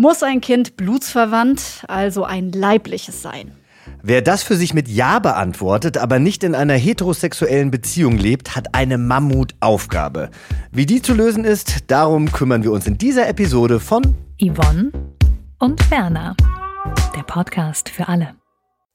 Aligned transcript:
Muss 0.00 0.22
ein 0.22 0.40
Kind 0.40 0.78
blutsverwandt, 0.78 1.84
also 1.86 2.24
ein 2.24 2.52
leibliches 2.52 3.20
sein? 3.20 3.52
Wer 4.02 4.22
das 4.22 4.42
für 4.42 4.56
sich 4.56 4.72
mit 4.72 4.88
Ja 4.88 5.18
beantwortet, 5.18 5.98
aber 5.98 6.18
nicht 6.18 6.42
in 6.42 6.54
einer 6.54 6.72
heterosexuellen 6.72 7.70
Beziehung 7.70 8.16
lebt, 8.16 8.56
hat 8.56 8.74
eine 8.74 8.96
Mammutaufgabe. 8.96 10.30
Wie 10.72 10.86
die 10.86 11.02
zu 11.02 11.12
lösen 11.12 11.44
ist, 11.44 11.90
darum 11.90 12.32
kümmern 12.32 12.62
wir 12.62 12.72
uns 12.72 12.86
in 12.86 12.96
dieser 12.96 13.28
Episode 13.28 13.78
von 13.78 14.14
Yvonne 14.40 14.90
und 15.58 15.90
Werner. 15.90 16.34
Der 17.14 17.22
Podcast 17.24 17.90
für 17.90 18.08
alle. 18.08 18.36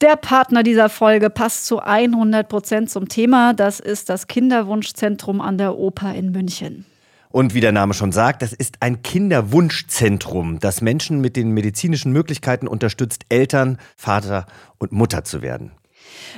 Der 0.02 0.16
Partner 0.16 0.64
dieser 0.64 0.90
Folge 0.90 1.30
passt 1.30 1.68
zu 1.68 1.82
100 1.82 2.50
Prozent 2.50 2.90
zum 2.90 3.10
Thema. 3.10 3.54
Das 3.54 3.80
ist 3.80 4.10
das 4.10 4.26
Kinderwunschzentrum 4.26 5.40
an 5.40 5.60
der 5.60 5.78
Oper 5.78 6.16
in 6.16 6.32
München. 6.32 6.88
Und 7.36 7.54
wie 7.54 7.60
der 7.60 7.74
Name 7.74 7.94
schon 7.94 8.14
sagt, 8.14 8.42
das 8.44 8.54
ist 8.54 8.78
ein 8.80 9.04
Kinderwunschzentrum, 9.04 10.62
das 10.62 10.80
Menschen 10.80 11.20
mit 11.20 11.36
den 11.36 11.52
medizinischen 11.52 12.14
Möglichkeiten 12.14 12.66
unterstützt, 12.66 13.26
Eltern, 13.28 13.78
Vater 13.98 14.46
und 14.78 14.94
Mutter 14.94 15.26
zu 15.26 15.42
werden. 15.42 15.72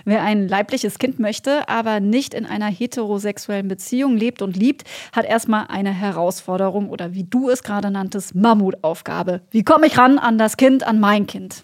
Wer 0.05 0.23
ein 0.23 0.47
leibliches 0.47 0.97
Kind 0.97 1.19
möchte, 1.19 1.69
aber 1.69 1.99
nicht 1.99 2.33
in 2.33 2.47
einer 2.47 2.65
heterosexuellen 2.65 3.67
Beziehung 3.67 4.17
lebt 4.17 4.41
und 4.41 4.57
liebt, 4.57 4.85
hat 5.11 5.25
erstmal 5.25 5.67
eine 5.67 5.93
Herausforderung 5.93 6.89
oder 6.89 7.13
wie 7.13 7.25
du 7.25 7.51
es 7.51 7.61
gerade 7.61 7.91
nanntest, 7.91 8.33
Mammutaufgabe. 8.33 9.41
Wie 9.51 9.63
komme 9.63 9.85
ich 9.85 9.99
ran 9.99 10.17
an 10.17 10.39
das 10.39 10.57
Kind, 10.57 10.81
an 10.81 10.99
mein 10.99 11.27
Kind? 11.27 11.61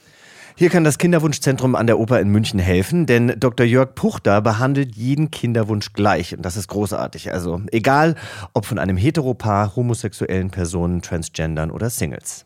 Hier 0.55 0.69
kann 0.69 0.83
das 0.83 0.99
Kinderwunschzentrum 0.99 1.75
an 1.75 1.87
der 1.87 1.97
Oper 1.97 2.19
in 2.19 2.29
München 2.29 2.59
helfen, 2.59 3.07
denn 3.07 3.33
Dr. 3.39 3.65
Jörg 3.65 3.95
Puchter 3.95 4.39
behandelt 4.39 4.95
jeden 4.95 5.31
Kinderwunsch 5.31 5.93
gleich 5.93 6.35
und 6.35 6.43
das 6.43 6.57
ist 6.57 6.67
großartig. 6.67 7.33
Also 7.33 7.61
egal, 7.71 8.13
ob 8.53 8.65
von 8.65 8.77
einem 8.77 8.95
Heteropaar, 8.95 9.75
homosexuellen 9.75 10.51
Personen, 10.51 11.01
Transgendern 11.01 11.71
oder 11.71 11.89
Singles. 11.89 12.45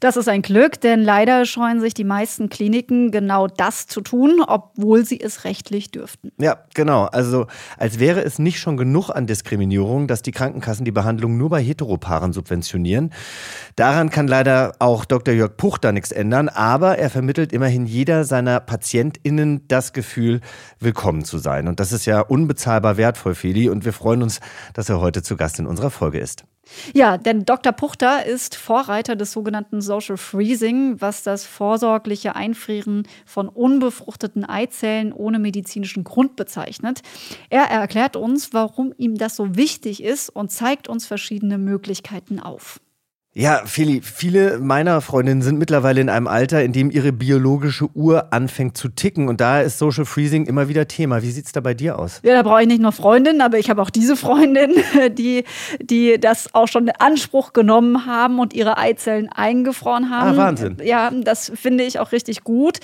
Das 0.00 0.16
ist 0.16 0.28
ein 0.28 0.42
Glück, 0.42 0.80
denn 0.80 1.02
leider 1.02 1.44
scheuen 1.44 1.80
sich 1.80 1.92
die 1.92 2.04
meisten 2.04 2.48
Kliniken 2.48 3.10
genau 3.10 3.48
das 3.48 3.86
zu 3.86 4.00
tun, 4.00 4.42
obwohl 4.46 5.04
sie 5.04 5.20
es 5.20 5.44
rechtlich 5.44 5.90
dürften. 5.90 6.30
Ja, 6.38 6.58
genau. 6.74 7.04
Also 7.06 7.46
als 7.76 7.98
wäre 7.98 8.22
es 8.22 8.38
nicht 8.38 8.60
schon 8.60 8.76
genug 8.76 9.10
an 9.10 9.26
Diskriminierung, 9.26 10.06
dass 10.06 10.22
die 10.22 10.30
Krankenkassen 10.30 10.84
die 10.84 10.92
Behandlung 10.92 11.36
nur 11.36 11.50
bei 11.50 11.62
Heteropaaren 11.62 12.32
subventionieren. 12.32 13.12
Daran 13.76 14.10
kann 14.10 14.28
leider 14.28 14.74
auch 14.78 15.04
Dr. 15.04 15.34
Jörg 15.34 15.56
Puchter 15.56 15.92
nichts 15.92 16.12
ändern, 16.12 16.48
aber 16.48 16.98
er 16.98 17.10
vermittelt 17.10 17.52
immerhin 17.52 17.86
jeder 17.86 18.24
seiner 18.24 18.60
PatientInnen 18.60 19.66
das 19.68 19.92
Gefühl, 19.92 20.40
willkommen 20.78 21.24
zu 21.24 21.38
sein. 21.38 21.66
Und 21.66 21.80
das 21.80 21.92
ist 21.92 22.06
ja 22.06 22.20
unbezahlbar 22.20 22.96
wertvoll, 22.96 23.34
Feli. 23.34 23.68
Und 23.68 23.84
wir 23.84 23.92
freuen 23.92 24.22
uns, 24.22 24.40
dass 24.74 24.88
er 24.88 25.00
heute 25.00 25.22
zu 25.22 25.36
Gast 25.36 25.58
in 25.58 25.66
unserer 25.66 25.90
Folge 25.90 26.18
ist. 26.18 26.44
Ja, 26.94 27.18
denn 27.18 27.44
Dr. 27.44 27.72
Puchter 27.72 28.26
ist 28.26 28.56
Vorreiter 28.56 29.16
des 29.16 29.32
sogenannten 29.32 29.80
Social 29.80 30.16
Freezing, 30.16 31.00
was 31.00 31.22
das 31.22 31.44
vorsorgliche 31.44 32.36
Einfrieren 32.36 33.06
von 33.26 33.48
unbefruchteten 33.48 34.44
Eizellen 34.44 35.12
ohne 35.12 35.38
medizinischen 35.38 36.04
Grund 36.04 36.36
bezeichnet. 36.36 37.02
Er 37.50 37.64
erklärt 37.64 38.16
uns, 38.16 38.52
warum 38.52 38.92
ihm 38.96 39.16
das 39.16 39.36
so 39.36 39.56
wichtig 39.56 40.02
ist 40.02 40.30
und 40.30 40.50
zeigt 40.50 40.88
uns 40.88 41.06
verschiedene 41.06 41.58
Möglichkeiten 41.58 42.40
auf. 42.40 42.80
Ja, 43.38 43.62
Feli, 43.64 44.00
viele 44.02 44.58
meiner 44.58 45.00
Freundinnen 45.00 45.42
sind 45.42 45.60
mittlerweile 45.60 46.00
in 46.00 46.08
einem 46.08 46.26
Alter, 46.26 46.64
in 46.64 46.72
dem 46.72 46.90
ihre 46.90 47.12
biologische 47.12 47.88
Uhr 47.94 48.32
anfängt 48.32 48.76
zu 48.76 48.88
ticken. 48.88 49.28
Und 49.28 49.40
da 49.40 49.60
ist 49.60 49.78
Social 49.78 50.06
Freezing 50.06 50.46
immer 50.46 50.68
wieder 50.68 50.88
Thema. 50.88 51.22
Wie 51.22 51.30
sieht 51.30 51.46
es 51.46 51.52
da 51.52 51.60
bei 51.60 51.72
dir 51.72 52.00
aus? 52.00 52.20
Ja, 52.24 52.34
da 52.34 52.42
brauche 52.42 52.62
ich 52.62 52.66
nicht 52.66 52.82
nur 52.82 52.90
Freundinnen, 52.90 53.40
aber 53.40 53.60
ich 53.60 53.70
habe 53.70 53.80
auch 53.80 53.90
diese 53.90 54.16
Freundin, 54.16 54.72
die, 55.12 55.44
die 55.80 56.18
das 56.18 56.52
auch 56.52 56.66
schon 56.66 56.88
in 56.88 56.94
Anspruch 56.98 57.52
genommen 57.52 58.06
haben 58.06 58.40
und 58.40 58.54
ihre 58.54 58.76
Eizellen 58.76 59.28
eingefroren 59.28 60.10
haben. 60.10 60.36
Ah, 60.36 60.36
Wahnsinn. 60.36 60.78
Ja, 60.82 61.12
das 61.12 61.52
finde 61.54 61.84
ich 61.84 62.00
auch 62.00 62.10
richtig 62.10 62.42
gut. 62.42 62.80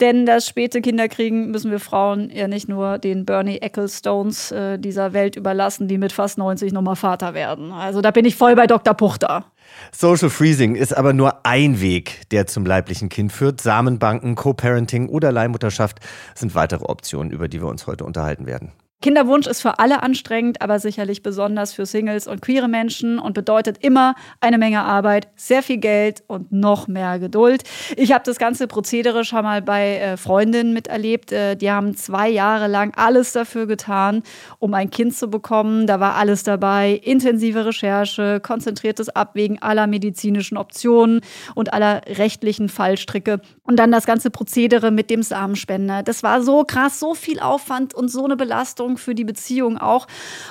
Denn 0.00 0.24
das 0.24 0.46
späte 0.46 0.80
Kinderkriegen 0.80 1.50
müssen 1.50 1.70
wir 1.70 1.80
Frauen 1.80 2.30
ja 2.30 2.48
nicht 2.48 2.66
nur 2.66 2.96
den 2.96 3.26
Bernie 3.26 3.58
Ecclestones 3.58 4.52
äh, 4.52 4.78
dieser 4.78 5.12
Welt 5.12 5.36
überlassen, 5.36 5.86
die 5.86 5.98
mit 5.98 6.12
fast 6.12 6.38
90 6.38 6.72
nochmal 6.72 6.96
Vater 6.96 7.34
werden. 7.34 7.72
Also 7.72 8.00
da 8.00 8.10
bin 8.10 8.24
ich 8.24 8.36
voll 8.36 8.56
bei 8.56 8.66
Dr. 8.66 8.94
Puchter. 8.94 9.44
Social 9.92 10.30
Freezing 10.30 10.74
ist 10.74 10.96
aber 10.96 11.12
nur 11.12 11.44
ein 11.46 11.80
Weg, 11.80 12.28
der 12.30 12.46
zum 12.46 12.64
leiblichen 12.66 13.08
Kind 13.08 13.32
führt. 13.32 13.60
Samenbanken, 13.60 14.34
Co-Parenting 14.34 15.08
oder 15.08 15.32
Leihmutterschaft 15.32 15.98
sind 16.34 16.54
weitere 16.54 16.84
Optionen, 16.84 17.32
über 17.32 17.48
die 17.48 17.60
wir 17.60 17.68
uns 17.68 17.86
heute 17.86 18.04
unterhalten 18.04 18.46
werden. 18.46 18.72
Kinderwunsch 19.00 19.46
ist 19.46 19.62
für 19.62 19.78
alle 19.78 20.02
anstrengend, 20.02 20.60
aber 20.60 20.80
sicherlich 20.80 21.22
besonders 21.22 21.72
für 21.72 21.86
Singles 21.86 22.26
und 22.26 22.42
queere 22.42 22.66
Menschen 22.66 23.20
und 23.20 23.32
bedeutet 23.32 23.78
immer 23.84 24.16
eine 24.40 24.58
Menge 24.58 24.82
Arbeit, 24.82 25.28
sehr 25.36 25.62
viel 25.62 25.76
Geld 25.76 26.24
und 26.26 26.50
noch 26.50 26.88
mehr 26.88 27.20
Geduld. 27.20 27.62
Ich 27.96 28.10
habe 28.12 28.24
das 28.24 28.38
ganze 28.38 28.66
Prozedere 28.66 29.24
schon 29.24 29.44
mal 29.44 29.62
bei 29.62 29.98
äh, 29.98 30.16
Freundinnen 30.16 30.72
miterlebt. 30.72 31.30
Äh, 31.30 31.54
die 31.54 31.70
haben 31.70 31.96
zwei 31.96 32.28
Jahre 32.28 32.66
lang 32.66 32.92
alles 32.96 33.32
dafür 33.32 33.66
getan, 33.68 34.24
um 34.58 34.74
ein 34.74 34.90
Kind 34.90 35.14
zu 35.14 35.30
bekommen. 35.30 35.86
Da 35.86 36.00
war 36.00 36.16
alles 36.16 36.42
dabei. 36.42 37.00
Intensive 37.04 37.66
Recherche, 37.66 38.40
konzentriertes 38.40 39.10
Abwägen 39.10 39.62
aller 39.62 39.86
medizinischen 39.86 40.56
Optionen 40.56 41.20
und 41.54 41.72
aller 41.72 42.02
rechtlichen 42.08 42.68
Fallstricke. 42.68 43.40
Und 43.62 43.76
dann 43.76 43.92
das 43.92 44.06
ganze 44.06 44.30
Prozedere 44.30 44.90
mit 44.90 45.08
dem 45.08 45.22
Samenspender. 45.22 46.02
Das 46.02 46.24
war 46.24 46.42
so 46.42 46.64
krass, 46.64 46.98
so 46.98 47.14
viel 47.14 47.38
Aufwand 47.38 47.94
und 47.94 48.08
so 48.08 48.24
eine 48.24 48.36
Belastung 48.36 48.87
Belastung 48.88 48.98
für 48.98 49.14
die 49.14 49.24
Beziehung 49.24 49.78
auch. 49.78 50.06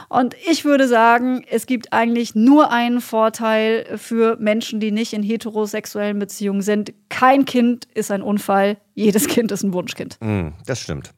Und 0.09 0.35
ich 0.49 0.65
würde 0.65 0.87
sagen, 0.87 1.43
es 1.49 1.65
gibt 1.65 1.93
eigentlich 1.93 2.35
nur 2.35 2.71
einen 2.71 3.01
Vorteil 3.01 3.97
für 3.97 4.37
Menschen, 4.39 4.79
die 4.79 4.91
nicht 4.91 5.13
in 5.13 5.23
heterosexuellen 5.23 6.19
Beziehungen 6.19 6.61
sind. 6.61 6.93
Kein 7.09 7.45
Kind 7.45 7.85
ist 7.93 8.11
ein 8.11 8.21
Unfall, 8.21 8.77
jedes 8.93 9.27
Kind 9.27 9.51
ist 9.51 9.63
ein 9.63 9.73
Wunschkind. 9.73 10.17
Mm, 10.21 10.49
das 10.65 10.79
stimmt. 10.79 11.11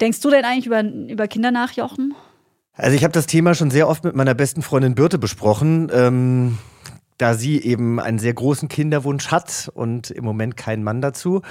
Denkst 0.00 0.20
du 0.20 0.30
denn 0.30 0.44
eigentlich 0.44 0.66
über, 0.66 0.82
über 0.82 1.28
Kinder 1.28 1.50
nach, 1.50 1.72
Jochen? 1.72 2.14
Also 2.74 2.96
ich 2.96 3.04
habe 3.04 3.12
das 3.12 3.26
Thema 3.26 3.54
schon 3.54 3.70
sehr 3.70 3.88
oft 3.88 4.04
mit 4.04 4.14
meiner 4.14 4.34
besten 4.34 4.62
Freundin 4.62 4.94
Birte 4.94 5.18
besprochen. 5.18 5.90
Ähm 5.92 6.58
da 7.18 7.34
sie 7.34 7.62
eben 7.62 8.00
einen 8.00 8.18
sehr 8.18 8.34
großen 8.34 8.68
Kinderwunsch 8.68 9.28
hat 9.28 9.70
und 9.72 10.10
im 10.10 10.24
Moment 10.24 10.56
keinen 10.56 10.82
Mann 10.82 11.00
dazu. 11.00 11.42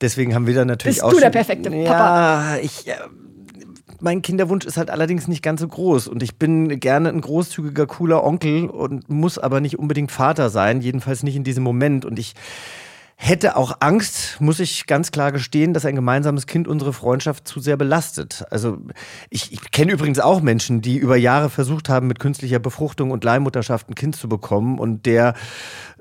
Deswegen 0.00 0.34
haben 0.34 0.48
wir 0.48 0.54
da 0.56 0.64
natürlich 0.64 0.96
Bist 0.96 1.04
auch. 1.04 1.10
Bist 1.10 1.20
du 1.20 1.24
der 1.24 1.30
perfekte 1.30 1.70
Papa? 1.70 2.56
Ja, 2.56 2.60
ich. 2.60 2.86
Mein 4.00 4.22
Kinderwunsch 4.22 4.66
ist 4.66 4.76
halt 4.76 4.90
allerdings 4.90 5.28
nicht 5.28 5.42
ganz 5.42 5.60
so 5.60 5.68
groß 5.68 6.08
und 6.08 6.22
ich 6.22 6.36
bin 6.36 6.80
gerne 6.80 7.08
ein 7.08 7.20
großzügiger, 7.20 7.86
cooler 7.86 8.24
Onkel 8.24 8.66
und 8.66 9.08
muss 9.08 9.38
aber 9.38 9.60
nicht 9.60 9.78
unbedingt 9.78 10.12
Vater 10.12 10.50
sein, 10.50 10.80
jedenfalls 10.80 11.22
nicht 11.22 11.36
in 11.36 11.44
diesem 11.44 11.64
Moment. 11.64 12.04
Und 12.04 12.18
ich 12.18 12.34
hätte 13.16 13.56
auch 13.56 13.78
Angst, 13.80 14.36
muss 14.40 14.60
ich 14.60 14.86
ganz 14.86 15.10
klar 15.10 15.32
gestehen, 15.32 15.72
dass 15.72 15.86
ein 15.86 15.94
gemeinsames 15.94 16.46
Kind 16.46 16.68
unsere 16.68 16.92
Freundschaft 16.92 17.48
zu 17.48 17.60
sehr 17.60 17.78
belastet. 17.78 18.44
Also 18.50 18.78
ich, 19.30 19.52
ich 19.52 19.70
kenne 19.70 19.92
übrigens 19.92 20.20
auch 20.20 20.42
Menschen, 20.42 20.82
die 20.82 20.98
über 20.98 21.16
Jahre 21.16 21.48
versucht 21.48 21.88
haben, 21.88 22.06
mit 22.06 22.20
künstlicher 22.20 22.58
Befruchtung 22.58 23.10
und 23.10 23.24
Leihmutterschaft 23.24 23.88
ein 23.88 23.94
Kind 23.94 24.16
zu 24.16 24.28
bekommen 24.28 24.78
und 24.78 25.06
der 25.06 25.34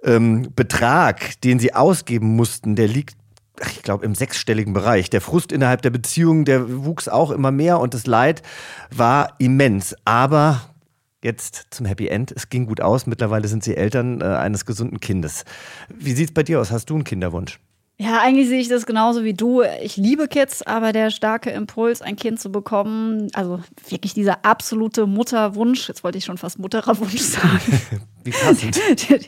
ähm, 0.04 0.50
Betrag, 0.56 1.40
den 1.42 1.58
sie 1.58 1.74
ausgeben 1.74 2.36
mussten, 2.36 2.76
der 2.76 2.90
liegt 2.90 3.16
ich 3.72 3.84
glaube, 3.84 4.06
im 4.06 4.16
sechsstelligen 4.16 4.74
Bereich. 4.74 5.10
Der 5.10 5.22
Frust 5.22 5.52
innerhalb 5.52 5.82
der 5.82 5.90
Beziehung, 5.90 6.46
der 6.46 6.86
wuchs 6.86 7.08
auch 7.08 7.32
immer 7.32 7.52
mehr 7.52 7.80
und 7.80 7.94
das 7.94 8.08
Leid 8.08 8.42
war 8.92 9.36
immens. 9.40 9.96
Aber 10.06 10.62
jetzt 11.24 11.68
zum 11.72 11.86
Happy 11.86 12.08
End. 12.08 12.32
Es 12.32 12.50
ging 12.50 12.68
gut 12.68 12.80
aus. 12.80 13.08
Mittlerweile 13.08 13.48
sind 13.48 13.64
sie 13.64 13.76
Eltern 13.76 14.22
äh, 14.22 14.26
eines 14.26 14.66
gesunden 14.66 15.00
Kindes. 15.00 15.44
Wie 15.94 16.14
sieht 16.14 16.30
es 16.30 16.34
bei 16.34 16.44
dir 16.44 16.62
aus? 16.62 16.72
Hast 16.72 16.90
du 16.90 16.96
einen 16.96 17.04
Kinderwunsch? 17.04 17.60
Ja, 17.98 18.20
eigentlich 18.22 18.50
sehe 18.50 18.60
ich 18.60 18.68
das 18.68 18.86
genauso 18.86 19.24
wie 19.24 19.34
du. 19.34 19.62
Ich 19.82 19.96
liebe 19.96 20.28
Kids, 20.28 20.62
aber 20.62 20.92
der 20.92 21.12
starke 21.12 21.50
Impuls, 21.50 22.02
ein 22.02 22.18
Kind 22.18 22.42
zu 22.42 22.52
bekommen, 22.52 23.30
also 23.34 23.62
wirklich 23.88 24.14
dieser 24.14 24.44
absolute 24.44 25.08
Mutterwunsch, 25.08 25.88
jetzt 25.88 26.04
wollte 26.04 26.18
ich 26.18 26.26
schon 26.26 26.38
fast 26.38 26.60
Muttererwunsch 26.60 27.22
sagen. 27.22 27.82
Wie 28.26 28.32
passend. 28.32 28.80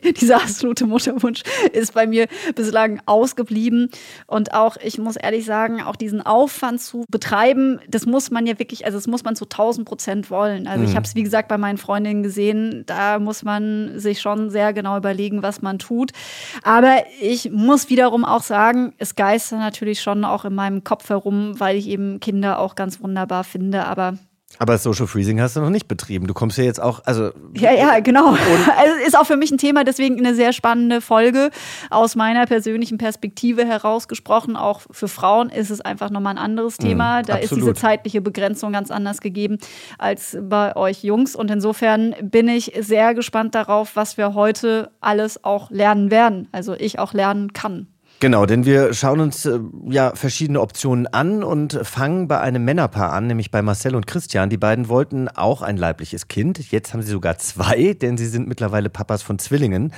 Dieser 0.19 0.37
absolute 0.37 0.87
Mutterwunsch 0.87 1.43
ist 1.71 1.93
bei 1.93 2.07
mir 2.07 2.27
bislang 2.55 2.99
ausgeblieben. 3.05 3.91
Und 4.25 4.55
auch, 4.55 4.75
ich 4.77 4.97
muss 4.97 5.17
ehrlich 5.17 5.45
sagen, 5.45 5.83
auch 5.83 5.95
diesen 5.95 6.25
Aufwand 6.25 6.81
zu 6.81 7.05
betreiben, 7.07 7.79
das 7.87 8.07
muss 8.07 8.31
man 8.31 8.47
ja 8.47 8.57
wirklich, 8.57 8.85
also 8.85 8.97
das 8.97 9.05
muss 9.05 9.23
man 9.23 9.35
zu 9.35 9.45
1000 9.45 9.87
Prozent 9.87 10.31
wollen. 10.31 10.65
Also 10.65 10.83
mhm. 10.83 10.89
ich 10.89 10.95
habe 10.95 11.05
es, 11.05 11.13
wie 11.13 11.21
gesagt, 11.21 11.47
bei 11.47 11.59
meinen 11.59 11.77
Freundinnen 11.77 12.23
gesehen, 12.23 12.83
da 12.87 13.19
muss 13.19 13.43
man 13.43 13.99
sich 13.99 14.19
schon 14.19 14.49
sehr 14.49 14.73
genau 14.73 14.97
überlegen, 14.97 15.43
was 15.43 15.61
man 15.61 15.77
tut. 15.77 16.11
Aber 16.63 17.03
ich 17.21 17.51
muss 17.51 17.89
wiederum 17.89 18.25
auch 18.25 18.41
sagen, 18.41 18.93
es 18.97 19.15
geistert 19.15 19.59
natürlich 19.59 20.01
schon 20.01 20.25
auch 20.25 20.43
in 20.43 20.55
meinem 20.55 20.83
Kopf 20.83 21.09
herum, 21.09 21.59
weil 21.59 21.77
ich 21.77 21.87
eben 21.87 22.19
Kinder 22.19 22.57
auch 22.57 22.73
ganz 22.73 22.99
wunderbar 22.99 23.43
finde. 23.43 23.85
Aber 23.85 24.17
aber 24.59 24.77
Social 24.77 25.07
Freezing 25.07 25.39
hast 25.41 25.55
du 25.55 25.61
noch 25.61 25.69
nicht 25.69 25.87
betrieben. 25.87 26.27
Du 26.27 26.33
kommst 26.33 26.57
ja 26.57 26.63
jetzt 26.63 26.81
auch, 26.81 27.01
also. 27.05 27.31
Ja, 27.55 27.71
ja, 27.71 27.99
genau. 27.99 28.35
Also 28.77 28.95
ist 29.05 29.17
auch 29.17 29.25
für 29.25 29.37
mich 29.37 29.51
ein 29.51 29.57
Thema, 29.57 29.83
deswegen 29.83 30.17
eine 30.19 30.35
sehr 30.35 30.53
spannende 30.53 31.01
Folge. 31.01 31.49
Aus 31.89 32.15
meiner 32.15 32.45
persönlichen 32.45 32.97
Perspektive 32.97 33.65
herausgesprochen. 33.65 34.55
Auch 34.55 34.81
für 34.91 35.07
Frauen 35.07 35.49
ist 35.49 35.69
es 35.69 35.81
einfach 35.81 36.09
nochmal 36.09 36.35
ein 36.35 36.37
anderes 36.37 36.77
mhm, 36.79 36.83
Thema. 36.83 37.21
Mm, 37.21 37.25
da 37.25 37.35
ist 37.37 37.55
diese 37.55 37.73
zeitliche 37.73 38.21
Begrenzung 38.21 38.73
ganz 38.73 38.91
anders 38.91 39.21
gegeben 39.21 39.57
als 39.97 40.37
bei 40.41 40.75
euch 40.75 41.03
Jungs. 41.03 41.35
Und 41.35 41.49
insofern 41.49 42.15
bin 42.21 42.47
ich 42.47 42.73
sehr 42.79 43.13
gespannt 43.13 43.55
darauf, 43.55 43.95
was 43.95 44.17
wir 44.17 44.33
heute 44.33 44.91
alles 45.01 45.43
auch 45.43 45.71
lernen 45.71 46.11
werden. 46.11 46.47
Also 46.51 46.73
ich 46.73 46.99
auch 46.99 47.13
lernen 47.13 47.53
kann. 47.53 47.87
Genau, 48.19 48.47
denn 48.47 48.65
wir 48.65 48.95
schauen 48.95 49.19
uns 49.19 49.45
äh, 49.45 49.59
ja 49.87 50.15
verschiedene 50.15 50.59
Optionen 50.59 51.05
an 51.05 51.43
und 51.43 51.79
fangen 51.83 52.27
bei 52.27 52.39
einem 52.39 52.65
Männerpaar 52.65 53.13
an, 53.13 53.27
nämlich 53.27 53.51
bei 53.51 53.61
Marcel 53.61 53.95
und 53.95 54.07
Christian. 54.07 54.49
Die 54.49 54.57
beiden 54.57 54.89
wollten 54.89 55.29
auch 55.29 55.61
ein 55.61 55.77
leibliches 55.77 56.27
Kind. 56.27 56.71
Jetzt 56.71 56.93
haben 56.93 57.03
sie 57.03 57.11
sogar 57.11 57.37
zwei, 57.37 57.93
denn 57.93 58.17
sie 58.17 58.25
sind 58.25 58.47
mittlerweile 58.47 58.89
Papas 58.89 59.21
von 59.21 59.37
Zwillingen. 59.37 59.93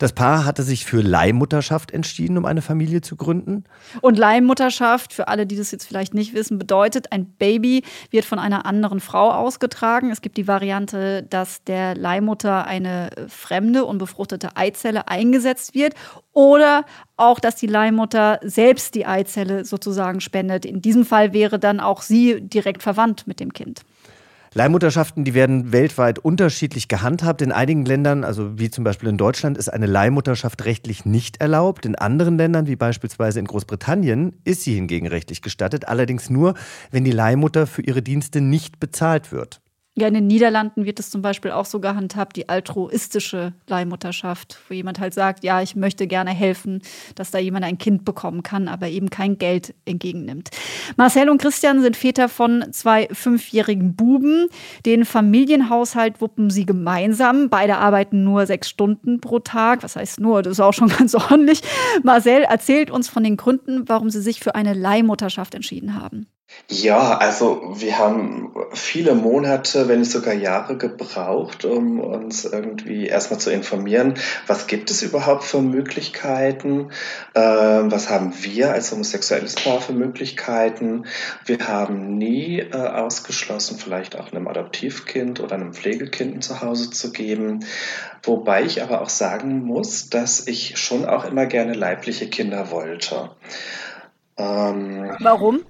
Das 0.00 0.12
Paar 0.12 0.44
hatte 0.44 0.64
sich 0.64 0.84
für 0.84 1.00
Leihmutterschaft 1.00 1.92
entschieden, 1.92 2.36
um 2.38 2.44
eine 2.44 2.60
Familie 2.60 3.02
zu 3.02 3.14
gründen. 3.14 3.62
Und 4.00 4.18
Leihmutterschaft, 4.18 5.12
für 5.12 5.28
alle, 5.28 5.46
die 5.46 5.56
das 5.56 5.70
jetzt 5.70 5.86
vielleicht 5.86 6.12
nicht 6.12 6.34
wissen, 6.34 6.58
bedeutet, 6.58 7.12
ein 7.12 7.26
Baby 7.26 7.84
wird 8.10 8.24
von 8.24 8.40
einer 8.40 8.66
anderen 8.66 8.98
Frau 8.98 9.30
ausgetragen. 9.30 10.10
Es 10.10 10.22
gibt 10.22 10.38
die 10.38 10.48
Variante, 10.48 11.22
dass 11.22 11.62
der 11.62 11.94
Leihmutter 11.94 12.66
eine 12.66 13.10
fremde, 13.28 13.84
unbefruchtete 13.84 14.56
Eizelle 14.56 15.06
eingesetzt 15.06 15.72
wird 15.76 15.94
oder 16.32 16.84
auch, 17.16 17.38
dass 17.38 17.59
die 17.60 17.66
Leihmutter 17.66 18.40
selbst 18.42 18.94
die 18.94 19.06
Eizelle 19.06 19.64
sozusagen 19.64 20.20
spendet. 20.20 20.64
In 20.64 20.80
diesem 20.82 21.04
Fall 21.04 21.32
wäre 21.32 21.58
dann 21.58 21.80
auch 21.80 22.02
sie 22.02 22.40
direkt 22.40 22.82
verwandt 22.82 23.26
mit 23.26 23.40
dem 23.40 23.52
Kind. 23.52 23.82
Leihmutterschaften, 24.52 25.24
die 25.24 25.32
werden 25.32 25.70
weltweit 25.70 26.18
unterschiedlich 26.18 26.88
gehandhabt. 26.88 27.40
In 27.40 27.52
einigen 27.52 27.84
Ländern, 27.84 28.24
also 28.24 28.58
wie 28.58 28.68
zum 28.68 28.82
Beispiel 28.82 29.08
in 29.08 29.16
Deutschland, 29.16 29.56
ist 29.56 29.68
eine 29.68 29.86
Leihmutterschaft 29.86 30.64
rechtlich 30.64 31.04
nicht 31.04 31.40
erlaubt. 31.40 31.86
In 31.86 31.94
anderen 31.94 32.36
Ländern, 32.36 32.66
wie 32.66 32.74
beispielsweise 32.74 33.38
in 33.38 33.46
Großbritannien, 33.46 34.40
ist 34.42 34.62
sie 34.62 34.74
hingegen 34.74 35.06
rechtlich 35.06 35.40
gestattet. 35.40 35.86
Allerdings 35.86 36.30
nur, 36.30 36.54
wenn 36.90 37.04
die 37.04 37.12
Leihmutter 37.12 37.68
für 37.68 37.82
ihre 37.82 38.02
Dienste 38.02 38.40
nicht 38.40 38.80
bezahlt 38.80 39.30
wird. 39.30 39.60
Ja, 40.00 40.08
in 40.08 40.14
den 40.14 40.28
Niederlanden 40.28 40.86
wird 40.86 40.98
es 40.98 41.10
zum 41.10 41.20
Beispiel 41.20 41.50
auch 41.50 41.66
so 41.66 41.78
gehandhabt, 41.78 42.34
die 42.36 42.48
altruistische 42.48 43.52
Leihmutterschaft, 43.66 44.58
wo 44.66 44.72
jemand 44.72 44.98
halt 44.98 45.12
sagt, 45.12 45.44
ja, 45.44 45.60
ich 45.60 45.76
möchte 45.76 46.06
gerne 46.06 46.30
helfen, 46.30 46.80
dass 47.16 47.30
da 47.30 47.38
jemand 47.38 47.66
ein 47.66 47.76
Kind 47.76 48.06
bekommen 48.06 48.42
kann, 48.42 48.66
aber 48.66 48.88
eben 48.88 49.10
kein 49.10 49.36
Geld 49.36 49.74
entgegennimmt. 49.84 50.48
Marcel 50.96 51.28
und 51.28 51.36
Christian 51.36 51.82
sind 51.82 51.98
Väter 51.98 52.30
von 52.30 52.64
zwei 52.72 53.08
fünfjährigen 53.12 53.94
Buben. 53.94 54.48
Den 54.86 55.04
Familienhaushalt 55.04 56.22
wuppen 56.22 56.48
sie 56.48 56.64
gemeinsam. 56.64 57.50
Beide 57.50 57.76
arbeiten 57.76 58.24
nur 58.24 58.46
sechs 58.46 58.70
Stunden 58.70 59.20
pro 59.20 59.40
Tag. 59.40 59.82
Was 59.82 59.96
heißt 59.96 60.18
nur? 60.18 60.40
Das 60.40 60.52
ist 60.52 60.60
auch 60.60 60.72
schon 60.72 60.88
ganz 60.98 61.14
ordentlich. 61.14 61.60
Marcel 62.02 62.44
erzählt 62.44 62.90
uns 62.90 63.10
von 63.10 63.22
den 63.22 63.36
Gründen, 63.36 63.86
warum 63.86 64.08
sie 64.08 64.22
sich 64.22 64.40
für 64.40 64.54
eine 64.54 64.72
Leihmutterschaft 64.72 65.54
entschieden 65.54 66.00
haben. 66.00 66.26
Ja, 66.72 67.18
also 67.18 67.72
wir 67.74 67.98
haben 67.98 68.54
viele 68.72 69.16
Monate, 69.16 69.88
wenn 69.88 69.98
nicht 69.98 70.12
sogar 70.12 70.34
Jahre 70.34 70.76
gebraucht, 70.76 71.64
um 71.64 71.98
uns 71.98 72.44
irgendwie 72.44 73.06
erstmal 73.06 73.40
zu 73.40 73.50
informieren, 73.50 74.14
was 74.46 74.68
gibt 74.68 74.88
es 74.92 75.02
überhaupt 75.02 75.42
für 75.42 75.62
Möglichkeiten, 75.62 76.92
äh, 77.34 77.40
was 77.40 78.08
haben 78.08 78.32
wir 78.42 78.70
als 78.70 78.92
homosexuelles 78.92 79.56
Paar 79.56 79.80
für 79.80 79.92
Möglichkeiten. 79.92 81.06
Wir 81.44 81.66
haben 81.66 82.16
nie 82.18 82.60
äh, 82.60 82.76
ausgeschlossen, 82.76 83.76
vielleicht 83.76 84.16
auch 84.16 84.30
einem 84.30 84.46
Adoptivkind 84.46 85.40
oder 85.40 85.56
einem 85.56 85.74
Pflegekind 85.74 86.36
ein 86.36 86.42
Zuhause 86.42 86.90
zu 86.90 87.10
geben. 87.10 87.64
Wobei 88.22 88.62
ich 88.62 88.80
aber 88.80 89.00
auch 89.00 89.08
sagen 89.08 89.64
muss, 89.64 90.08
dass 90.08 90.46
ich 90.46 90.78
schon 90.78 91.04
auch 91.04 91.24
immer 91.24 91.46
gerne 91.46 91.72
leibliche 91.72 92.28
Kinder 92.28 92.70
wollte. 92.70 93.30
Ähm, 94.36 95.16
Warum? 95.18 95.62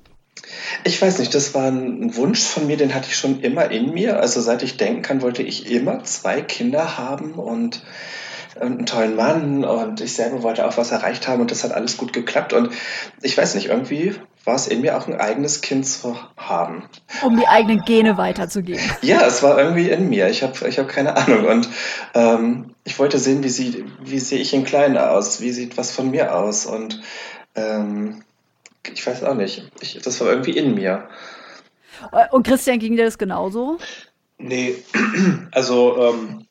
Ich 0.85 1.01
weiß 1.01 1.19
nicht, 1.19 1.35
das 1.35 1.55
war 1.55 1.69
ein 1.69 2.17
Wunsch 2.17 2.43
von 2.43 2.67
mir, 2.67 2.77
den 2.77 2.95
hatte 2.95 3.09
ich 3.09 3.17
schon 3.17 3.41
immer 3.41 3.71
in 3.71 3.93
mir. 3.93 4.21
Also 4.21 4.41
seit 4.41 4.63
ich 4.63 4.77
denken 4.77 5.03
kann, 5.03 5.23
wollte 5.23 5.43
ich 5.43 5.71
immer 5.71 6.05
zwei 6.05 6.41
Kinder 6.41 6.99
haben 6.99 7.35
und 7.35 7.83
einen 8.61 8.87
tollen 8.87 9.17
Mann 9.17 9.65
und 9.65 10.01
ich 10.01 10.15
selber 10.15 10.43
wollte 10.43 10.67
auch 10.67 10.77
was 10.77 10.91
erreicht 10.91 11.29
haben 11.29 11.41
und 11.41 11.51
das 11.51 11.65
hat 11.65 11.73
alles 11.73 11.97
gut 11.97 12.13
geklappt 12.13 12.53
und 12.53 12.71
ich 13.23 13.37
weiß 13.37 13.55
nicht, 13.55 13.67
irgendwie 13.67 14.15
war 14.45 14.55
es 14.55 14.67
in 14.67 14.81
mir 14.81 14.97
auch 14.97 15.07
ein 15.07 15.21
eigenes 15.21 15.61
Kind 15.61 15.87
zu 15.87 16.17
haben. 16.37 16.85
Um 17.23 17.37
die 17.37 17.47
eigenen 17.47 17.85
Gene 17.85 18.17
weiterzugeben. 18.17 18.83
Ja, 19.03 19.27
es 19.27 19.43
war 19.43 19.59
irgendwie 19.59 19.91
in 19.91 20.09
mir. 20.09 20.29
Ich 20.29 20.43
habe 20.43 20.69
ich 20.69 20.79
hab 20.79 20.89
keine 20.89 21.17
Ahnung 21.17 21.45
und 21.45 21.69
ähm, 22.15 22.75
ich 22.85 22.99
wollte 22.99 23.19
sehen, 23.19 23.45
wie, 23.45 23.51
sie, 23.51 23.85
wie 24.03 24.19
sehe 24.19 24.39
ich 24.39 24.55
in 24.55 24.65
Kleinen 24.65 24.97
aus, 24.97 25.41
wie 25.41 25.53
sieht 25.53 25.77
was 25.77 25.93
von 25.93 26.11
mir 26.11 26.35
aus 26.35 26.67
und 26.67 27.01
ähm, 27.55 28.23
ich 28.93 29.07
weiß 29.07 29.25
auch 29.25 29.35
nicht. 29.35 29.71
Ich, 29.81 29.99
das 30.03 30.21
war 30.21 30.29
irgendwie 30.29 30.57
in 30.57 30.75
mir. 30.75 31.09
Und 32.31 32.47
Christian, 32.47 32.79
ging 32.79 32.97
dir 32.97 33.05
das 33.05 33.19
genauso? 33.19 33.79
Nee, 34.39 34.83
also 35.53 36.03
ähm, 36.03 36.47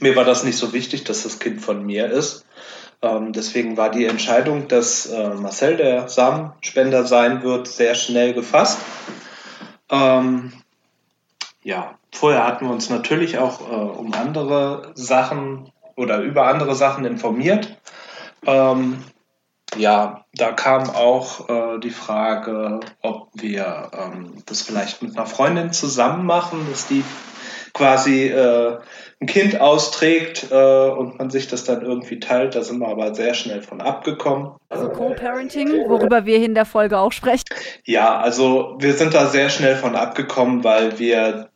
mir 0.00 0.16
war 0.16 0.24
das 0.24 0.44
nicht 0.44 0.56
so 0.56 0.72
wichtig, 0.72 1.04
dass 1.04 1.22
das 1.22 1.38
Kind 1.38 1.60
von 1.60 1.84
mir 1.84 2.10
ist. 2.10 2.44
Ähm, 3.02 3.32
deswegen 3.32 3.76
war 3.76 3.90
die 3.90 4.04
Entscheidung, 4.04 4.68
dass 4.68 5.06
äh, 5.06 5.30
Marcel 5.30 5.76
der 5.76 6.08
Samenspender 6.08 7.06
sein 7.06 7.42
wird, 7.42 7.66
sehr 7.66 7.94
schnell 7.94 8.34
gefasst. 8.34 8.78
Ähm, 9.90 10.52
ja, 11.62 11.98
vorher 12.12 12.46
hatten 12.46 12.66
wir 12.66 12.72
uns 12.72 12.90
natürlich 12.90 13.38
auch 13.38 13.60
äh, 13.60 13.74
um 13.74 14.12
andere 14.12 14.92
Sachen 14.94 15.70
oder 15.96 16.18
über 16.20 16.46
andere 16.46 16.74
Sachen 16.74 17.04
informiert. 17.04 17.76
Ähm, 18.46 18.98
ja, 19.76 20.24
da 20.40 20.52
kam 20.52 20.88
auch 20.90 21.48
äh, 21.48 21.78
die 21.80 21.90
Frage, 21.90 22.80
ob 23.02 23.28
wir 23.34 23.90
ähm, 23.92 24.42
das 24.46 24.62
vielleicht 24.62 25.02
mit 25.02 25.16
einer 25.16 25.26
Freundin 25.26 25.72
zusammen 25.72 26.24
machen, 26.24 26.66
dass 26.70 26.86
die 26.86 27.04
quasi 27.74 28.26
äh, 28.26 28.78
ein 29.20 29.26
Kind 29.26 29.60
austrägt 29.60 30.48
äh, 30.50 30.88
und 30.88 31.18
man 31.18 31.30
sich 31.30 31.46
das 31.46 31.64
dann 31.64 31.82
irgendwie 31.82 32.18
teilt. 32.18 32.54
Da 32.54 32.62
sind 32.62 32.78
wir 32.78 32.88
aber 32.88 33.14
sehr 33.14 33.34
schnell 33.34 33.62
von 33.62 33.80
abgekommen. 33.80 34.52
Also 34.68 34.88
Co-Parenting, 34.88 35.88
worüber 35.88 36.24
wir 36.24 36.36
in 36.36 36.54
der 36.54 36.64
Folge 36.64 36.98
auch 36.98 37.12
sprechen. 37.12 37.44
Ja, 37.84 38.18
also 38.18 38.76
wir 38.78 38.94
sind 38.94 39.14
da 39.14 39.26
sehr 39.26 39.50
schnell 39.50 39.76
von 39.76 39.94
abgekommen, 39.94 40.64
weil 40.64 40.98
wir 40.98 41.50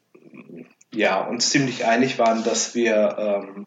ja, 0.94 1.22
uns 1.22 1.50
ziemlich 1.50 1.84
einig 1.84 2.18
waren, 2.18 2.44
dass 2.44 2.74
wir 2.74 3.16
ähm, 3.18 3.66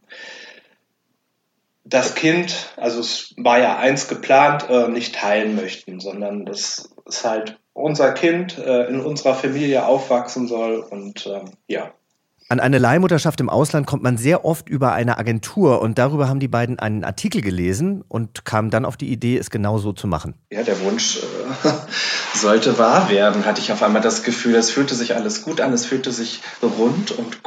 das 1.89 2.15
Kind, 2.15 2.73
also 2.75 2.99
es 2.99 3.33
war 3.37 3.59
ja 3.59 3.77
eins 3.77 4.07
geplant, 4.07 4.69
äh, 4.69 4.87
nicht 4.87 5.15
teilen 5.15 5.55
möchten, 5.55 5.99
sondern 5.99 6.45
das 6.45 6.89
ist 7.05 7.23
halt 7.23 7.59
unser 7.73 8.11
Kind 8.11 8.57
äh, 8.57 8.85
in 8.87 8.99
unserer 8.99 9.35
Familie 9.35 9.85
aufwachsen 9.85 10.47
soll 10.47 10.79
und 10.79 11.27
ähm, 11.27 11.51
ja. 11.67 11.91
An 12.49 12.61
eine 12.61 12.77
Leihmutterschaft 12.77 13.41
im 13.41 13.49
Ausland 13.49 13.87
kommt 13.87 14.03
man 14.03 14.17
sehr 14.17 14.45
oft 14.45 14.69
über 14.69 14.93
eine 14.93 15.17
Agentur 15.17 15.81
und 15.81 15.97
darüber 15.97 16.29
haben 16.29 16.39
die 16.39 16.47
beiden 16.47 16.79
einen 16.79 17.03
Artikel 17.03 17.41
gelesen 17.41 18.05
und 18.07 18.45
kamen 18.45 18.69
dann 18.69 18.85
auf 18.85 18.95
die 18.95 19.11
Idee, 19.11 19.37
es 19.37 19.49
genau 19.49 19.79
so 19.79 19.91
zu 19.91 20.07
machen. 20.07 20.33
Ja, 20.49 20.63
der 20.63 20.79
Wunsch 20.81 21.17
äh, 21.17 21.69
sollte 22.33 22.77
wahr 22.77 23.09
werden, 23.09 23.45
hatte 23.45 23.59
ich 23.59 23.73
auf 23.73 23.83
einmal 23.83 24.01
das 24.01 24.23
Gefühl. 24.23 24.55
Es 24.55 24.71
fühlte 24.71 24.95
sich 24.95 25.15
alles 25.15 25.43
gut 25.43 25.59
an, 25.59 25.73
es 25.73 25.85
fühlte 25.85 26.13
sich 26.13 26.41
rund 26.61 27.11
und 27.11 27.37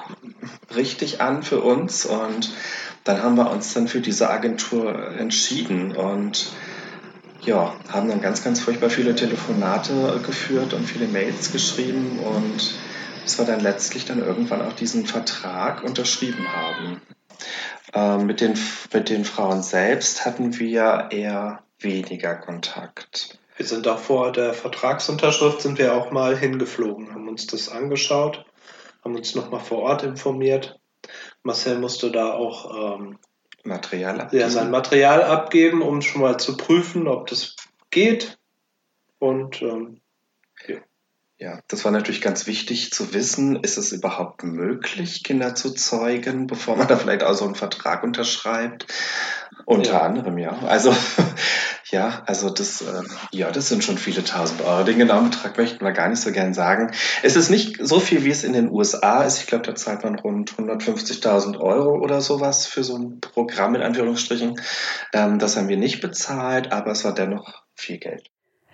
richtig 0.75 1.23
an 1.23 1.43
für 1.43 1.61
uns 1.61 2.05
und 2.05 2.51
dann 3.05 3.23
haben 3.23 3.37
wir 3.37 3.51
uns 3.51 3.73
dann 3.73 3.89
für 3.89 4.01
diese 4.01 4.31
Agentur 4.31 5.17
entschieden 5.17 5.97
und 5.97 6.53
ja, 7.43 7.75
haben 7.89 8.09
dann 8.09 8.21
ganz, 8.21 8.45
ganz 8.45 8.61
furchtbar 8.61 8.91
viele 8.91 9.15
Telefonate 9.15 10.21
geführt 10.25 10.75
und 10.75 10.85
viele 10.85 11.07
Mails 11.07 11.53
geschrieben 11.53 12.19
und 12.19 12.75
bis 13.23 13.39
wir 13.39 13.47
dann 13.47 13.61
letztlich 13.61 14.05
dann 14.05 14.19
irgendwann 14.19 14.63
auch 14.63 14.75
diesen 14.75 15.07
Vertrag 15.07 15.83
unterschrieben 15.83 16.47
haben. 16.53 17.01
Ähm, 17.95 18.27
mit, 18.27 18.41
den, 18.41 18.59
mit 18.93 19.09
den 19.09 19.25
Frauen 19.25 19.63
selbst 19.63 20.27
hatten 20.27 20.59
wir 20.59 21.09
eher 21.11 21.63
weniger 21.79 22.35
Kontakt. 22.35 23.39
Wir 23.57 23.67
sind 23.67 23.89
auch 23.89 23.99
vor 23.99 24.33
der 24.33 24.55
Vertragsunterschrift 24.55 25.63
sind 25.63 25.79
wir 25.79 25.95
auch 25.95 26.11
mal 26.11 26.37
hingeflogen, 26.37 27.13
haben 27.13 27.29
uns 27.29 27.47
das 27.47 27.69
angeschaut, 27.69 28.45
haben 29.05 29.17
uns 29.17 29.35
nochmal 29.35 29.61
vor 29.61 29.79
Ort 29.79 30.03
informiert 30.03 30.80
Marcel 31.43 31.79
musste 31.79 32.11
da 32.11 32.33
auch 32.33 32.99
ähm, 32.99 33.19
Material 33.65 34.21
abgeben. 34.21 34.41
Ja, 34.41 34.51
sein 34.51 34.71
Material 34.71 35.23
abgeben, 35.23 35.83
um 35.83 36.03
schon 36.03 36.23
mal 36.23 36.39
zu 36.39 36.57
prüfen, 36.57 37.09
ob 37.09 37.27
das 37.27 37.57
geht. 37.91 38.39
Und 39.19 39.61
ähm, 39.63 40.01
ja, 41.41 41.59
das 41.69 41.87
war 41.87 41.91
natürlich 41.91 42.21
ganz 42.21 42.47
wichtig 42.47 42.93
zu 42.93 43.15
wissen, 43.15 43.57
ist 43.57 43.79
es 43.79 43.93
überhaupt 43.93 44.45
möglich, 44.45 45.25
Kinder 45.25 45.55
zu 45.55 45.73
zeugen, 45.73 46.47
bevor 46.47 46.77
man 46.77 46.87
da 46.87 46.97
vielleicht 46.97 47.23
auch 47.23 47.33
so 47.33 47.47
einen 47.47 47.55
Vertrag 47.55 48.03
unterschreibt? 48.03 48.87
Unter 49.65 49.93
ja. 49.93 50.03
anderem, 50.03 50.37
ja. 50.37 50.51
Also, 50.51 50.95
ja, 51.91 52.23
also 52.27 52.51
das, 52.51 52.83
äh, 52.83 53.03
ja, 53.33 53.51
das 53.51 53.69
sind 53.69 53.85
schon 53.85 53.99
viele 53.99 54.25
tausend 54.25 54.63
Euro. 54.63 54.85
Den 54.85 54.99
genauen 54.99 55.31
Betrag 55.31 55.57
möchten 55.57 55.85
wir 55.85 55.93
gar 55.93 56.09
nicht 56.09 56.21
so 56.21 56.33
gern 56.33 56.55
sagen. 56.55 56.93
Es 57.23 57.37
ist 57.37 57.51
nicht 57.51 57.79
so 57.81 58.01
viel, 58.01 58.25
wie 58.25 58.31
es 58.31 58.45
in 58.45 58.53
den 58.53 58.71
USA 58.71 59.23
ist. 59.23 59.41
Ich 59.41 59.47
glaube, 59.47 59.65
da 59.65 59.75
zahlt 59.75 60.03
man 60.05 60.19
rund 60.19 60.53
150.000 60.53 61.59
Euro 61.59 61.99
oder 61.99 62.21
sowas 62.21 62.67
für 62.67 62.85
so 62.85 62.97
ein 62.97 63.21
Programm 63.21 63.75
in 63.75 63.83
Anführungsstrichen. 63.83 64.61
Ähm, 65.13 65.39
das 65.39 65.57
haben 65.57 65.69
wir 65.69 65.77
nicht 65.77 66.01
bezahlt, 66.01 66.73
aber 66.73 66.93
es 66.93 67.05
war 67.05 67.15
dennoch 67.15 67.63
viel 67.75 67.99
Geld. 67.99 68.31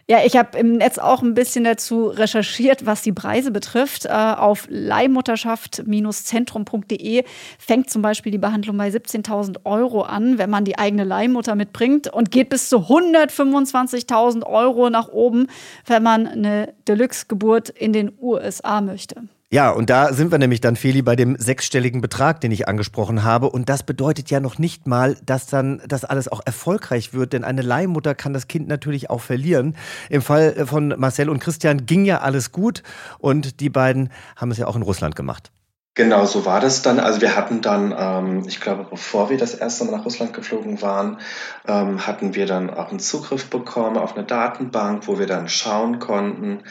Ja, 0.08 0.18
ich 0.24 0.36
habe 0.36 0.56
im 0.56 0.74
Netz 0.74 0.98
auch 0.98 1.20
ein 1.20 1.34
bisschen 1.34 1.64
dazu 1.64 2.06
recherchiert, 2.06 2.86
was 2.86 3.02
die 3.02 3.10
Preise 3.10 3.50
betrifft. 3.50 4.04
Äh, 4.04 4.10
auf 4.10 4.68
Leihmutterschaft-zentrum.de 4.70 7.24
fängt 7.58 7.90
zum 7.90 8.02
Beispiel 8.02 8.30
die 8.30 8.38
Behandlung 8.38 8.76
bei 8.76 8.88
17.000 8.88 9.64
Euro 9.64 10.02
an, 10.02 10.38
wenn 10.38 10.48
man 10.48 10.64
die 10.64 10.78
eigene 10.78 11.02
Leihmutter 11.02 11.56
mitbringt 11.56 12.06
und 12.06 12.30
geht 12.30 12.50
bis 12.50 12.68
zu 12.68 12.82
125.000 12.82 14.46
Euro 14.46 14.90
nach 14.90 15.08
oben, 15.08 15.48
wenn 15.86 16.04
man 16.04 16.28
eine 16.28 16.72
Deluxe-Geburt 16.86 17.70
in 17.70 17.92
den 17.92 18.12
USA 18.20 18.80
möchte. 18.80 19.24
Ja, 19.52 19.70
und 19.70 19.90
da 19.90 20.12
sind 20.12 20.32
wir 20.32 20.38
nämlich 20.38 20.60
dann, 20.60 20.74
Feli, 20.74 21.02
bei 21.02 21.14
dem 21.14 21.36
sechsstelligen 21.38 22.00
Betrag, 22.00 22.40
den 22.40 22.50
ich 22.50 22.66
angesprochen 22.66 23.22
habe. 23.22 23.48
Und 23.48 23.68
das 23.68 23.84
bedeutet 23.84 24.28
ja 24.28 24.40
noch 24.40 24.58
nicht 24.58 24.88
mal, 24.88 25.16
dass 25.24 25.46
dann 25.46 25.80
das 25.86 26.04
alles 26.04 26.26
auch 26.26 26.40
erfolgreich 26.44 27.14
wird, 27.14 27.32
denn 27.32 27.44
eine 27.44 27.62
Leihmutter 27.62 28.16
kann 28.16 28.32
das 28.32 28.48
Kind 28.48 28.66
natürlich 28.66 29.08
auch 29.08 29.20
verlieren. 29.20 29.76
Im 30.10 30.20
Fall 30.20 30.66
von 30.66 30.94
Marcel 30.98 31.30
und 31.30 31.38
Christian 31.38 31.86
ging 31.86 32.04
ja 32.04 32.22
alles 32.22 32.50
gut 32.50 32.82
und 33.18 33.60
die 33.60 33.70
beiden 33.70 34.10
haben 34.34 34.50
es 34.50 34.58
ja 34.58 34.66
auch 34.66 34.74
in 34.74 34.82
Russland 34.82 35.14
gemacht. 35.14 35.52
Genau, 35.96 36.26
so 36.26 36.44
war 36.44 36.60
das 36.60 36.82
dann. 36.82 37.00
Also 37.00 37.22
wir 37.22 37.36
hatten 37.36 37.62
dann, 37.62 37.94
ähm, 37.98 38.42
ich 38.46 38.60
glaube, 38.60 38.84
bevor 38.84 39.30
wir 39.30 39.38
das 39.38 39.54
erste 39.54 39.84
Mal 39.84 39.96
nach 39.96 40.04
Russland 40.04 40.34
geflogen 40.34 40.82
waren, 40.82 41.20
ähm, 41.66 42.06
hatten 42.06 42.34
wir 42.34 42.44
dann 42.44 42.68
auch 42.68 42.90
einen 42.90 42.98
Zugriff 42.98 43.48
bekommen 43.48 43.96
auf 43.96 44.14
eine 44.14 44.26
Datenbank, 44.26 45.06
wo 45.06 45.18
wir 45.18 45.26
dann 45.26 45.48
schauen 45.48 45.98
konnten. 45.98 46.64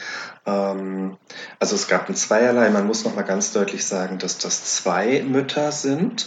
Ähm, 0.46 1.16
also 1.58 1.74
es 1.74 1.88
gab 1.88 2.08
ein 2.08 2.14
Zweierlei. 2.14 2.70
Man 2.70 2.86
muss 2.86 3.04
noch 3.04 3.14
mal 3.14 3.22
ganz 3.22 3.52
deutlich 3.52 3.84
sagen, 3.84 4.18
dass 4.18 4.38
das 4.38 4.76
zwei 4.76 5.22
Mütter 5.22 5.72
sind. 5.72 6.26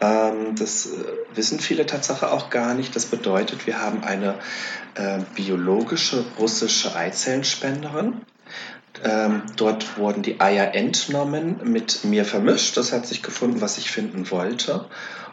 Ähm, 0.00 0.54
das 0.56 0.86
äh, 0.86 1.04
wissen 1.34 1.60
viele 1.60 1.86
Tatsache 1.86 2.30
auch 2.30 2.50
gar 2.50 2.74
nicht. 2.74 2.96
Das 2.96 3.06
bedeutet, 3.06 3.66
wir 3.66 3.80
haben 3.80 4.02
eine 4.02 4.34
äh, 4.94 5.20
biologische 5.34 6.24
russische 6.38 6.94
Eizellenspenderin 6.96 8.22
ähm, 9.04 9.42
dort 9.56 9.98
wurden 9.98 10.22
die 10.22 10.40
Eier 10.40 10.74
entnommen, 10.74 11.60
mit 11.64 12.04
mir 12.04 12.24
vermischt. 12.24 12.76
Das 12.76 12.92
hat 12.92 13.06
sich 13.06 13.22
gefunden, 13.22 13.60
was 13.60 13.78
ich 13.78 13.90
finden 13.90 14.30
wollte. 14.30 14.86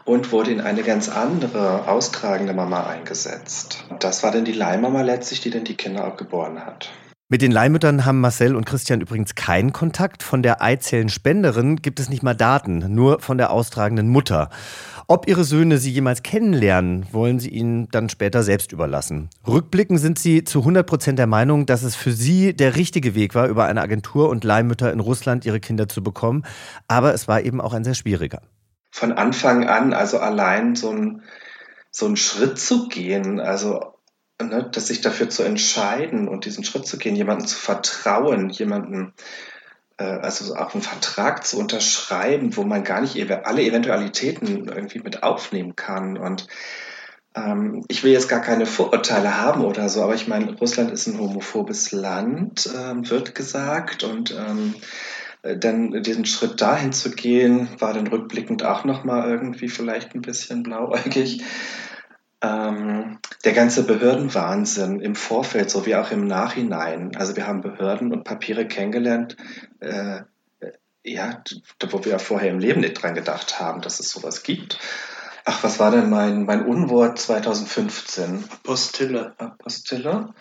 Und 0.03 0.31
wurde 0.31 0.51
in 0.51 0.61
eine 0.61 0.83
ganz 0.83 1.09
andere, 1.09 1.87
austragende 1.87 2.53
Mama 2.53 2.85
eingesetzt. 2.85 3.85
Das 3.99 4.21
war 4.21 4.31
dann 4.31 4.45
die 4.45 4.51
Leihmama 4.51 5.01
letztlich, 5.01 5.41
die 5.41 5.49
dann 5.49 5.63
die 5.63 5.75
Kinder 5.75 6.07
auch 6.07 6.15
geboren 6.15 6.63
hat. 6.63 6.91
Mit 7.35 7.41
den 7.41 7.51
Leihmüttern 7.51 8.05
haben 8.05 8.21
Marcel 8.21 8.55
und 8.55 8.65
Christian 8.65 9.01
übrigens 9.01 9.35
keinen 9.35 9.73
Kontakt. 9.73 10.23
Von 10.23 10.41
der 10.41 10.61
Eizellenspenderin 10.61 11.81
gibt 11.81 11.99
es 11.99 12.07
nicht 12.07 12.23
mal 12.23 12.33
Daten, 12.33 12.95
nur 12.95 13.19
von 13.19 13.37
der 13.37 13.51
austragenden 13.51 14.07
Mutter. 14.07 14.49
Ob 15.07 15.27
ihre 15.27 15.43
Söhne 15.43 15.77
sie 15.77 15.91
jemals 15.91 16.23
kennenlernen, 16.23 17.05
wollen 17.11 17.41
sie 17.41 17.49
ihnen 17.49 17.89
dann 17.91 18.07
später 18.07 18.41
selbst 18.41 18.71
überlassen. 18.71 19.29
Rückblickend 19.45 19.99
sind 19.99 20.17
sie 20.17 20.45
zu 20.45 20.59
100 20.59 20.87
Prozent 20.87 21.19
der 21.19 21.27
Meinung, 21.27 21.65
dass 21.65 21.83
es 21.83 21.97
für 21.97 22.13
sie 22.13 22.55
der 22.55 22.77
richtige 22.77 23.15
Weg 23.15 23.35
war, 23.35 23.49
über 23.49 23.65
eine 23.65 23.81
Agentur 23.81 24.29
und 24.29 24.45
Leihmütter 24.45 24.93
in 24.93 25.01
Russland 25.01 25.45
ihre 25.45 25.59
Kinder 25.59 25.89
zu 25.89 26.01
bekommen. 26.01 26.45
Aber 26.87 27.13
es 27.13 27.27
war 27.27 27.41
eben 27.41 27.59
auch 27.59 27.73
ein 27.73 27.83
sehr 27.83 27.95
schwieriger. 27.95 28.43
Von 28.91 29.11
Anfang 29.11 29.67
an, 29.67 29.93
also 29.93 30.19
allein 30.19 30.77
so 30.77 30.89
ein, 30.89 31.21
so 31.91 32.05
einen 32.05 32.15
Schritt 32.15 32.59
zu 32.59 32.87
gehen, 32.87 33.41
also 33.41 33.94
ne, 34.41 34.69
dass 34.71 34.87
sich 34.87 35.01
dafür 35.01 35.29
zu 35.29 35.43
entscheiden 35.43 36.27
und 36.27 36.45
diesen 36.45 36.63
Schritt 36.63 36.85
zu 36.85 36.97
gehen, 36.97 37.15
jemandem 37.15 37.47
zu 37.47 37.57
vertrauen, 37.57 38.49
jemanden, 38.49 39.13
äh, 39.97 40.03
also 40.03 40.55
auch 40.55 40.73
einen 40.73 40.83
Vertrag 40.83 41.45
zu 41.45 41.57
unterschreiben, 41.57 42.55
wo 42.57 42.63
man 42.63 42.83
gar 42.83 43.01
nicht 43.01 43.15
alle 43.45 43.61
Eventualitäten 43.61 44.67
irgendwie 44.67 44.99
mit 44.99 45.23
aufnehmen 45.23 45.75
kann. 45.75 46.17
Und 46.17 46.47
ähm, 47.35 47.85
ich 47.87 48.03
will 48.03 48.11
jetzt 48.11 48.29
gar 48.29 48.41
keine 48.41 48.65
Vorurteile 48.65 49.37
haben 49.37 49.63
oder 49.63 49.89
so, 49.89 50.03
aber 50.03 50.15
ich 50.15 50.27
meine, 50.27 50.53
Russland 50.57 50.91
ist 50.91 51.07
ein 51.07 51.19
homophobes 51.19 51.91
Land, 51.91 52.65
äh, 52.67 53.09
wird 53.09 53.35
gesagt. 53.35 54.03
Und 54.03 54.31
ähm, 54.31 54.75
dann 55.59 56.01
diesen 56.01 56.25
Schritt 56.25 56.59
dahin 56.59 56.91
zu 56.91 57.11
gehen, 57.11 57.69
war 57.77 57.93
dann 57.93 58.07
rückblickend 58.07 58.63
auch 58.63 58.83
nochmal 58.83 59.29
irgendwie 59.29 59.69
vielleicht 59.69 60.15
ein 60.15 60.21
bisschen 60.21 60.63
blauäugig 60.63 61.43
ähm, 62.45 63.19
der 63.43 63.53
ganze 63.53 63.83
Behördenwahnsinn 63.83 64.99
im 64.99 65.15
Vorfeld 65.15 65.69
sowie 65.69 65.95
auch 65.95 66.11
im 66.11 66.27
Nachhinein. 66.27 67.15
Also 67.15 67.35
wir 67.35 67.47
haben 67.47 67.61
Behörden 67.61 68.13
und 68.13 68.23
Papiere 68.23 68.67
kennengelernt, 68.67 69.35
äh, 69.79 70.21
ja, 71.03 71.43
wo 71.89 72.03
wir 72.03 72.13
ja 72.13 72.19
vorher 72.19 72.51
im 72.51 72.59
Leben 72.59 72.81
nicht 72.81 73.01
dran 73.01 73.15
gedacht 73.15 73.59
haben, 73.59 73.81
dass 73.81 73.99
es 73.99 74.09
sowas 74.09 74.43
gibt. 74.43 74.79
Ach, 75.45 75.63
was 75.63 75.79
war 75.79 75.91
denn 75.91 76.09
mein, 76.09 76.45
mein 76.45 76.65
Unwort 76.65 77.19
2015? 77.19 78.45
Apostille. 78.51 79.33
Apostille? 79.37 80.33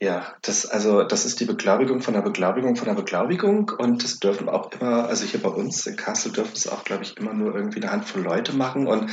Ja, 0.00 0.32
das, 0.42 0.64
also, 0.64 1.02
das 1.02 1.24
ist 1.24 1.40
die 1.40 1.44
Beglaubigung 1.44 2.02
von 2.02 2.14
der 2.14 2.22
Beglaubigung 2.22 2.76
von 2.76 2.86
der 2.86 2.94
Beglaubigung 2.94 3.72
und 3.78 4.04
das 4.04 4.20
dürfen 4.20 4.48
auch 4.48 4.70
immer, 4.70 5.08
also 5.08 5.24
hier 5.24 5.42
bei 5.42 5.48
uns 5.48 5.84
in 5.86 5.96
Kassel 5.96 6.30
dürfen 6.30 6.52
es 6.54 6.68
auch, 6.68 6.84
glaube 6.84 7.02
ich, 7.02 7.16
immer 7.16 7.34
nur 7.34 7.52
irgendwie 7.52 7.82
eine 7.82 7.90
Handvoll 7.90 8.22
Leute 8.22 8.52
machen 8.52 8.86
und 8.86 9.10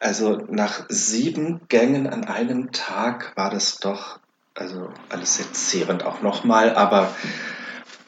also 0.00 0.46
nach 0.48 0.86
sieben 0.88 1.60
Gängen 1.68 2.06
an 2.06 2.24
einem 2.24 2.72
Tag 2.72 3.36
war 3.36 3.50
das 3.50 3.78
doch, 3.78 4.18
also 4.54 4.88
alles 5.10 5.36
sehr 5.36 5.52
zehrend 5.52 6.04
auch 6.04 6.22
nochmal, 6.22 6.74
aber 6.74 7.14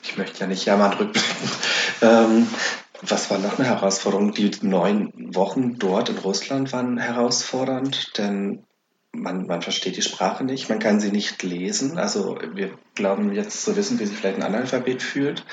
ich 0.02 0.16
möchte 0.16 0.40
ja 0.40 0.46
nicht 0.46 0.64
jammern 0.64 0.94
rückblicken. 0.94 1.50
Ähm, 2.00 2.48
was 3.02 3.30
war 3.30 3.38
noch 3.38 3.60
eine 3.60 3.68
Herausforderung? 3.68 4.32
Die 4.32 4.50
neun 4.62 5.12
Wochen 5.36 5.78
dort 5.78 6.08
in 6.08 6.18
Russland 6.18 6.72
waren 6.72 6.98
herausfordernd, 6.98 8.18
denn 8.18 8.64
man, 9.12 9.46
man 9.46 9.62
versteht 9.62 9.96
die 9.96 10.02
Sprache 10.02 10.42
nicht, 10.42 10.68
man 10.68 10.80
kann 10.80 10.98
sie 10.98 11.12
nicht 11.12 11.44
lesen. 11.44 11.98
Also 11.98 12.38
wir 12.54 12.70
glauben 12.96 13.32
jetzt 13.32 13.62
zu 13.62 13.76
wissen, 13.76 14.00
wie 14.00 14.06
sich 14.06 14.16
vielleicht 14.16 14.38
ein 14.38 14.42
Analphabet 14.42 15.00
fühlt. 15.00 15.44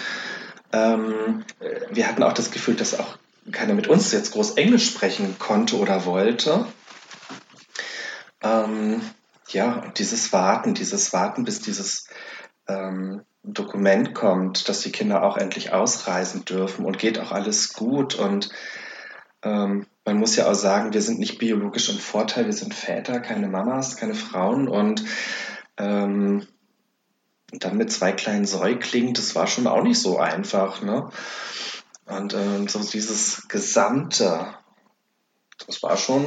Ähm, 0.71 1.43
wir 1.91 2.07
hatten 2.07 2.23
auch 2.23 2.33
das 2.33 2.49
Gefühl, 2.49 2.75
dass 2.75 2.99
auch 2.99 3.19
keiner 3.51 3.73
mit 3.73 3.87
uns 3.87 4.11
jetzt 4.11 4.31
groß 4.31 4.51
Englisch 4.51 4.87
sprechen 4.87 5.37
konnte 5.39 5.77
oder 5.77 6.05
wollte. 6.05 6.65
Ähm, 8.41 9.01
ja, 9.49 9.91
dieses 9.97 10.31
Warten, 10.31 10.73
dieses 10.73 11.11
Warten, 11.13 11.43
bis 11.43 11.59
dieses 11.59 12.07
ähm, 12.67 13.23
Dokument 13.43 14.13
kommt, 14.13 14.69
dass 14.69 14.81
die 14.81 14.91
Kinder 14.91 15.23
auch 15.23 15.37
endlich 15.37 15.71
ausreisen 15.71 16.45
dürfen 16.45 16.85
und 16.85 16.99
geht 16.99 17.19
auch 17.19 17.31
alles 17.31 17.73
gut. 17.73 18.15
Und 18.15 18.49
ähm, 19.43 19.87
man 20.05 20.17
muss 20.17 20.35
ja 20.35 20.49
auch 20.49 20.55
sagen, 20.55 20.93
wir 20.93 21.01
sind 21.01 21.19
nicht 21.19 21.39
biologisch 21.39 21.89
im 21.89 21.97
Vorteil, 21.97 22.45
wir 22.45 22.53
sind 22.53 22.73
Väter, 22.73 23.19
keine 23.19 23.47
Mamas, 23.47 23.97
keine 23.97 24.15
Frauen. 24.15 24.67
Und 24.67 25.03
ähm, 25.77 26.45
dann 27.51 27.77
mit 27.77 27.91
zwei 27.91 28.11
kleinen 28.11 28.45
Säuglingen, 28.45 29.13
das 29.13 29.35
war 29.35 29.47
schon 29.47 29.67
auch 29.67 29.81
nicht 29.81 29.99
so 29.99 30.19
einfach. 30.19 30.81
Ne? 30.81 31.09
Und 32.09 32.33
ähm, 32.33 32.67
so 32.67 32.79
dieses 32.79 33.47
Gesamte, 33.47 34.47
das 35.67 35.83
war 35.83 35.95
schon 35.95 36.25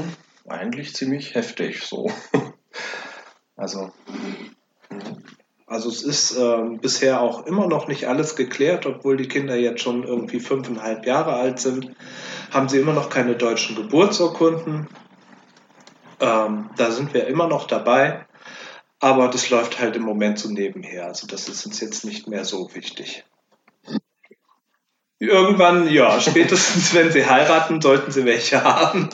eigentlich 0.49 0.95
ziemlich 0.95 1.35
heftig 1.35 1.83
so. 1.85 2.11
also. 3.57 3.93
Also 5.67 5.89
es 5.89 6.03
ist 6.03 6.37
äh, 6.37 6.77
bisher 6.83 7.23
auch 7.23 7.47
immer 7.47 7.67
noch 7.67 7.89
nicht 7.89 8.07
alles 8.07 8.37
geklärt, 8.37 8.85
obwohl 8.85 9.17
die 9.17 9.29
Kinder 9.29 9.57
jetzt 9.57 9.81
schon 9.81 10.03
irgendwie 10.03 10.39
fünfeinhalb 10.39 11.07
Jahre 11.07 11.33
alt 11.33 11.61
sind, 11.61 11.97
haben 12.51 12.69
sie 12.69 12.79
immer 12.79 12.93
noch 12.93 13.09
keine 13.09 13.37
deutschen 13.37 13.75
Geburtsurkunden. 13.75 14.87
Ähm, 16.21 16.69
da 16.77 16.91
sind 16.91 17.15
wir 17.15 17.27
immer 17.27 17.49
noch 17.49 17.67
dabei, 17.67 18.27
aber 19.01 19.29
das 19.29 19.49
läuft 19.49 19.81
halt 19.81 19.97
im 19.97 20.03
Moment 20.03 20.39
so 20.39 20.51
nebenher. 20.51 21.07
Also 21.07 21.27
das 21.27 21.49
ist 21.49 21.65
uns 21.65 21.81
jetzt 21.81 22.05
nicht 22.05 22.29
mehr 22.29 22.45
so 22.45 22.75
wichtig. 22.75 23.25
Irgendwann, 25.23 25.89
ja, 25.89 26.21
spätestens 26.21 26.93
wenn 26.95 27.13
sie 27.13 27.25
heiraten, 27.25 27.81
sollten 27.81 28.11
sie 28.11 28.25
welche 28.25 28.65
haben. 28.65 29.09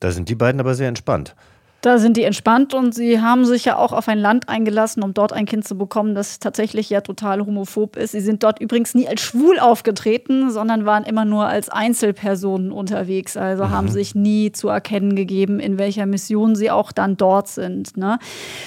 Da 0.00 0.10
sind 0.10 0.28
die 0.28 0.34
beiden 0.34 0.60
aber 0.60 0.74
sehr 0.74 0.88
entspannt. 0.88 1.36
Da 1.80 1.98
sind 1.98 2.16
die 2.16 2.24
entspannt 2.24 2.74
und 2.74 2.92
sie 2.92 3.20
haben 3.20 3.44
sich 3.44 3.66
ja 3.66 3.76
auch 3.76 3.92
auf 3.92 4.08
ein 4.08 4.18
Land 4.18 4.48
eingelassen, 4.48 5.04
um 5.04 5.14
dort 5.14 5.32
ein 5.32 5.46
Kind 5.46 5.68
zu 5.68 5.78
bekommen, 5.78 6.16
das 6.16 6.40
tatsächlich 6.40 6.90
ja 6.90 7.02
total 7.02 7.46
homophob 7.46 7.96
ist. 7.96 8.10
Sie 8.10 8.20
sind 8.20 8.42
dort 8.42 8.60
übrigens 8.60 8.94
nie 8.94 9.06
als 9.06 9.20
schwul 9.20 9.60
aufgetreten, 9.60 10.50
sondern 10.50 10.84
waren 10.84 11.04
immer 11.04 11.24
nur 11.24 11.46
als 11.46 11.68
Einzelpersonen 11.68 12.72
unterwegs. 12.72 13.36
Also 13.36 13.66
mhm. 13.66 13.70
haben 13.70 13.88
sich 13.88 14.16
nie 14.16 14.50
zu 14.50 14.68
erkennen 14.68 15.14
gegeben, 15.14 15.60
in 15.60 15.78
welcher 15.78 16.06
Mission 16.06 16.56
sie 16.56 16.72
auch 16.72 16.90
dann 16.90 17.16
dort 17.16 17.46
sind. 17.46 17.96
Ne? 17.96 18.18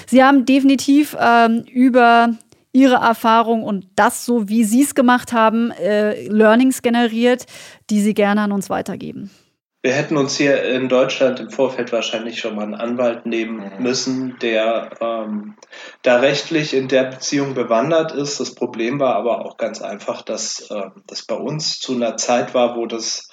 Sie 0.06 0.24
haben 0.24 0.46
definitiv 0.46 1.14
ähm, 1.20 1.64
über 1.70 2.30
ihre 2.72 2.96
Erfahrung 2.96 3.62
und 3.62 3.86
das, 3.96 4.24
so 4.24 4.48
wie 4.48 4.64
sie 4.64 4.82
es 4.82 4.94
gemacht 4.94 5.32
haben, 5.32 5.70
äh, 5.72 6.26
Learnings 6.28 6.82
generiert, 6.82 7.46
die 7.90 8.00
sie 8.00 8.14
gerne 8.14 8.42
an 8.42 8.52
uns 8.52 8.70
weitergeben. 8.70 9.30
Wir 9.82 9.94
hätten 9.94 10.18
uns 10.18 10.36
hier 10.36 10.62
in 10.62 10.90
Deutschland 10.90 11.40
im 11.40 11.48
Vorfeld 11.48 11.90
wahrscheinlich 11.90 12.38
schon 12.38 12.54
mal 12.54 12.64
einen 12.64 12.74
Anwalt 12.74 13.24
nehmen 13.24 13.76
mhm. 13.76 13.82
müssen, 13.82 14.38
der 14.42 14.90
ähm, 15.00 15.56
da 16.02 16.16
rechtlich 16.16 16.74
in 16.74 16.88
der 16.88 17.04
Beziehung 17.04 17.54
bewandert 17.54 18.12
ist. 18.12 18.38
Das 18.40 18.54
Problem 18.54 19.00
war 19.00 19.14
aber 19.14 19.46
auch 19.46 19.56
ganz 19.56 19.80
einfach, 19.80 20.20
dass 20.20 20.70
äh, 20.70 20.90
das 21.06 21.24
bei 21.24 21.36
uns 21.36 21.78
zu 21.78 21.94
einer 21.94 22.18
Zeit 22.18 22.52
war, 22.52 22.76
wo 22.76 22.84
das 22.84 23.30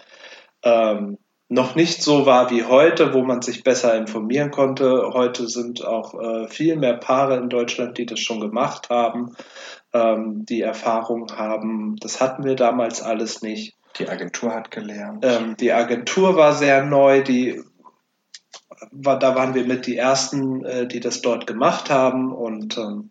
ähm, 0.63 1.17
noch 1.49 1.75
nicht 1.75 2.01
so 2.01 2.25
war 2.25 2.49
wie 2.49 2.65
heute, 2.65 3.13
wo 3.13 3.23
man 3.23 3.41
sich 3.41 3.63
besser 3.63 3.95
informieren 3.95 4.51
konnte. 4.51 5.11
Heute 5.13 5.47
sind 5.47 5.85
auch 5.85 6.13
äh, 6.19 6.47
viel 6.47 6.75
mehr 6.75 6.95
Paare 6.95 7.37
in 7.37 7.49
Deutschland, 7.49 7.97
die 7.97 8.05
das 8.05 8.19
schon 8.19 8.41
gemacht 8.41 8.89
haben, 8.89 9.35
ähm, 9.93 10.45
die 10.45 10.61
Erfahrung 10.61 11.31
haben. 11.31 11.95
Das 11.97 12.19
hatten 12.19 12.43
wir 12.43 12.55
damals 12.55 13.01
alles 13.01 13.41
nicht. 13.41 13.75
Die 13.97 14.09
Agentur 14.09 14.53
hat 14.53 14.71
gelernt. 14.71 15.25
Ähm, 15.25 15.55
die 15.57 15.71
Agentur 15.71 16.35
war 16.35 16.53
sehr 16.53 16.85
neu, 16.85 17.23
die 17.23 17.63
war, 18.91 19.17
da 19.17 19.35
waren 19.35 19.55
wir 19.55 19.65
mit 19.65 19.87
die 19.87 19.97
ersten, 19.97 20.63
äh, 20.65 20.87
die 20.87 20.99
das 20.99 21.21
dort 21.21 21.47
gemacht 21.47 21.89
haben. 21.89 22.33
Und 22.33 22.77
ähm, 22.77 23.09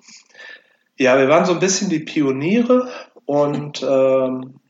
ja, 0.97 1.19
wir 1.19 1.29
waren 1.29 1.47
so 1.47 1.55
ein 1.55 1.61
bisschen 1.61 1.89
die 1.89 2.01
Pioniere 2.01 2.89
und 3.25 3.83
ähm, 3.83 4.61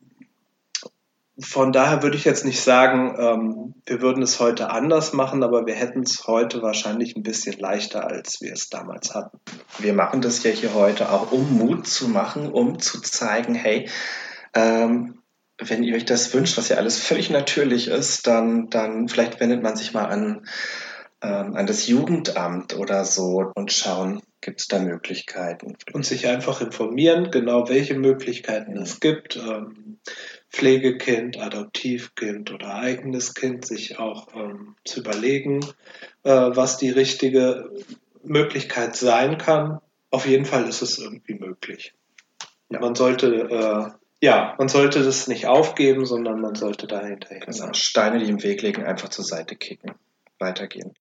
von 1.39 1.73
daher 1.73 2.03
würde 2.03 2.17
ich 2.17 2.25
jetzt 2.25 2.45
nicht 2.45 2.63
sagen, 2.63 3.15
ähm, 3.19 3.75
wir 3.85 4.01
würden 4.01 4.23
es 4.23 4.41
heute 4.41 4.71
anders 4.71 5.13
machen, 5.13 5.43
aber 5.43 5.67
wir 5.67 5.75
hätten 5.75 6.03
es 6.03 6.27
heute 6.27 6.63
wahrscheinlich 6.63 7.15
ein 7.15 7.23
bisschen 7.23 7.59
leichter, 7.59 8.07
als 8.07 8.41
wir 8.41 8.53
es 8.53 8.71
damals 8.71 9.15
hatten. 9.15 9.39
Wir 9.79 9.93
machen 9.93 10.23
das 10.23 10.43
ja 10.45 10.51
hier 10.51 10.73
heute 10.75 11.11
auch, 11.11 11.33
um 11.33 11.59
Mut 11.59 11.87
zu 11.87 12.09
machen, 12.09 12.51
um 12.51 12.79
zu 12.79 13.03
zeigen, 13.03 13.55
hey, 13.55 13.89
ähm, 14.55 15.19
wenn 15.59 15.83
ihr 15.83 15.95
euch 15.95 16.07
das 16.07 16.33
wünscht, 16.33 16.57
was 16.57 16.69
ja 16.69 16.77
alles 16.77 16.99
völlig 16.99 17.31
natürlich 17.31 17.89
ist, 17.89 18.27
dann, 18.27 18.69
dann 18.71 19.09
vielleicht 19.09 19.39
wendet 19.41 19.63
man 19.63 19.77
sich 19.77 19.93
mal 19.93 20.07
an, 20.07 20.47
ähm, 21.23 21.55
an 21.55 21.67
das 21.67 21.87
Jugendamt 21.87 22.77
oder 22.77 23.05
so 23.05 23.53
und 23.55 23.73
schauen, 23.73 24.23
gibt 24.41 24.61
es 24.61 24.69
da 24.69 24.79
Möglichkeiten. 24.79 25.77
Und 25.93 26.07
sich 26.07 26.29
einfach 26.29 26.61
informieren, 26.61 27.31
genau 27.31 27.69
welche 27.69 27.95
Möglichkeiten 27.95 28.77
es 28.77 29.01
gibt. 29.01 29.37
Ähm, 29.37 29.99
Pflegekind, 30.57 31.39
Adoptivkind 31.39 32.51
oder 32.51 32.77
eigenes 32.77 33.35
Kind, 33.35 33.67
sich 33.67 33.99
auch 33.99 34.29
ähm, 34.35 34.75
zu 34.85 35.01
überlegen, 35.01 35.61
äh, 36.23 36.31
was 36.31 36.79
die 36.79 36.89
richtige 36.91 37.71
Möglichkeit 38.25 38.97
sein 38.97 39.37
kann. 39.37 39.81
Auf 40.11 40.27
jeden 40.27 40.47
Fall 40.47 40.67
ist 40.67 40.81
es 40.81 40.99
irgendwie 40.99 41.35
möglich. 41.35 41.93
Ja. 42.71 42.81
Man 42.81 42.95
sollte 42.95 43.27
äh, 43.27 43.91
ja, 44.23 44.55
man 44.57 44.69
sollte 44.69 45.05
das 45.05 45.29
nicht 45.29 45.47
aufgeben, 45.47 46.07
sondern 46.07 46.41
man 46.41 46.55
sollte 46.55 46.87
dahinter 46.87 47.39
genau. 47.39 47.73
Steine, 47.75 48.19
die 48.19 48.31
im 48.31 48.43
Weg 48.43 48.63
liegen, 48.63 48.83
einfach 48.83 49.11
zur 49.11 49.25
Seite 49.25 49.57
kicken. 49.57 49.93
Weitergehen. 50.39 50.95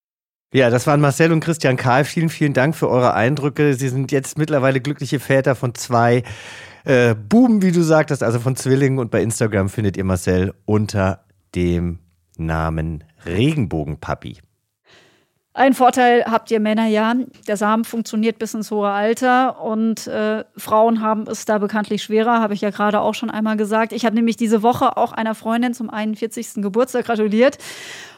Ja, 0.54 0.70
das 0.70 0.86
waren 0.86 1.02
Marcel 1.02 1.32
und 1.32 1.40
Christian 1.40 1.78
Karl. 1.78 2.04
Vielen, 2.04 2.30
vielen 2.30 2.54
Dank 2.54 2.76
für 2.76 2.90
eure 2.90 3.14
Eindrücke. 3.14 3.74
Sie 3.74 3.90
sind 3.90 4.12
jetzt 4.12 4.38
mittlerweile 4.38 4.80
glückliche 4.82 5.20
Väter 5.20 5.56
von 5.56 5.76
zwei 5.76 6.24
äh, 6.86 7.16
Buben, 7.16 7.62
wie 7.62 7.72
du 7.72 7.82
sagtest, 7.82 8.24
also 8.24 8.40
von 8.40 8.56
Zwillingen. 8.56 9.00
Und 9.00 9.12
bei 9.12 9.22
Instagram 9.22 9.70
findet 9.70 9.98
ihr 9.98 10.04
Marcel 10.04 10.54
unter 10.66 11.26
dem 11.56 12.00
Namen 12.38 13.04
Regenbogenpapi. 13.26 14.40
Ein 15.54 15.74
Vorteil 15.74 16.26
habt 16.26 16.52
ihr 16.52 16.60
Männer 16.60 16.86
ja, 16.88 17.16
der 17.48 17.56
Samen 17.56 17.86
funktioniert 17.86 18.40
bis 18.40 18.54
ins 18.54 18.72
hohe 18.72 18.90
Alter 18.90 19.62
und 19.62 20.06
äh, 20.06 20.44
Frauen 20.58 21.00
haben 21.00 21.28
es 21.30 21.46
da 21.46 21.60
bekanntlich 21.60 22.04
schwerer, 22.04 22.42
habe 22.42 22.54
ich 22.54 22.60
ja 22.60 22.72
gerade 22.72 23.00
auch 23.00 23.14
schon 23.14 23.32
einmal 23.32 23.56
gesagt. 23.56 23.94
Ich 23.94 24.06
habe 24.06 24.16
nämlich 24.16 24.36
diese 24.36 24.64
Woche 24.64 24.98
auch 24.98 25.14
einer 25.14 25.34
Freundin 25.34 25.74
zum 25.74 25.90
41. 25.90 26.56
Geburtstag 26.56 27.06
gratuliert 27.06 27.58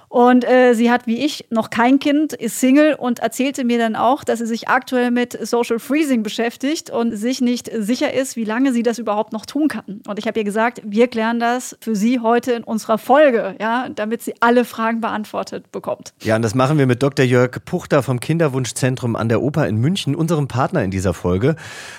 und 0.10 0.46
äh, 0.46 0.74
sie 0.74 0.90
hat 0.90 1.06
wie 1.06 1.24
ich 1.24 1.46
noch 1.50 1.70
kein 1.70 2.00
Kind, 2.00 2.34
ist 2.34 2.60
Single 2.60 2.96
und 2.96 3.20
erzählte 3.20 3.64
mir 3.64 3.78
dann 3.78 3.96
auch, 3.96 4.24
dass 4.24 4.40
sie 4.40 4.46
sich 4.46 4.70
aktuell 4.70 5.12
mit 5.12 5.38
Social 5.46 5.80
Freezing 5.80 6.24
beschäftigt 6.24 6.90
und 6.90 7.16
sich 7.16 7.42
nicht 7.42 7.70
sicher 7.74 8.14
ist, 8.14 8.36
wie 8.36 8.46
lange 8.46 8.72
sie 8.72 8.84
das 8.84 9.00
überhaupt 9.00 9.34
noch 9.34 9.46
tun 9.46 9.68
kann. 9.68 10.02
Und 10.08 10.18
ich 10.18 10.28
habe 10.28 10.40
ihr 10.40 10.46
gesagt, 10.46 10.82
wir 10.86 11.08
klären 11.08 11.40
das 11.40 11.78
für 11.82 11.96
sie 11.96 12.20
heute 12.20 12.54
in 12.54 12.64
unserer 12.64 12.98
Folge, 12.98 13.56
ja, 13.60 13.90
damit 13.90 14.22
sie 14.22 14.34
alle 14.40 14.66
Fragen 14.66 15.02
beantwortet 15.02 15.72
bekommt. 15.72 16.14
Ja, 16.22 16.36
und 16.36 16.42
das 16.42 16.56
machen 16.56 16.78
wir 16.78 16.88
mit 16.88 17.04
Dr. 17.04 17.26
Jörg 17.26 17.52
Puchter 17.66 18.02
vom 18.02 18.20
Kinderwunschzentrum 18.20 19.16
an 19.16 19.28
der 19.30 19.42
Oper 19.42 19.68
in 19.68 19.78
München, 19.78 20.16
unserem 20.16 20.48
Partner 20.48 20.84
in 20.84 20.92
dieser 20.92 21.14
Folge. 21.14 21.56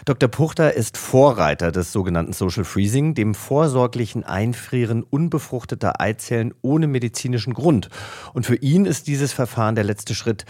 Dr. 0.07 0.29
Puchter 0.29 0.75
ist 0.75 0.97
Vorreiter 0.97 1.73
des 1.73 1.93
sogenannten 1.93 2.33
Social 2.33 2.65
Freezing, 2.65 3.15
dem 3.15 3.35
vorsorglichen 3.35 4.25
Einfrieren 4.25 5.03
unbefruchteter 5.03 6.01
Eizellen 6.01 6.55
ohne 6.63 6.87
medizinischen 6.87 7.53
Grund. 7.53 7.89
Und 8.35 8.47
für 8.47 8.57
ihn 8.57 8.85
ist 8.85 9.07
dieses 9.07 9.33
Verfahren 9.33 9.75
der 9.75 9.85
letzte 9.85 10.15
Schritt, 10.15 10.45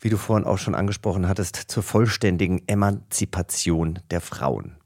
wie 0.00 0.08
du 0.08 0.16
vorhin 0.16 0.46
auch 0.46 0.58
schon 0.58 0.74
angesprochen 0.74 1.28
hattest, 1.28 1.56
zur 1.56 1.82
vollständigen 1.82 2.62
Emanzipation 2.66 3.98
der 4.10 4.20
Frauen. 4.20 4.76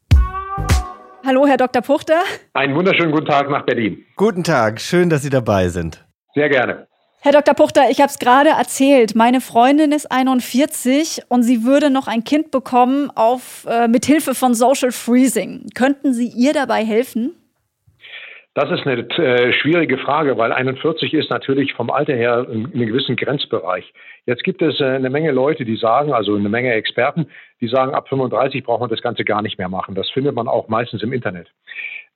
Hallo, 1.27 1.47
Herr 1.47 1.57
Dr. 1.57 1.83
Puchter. 1.83 2.21
Einen 2.55 2.75
wunderschönen 2.75 3.13
guten 3.13 3.27
Tag 3.27 3.51
nach 3.51 3.67
Berlin. 3.67 4.05
Guten 4.17 4.45
Tag, 4.45 4.81
schön, 4.81 5.11
dass 5.11 5.23
Sie 5.23 5.31
dabei 5.31 5.69
sind. 5.69 6.07
Sehr 6.35 6.49
gerne. 6.49 6.87
Herr 7.21 7.33
Dr. 7.33 7.55
Puchter, 7.55 7.91
ich 7.91 8.01
habe 8.01 8.11
es 8.11 8.21
gerade 8.21 8.51
erzählt. 8.51 9.17
Meine 9.17 9.41
Freundin 9.41 9.91
ist 9.91 10.11
41 10.11 11.23
und 11.29 11.43
sie 11.43 11.65
würde 11.65 11.91
noch 11.91 12.07
ein 12.07 12.23
Kind 12.23 12.53
bekommen 12.53 13.11
auf, 13.11 13.67
äh, 13.69 13.89
mit 13.89 14.07
Hilfe 14.07 14.37
von 14.37 14.55
Social 14.55 14.93
Freezing. 14.93 15.67
Könnten 15.75 16.15
Sie 16.15 16.29
ihr 16.29 16.53
dabei 16.53 16.85
helfen? 16.85 17.35
Das 18.59 18.73
ist 18.73 18.89
eine 18.89 19.09
äh, 19.09 19.53
schwierige 19.53 19.99
Frage, 19.99 20.37
weil 20.37 20.51
41 20.51 21.15
ist 21.15 21.31
natürlich 21.31 21.75
vom 21.75 21.91
Alter 21.91 22.17
her 22.17 22.45
in, 22.51 22.65
in 22.65 22.73
einem 22.73 22.89
gewissen 22.89 23.15
Grenzbereich. 23.15 23.93
Jetzt 24.27 24.43
gibt 24.43 24.63
es 24.63 24.81
äh, 24.81 24.85
eine 24.85 25.11
Menge 25.11 25.31
Leute, 25.31 25.65
die 25.65 25.77
sagen, 25.77 26.13
also 26.13 26.35
eine 26.35 26.49
Menge 26.49 26.73
Experten, 26.73 27.29
die 27.61 27.69
sagen, 27.69 27.95
ab 27.95 28.09
35 28.09 28.65
braucht 28.65 28.81
man 28.81 28.91
das 28.91 29.01
Ganze 29.01 29.23
gar 29.23 29.43
nicht 29.43 29.59
mehr 29.59 29.69
machen. 29.69 29.95
Das 29.95 30.11
findet 30.11 30.35
man 30.35 30.49
auch 30.49 30.67
meistens 30.67 31.05
im 31.05 31.13
Internet. 31.13 31.47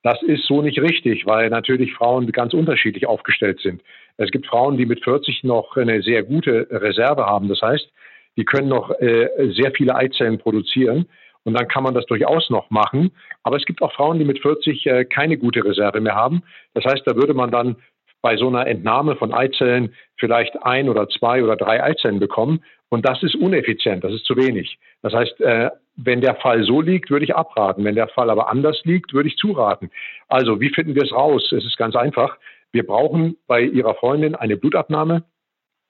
Das 0.03 0.21
ist 0.21 0.45
so 0.47 0.63
nicht 0.63 0.83
richtig, 0.83 1.27
weil 1.27 1.49
natürlich 1.49 1.95
Frauen 1.95 2.27
ganz 2.33 2.55
unterschiedlich 2.55 3.07
aufgestellt 3.07 3.61
sind. 3.61 3.81
Es 4.17 4.33
gibt 4.33 4.49
Frauen, 4.49 4.77
die 4.77 4.87
mit 4.87 5.05
40 5.05 5.45
noch 5.45 5.77
eine 5.77 6.03
sehr 6.03 6.25
gute 6.25 6.67
Reserve 6.73 7.25
haben. 7.25 7.49
Das 7.51 7.63
heißt, 7.63 7.89
die 8.37 8.45
können 8.45 8.69
noch 8.69 8.91
äh, 8.99 9.29
sehr 9.53 9.71
viele 9.71 9.95
Eizellen 9.95 10.39
produzieren. 10.39 11.07
Und 11.45 11.55
dann 11.55 11.69
kann 11.69 11.83
man 11.83 11.95
das 11.95 12.07
durchaus 12.07 12.51
noch 12.51 12.71
machen. 12.71 13.11
Aber 13.43 13.57
es 13.57 13.65
gibt 13.65 13.83
auch 13.83 13.93
Frauen, 13.93 14.19
die 14.19 14.25
mit 14.25 14.41
40 14.41 14.87
äh, 14.87 15.05
keine 15.05 15.37
gute 15.37 15.65
Reserve 15.65 16.01
mehr 16.01 16.15
haben. 16.15 16.43
Das 16.75 16.85
heißt, 16.85 17.03
da 17.07 17.17
würde 17.17 17.35
man 17.35 17.51
dann 17.51 17.77
bei 18.21 18.37
so 18.37 18.49
einer 18.49 18.67
Entnahme 18.67 19.17
von 19.17 19.35
Eizellen 19.35 19.95
vielleicht 20.17 20.63
ein 20.63 20.89
oder 20.89 21.09
zwei 21.09 21.43
oder 21.43 21.57
drei 21.57 21.83
Eizellen 21.83 22.21
bekommen. 22.21 22.63
Und 22.89 23.05
das 23.07 23.23
ist 23.23 23.35
uneffizient, 23.35 24.05
das 24.05 24.13
ist 24.13 24.25
zu 24.25 24.37
wenig. 24.37 24.79
Das 25.03 25.13
heißt, 25.13 25.41
äh, 25.41 25.71
wenn 25.97 26.21
der 26.21 26.37
Fall 26.37 26.63
so 26.63 26.81
liegt, 26.81 27.11
würde 27.11 27.25
ich 27.25 27.35
abraten. 27.35 27.85
Wenn 27.85 27.97
der 27.97 28.09
Fall 28.09 28.31
aber 28.31 28.49
anders 28.49 28.81
liegt, 28.85 29.13
würde 29.13 29.29
ich 29.29 29.37
zuraten. 29.37 29.91
Also, 30.29 30.61
wie 30.61 30.71
finden 30.71 30.95
wir 30.95 31.03
es 31.03 31.13
raus? 31.13 31.51
Es 31.53 31.65
ist 31.65 31.77
ganz 31.77 31.97
einfach. 31.97 32.37
Wir 32.71 32.87
brauchen 32.87 33.37
bei 33.47 33.63
Ihrer 33.63 33.95
Freundin 33.95 34.35
eine 34.35 34.57
Blutabnahme. 34.57 35.25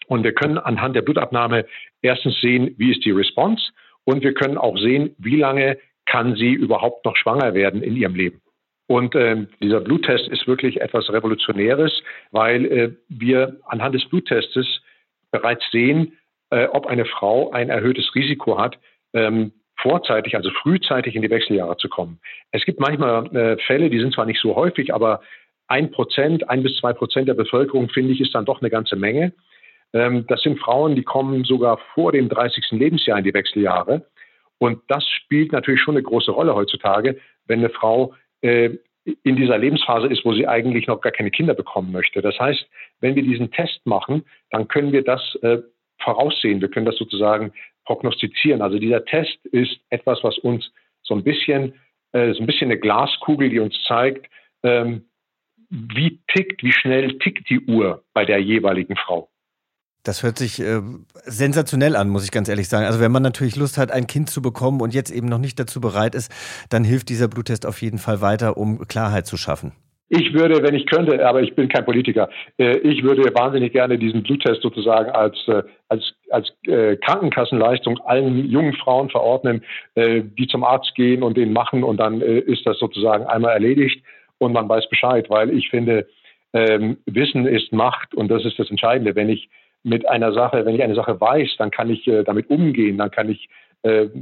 Und 0.09 0.25
wir 0.25 0.33
können 0.33 0.59
anhand 0.59 0.97
der 0.97 1.03
Blutabnahme 1.03 1.67
erstens 2.03 2.41
sehen, 2.41 2.75
wie 2.79 2.91
ist 2.91 3.05
die 3.05 3.13
Response 3.13 3.63
und 4.05 4.23
wir 4.23 4.35
können 4.35 4.59
auch 4.59 4.79
sehen, 4.79 5.15
wie 5.19 5.37
lange 5.37 5.79
kann 6.07 6.35
sie 6.37 6.53
überhaupt 6.53 7.05
noch 7.05 7.17
schwanger 7.17 7.55
werden 7.55 7.83
in 7.83 7.97
ihrem 7.97 8.15
Leben. 8.15 8.41
Und 8.89 9.15
äh, 9.15 9.47
dieser 9.61 9.81
Bluttest 9.81 10.29
ist 10.29 10.47
wirklich 10.47 10.81
etwas 10.81 11.11
Revolutionäres, 11.11 12.03
weil 12.31 12.65
äh, 12.67 12.93
wir 13.09 13.57
anhand 13.65 13.95
des 13.95 14.05
Bluttestes 14.09 14.67
bereits 15.31 15.65
sehen, 15.71 16.19
äh, 16.51 16.67
ob 16.67 16.87
eine 16.87 17.07
Frau 17.07 17.51
ein 17.53 17.71
erhöhtes 17.71 18.15
Risiko 18.15 18.59
hat, 18.59 18.79
ähm, 19.15 19.53
vorzeitig, 19.77 20.37
also 20.37 20.51
frühzeitig 20.51 21.17
in 21.17 21.23
die 21.23 21.31
Wechseljahre 21.31 21.77
zu 21.77 21.89
kommen. 21.89 22.21
Es 22.51 22.65
gibt 22.65 22.81
manchmal 22.81 23.35
äh, 23.35 23.57
Fälle, 23.67 23.89
die 23.89 23.99
sind 23.99 24.15
zwar 24.15 24.27
nicht 24.27 24.41
so 24.41 24.55
häufig, 24.57 24.93
aber 24.93 25.23
ein 25.69 25.91
Prozent, 25.91 26.49
ein 26.51 26.63
bis 26.63 26.77
zwei 26.77 26.93
Prozent 26.93 27.29
der 27.29 27.35
Bevölkerung, 27.35 27.89
finde 27.89 28.13
ich, 28.13 28.21
ist 28.21 28.35
dann 28.35 28.45
doch 28.45 28.61
eine 28.61 28.71
ganze 28.71 28.97
Menge. 28.97 29.33
Ähm, 29.93 30.27
das 30.29 30.43
sind 30.43 30.59
Frauen, 30.59 30.95
die 30.95 31.03
kommen 31.03 31.45
sogar 31.45 31.79
vor 31.95 32.13
dem 32.13 32.29
30. 32.29 32.71
Lebensjahr 32.71 33.19
in 33.19 33.25
die 33.25 33.35
Wechseljahre. 33.35 34.07
Und 34.59 34.81
das 34.89 35.07
spielt 35.09 35.53
natürlich 35.53 35.81
schon 35.81 35.97
eine 35.97 36.05
große 36.05 36.31
Rolle 36.31 36.55
heutzutage, 36.55 37.19
wenn 37.47 37.59
eine 37.59 37.71
Frau 37.71 38.15
äh, 38.43 38.71
in 39.25 39.37
dieser 39.37 39.59
Lebensphase 39.59 40.07
ist, 40.07 40.25
wo 40.25 40.33
sie 40.33 40.47
eigentlich 40.47 40.87
noch 40.87 41.01
gar 41.01 41.13
keine 41.13 41.31
Kinder 41.31 41.55
bekommen 41.55 41.91
möchte. 41.91 42.23
Das 42.23 42.39
heißt, 42.39 42.65
wenn 43.01 43.17
wir 43.17 43.23
diesen 43.23 43.51
Test 43.51 43.85
machen, 43.85 44.25
dann 44.51 44.69
können 44.69 44.93
wir 44.93 45.03
das 45.03 45.37
äh, 45.43 45.59
voraussehen, 46.01 46.61
wir 46.61 46.69
können 46.69 46.87
das 46.87 46.97
sozusagen 46.97 47.53
prognostizieren. 47.85 48.63
Also 48.63 48.79
dieser 48.79 49.05
Test 49.05 49.45
ist 49.47 49.81
etwas, 49.91 50.23
was 50.23 50.39
uns 50.39 50.71
so 51.03 51.15
ein 51.15 51.25
bisschen, 51.25 51.75
äh, 52.13 52.33
so 52.33 52.41
ein 52.41 52.47
bisschen 52.47 52.71
eine 52.71 52.79
Glaskugel, 52.79 53.51
die 53.51 53.59
uns 53.59 53.77
zeigt, 53.83 54.31
ähm, 54.63 55.07
wie 55.69 56.21
tickt, 56.29 56.63
wie 56.63 56.73
schnell 56.73 57.19
tickt 57.19 57.49
die 57.49 57.61
Uhr 57.61 58.05
bei 58.13 58.25
der 58.25 58.39
jeweiligen 58.39 58.95
Frau. 58.95 59.29
Das 60.05 60.25
hört 60.25 60.37
sich 60.37 60.61
äh, 60.61 60.81
sensationell 61.25 61.95
an, 61.95 62.09
muss 62.09 62.25
ich 62.25 62.33
ganz 62.33 62.49
ehrlich 62.49 62.69
sagen. 62.69 62.87
Also 62.87 63.01
wenn 63.01 63.13
man 63.13 63.23
natürlich 63.23 63.57
Lust 63.57 63.79
hat, 63.79 63.93
ein 63.93 64.07
Kind 64.09 64.31
zu 64.31 64.43
bekommen 64.43 64.81
und 64.81 64.95
jetzt 64.95 65.11
eben 65.11 65.29
noch 65.29 65.39
nicht 65.39 65.61
dazu 65.61 65.81
bereit 65.81 66.15
ist, 66.15 66.33
dann 66.71 66.83
hilft 66.83 67.09
dieser 67.09 67.29
Bluttest 67.29 67.67
auf 67.67 67.81
jeden 67.83 67.99
Fall 67.99 68.21
weiter, 68.21 68.57
um 68.57 68.87
Klarheit 68.89 69.27
zu 69.27 69.37
schaffen. 69.37 69.73
Ich 70.15 70.35
würde, 70.35 70.63
wenn 70.63 70.75
ich 70.75 70.85
könnte, 70.85 71.27
aber 71.27 71.41
ich 71.41 71.55
bin 71.55 71.71
kein 71.71 71.87
Politiker, 71.87 72.29
äh, 72.59 72.77
ich 72.81 73.03
würde 73.03 73.35
wahnsinnig 73.35 73.73
gerne 73.73 73.97
diesen 73.97 74.23
Bluttest 74.23 74.61
sozusagen 74.61 75.11
als, 75.11 75.37
äh, 75.49 75.63
als, 75.89 76.13
als 76.29 76.53
äh, 76.67 76.97
Krankenkassenleistung 76.97 77.99
allen 78.01 78.45
jungen 78.51 78.75
Frauen 78.75 79.09
verordnen, 79.09 79.65
die 79.97 80.47
zum 80.49 80.65
Arzt 80.65 80.95
gehen 80.97 81.23
und 81.23 81.39
den 81.39 81.55
machen 81.55 81.83
und 81.83 81.97
dann 81.97 82.21
ist 82.21 82.67
das 82.67 82.79
sozusagen 82.79 83.25
einmal 83.25 83.53
erledigt 83.53 84.05
und 84.39 84.53
man 84.53 84.69
weiß 84.69 84.89
Bescheid, 84.91 85.31
weil 85.31 85.51
ich 85.51 85.71
finde, 85.71 86.07
ähm, 86.53 86.99
Wissen 87.07 87.47
ist 87.47 87.73
Macht 87.73 88.15
und 88.15 88.29
das 88.29 88.45
ist 88.45 88.59
das 88.59 88.71
Entscheidende. 88.71 89.15
Wenn 89.15 89.31
ich 89.31 89.49
mit 89.83 90.09
einer 90.09 90.33
Sache, 90.33 90.65
wenn 90.65 90.75
ich 90.75 90.83
eine 90.83 90.95
Sache 90.95 91.21
weiß, 91.21 91.57
dann 91.59 91.71
kann 91.71 91.91
ich 91.91 92.09
damit 92.25 92.51
umgehen, 92.51 92.99
dann 92.99 93.11
kann 93.11 93.29
ich 93.29 93.49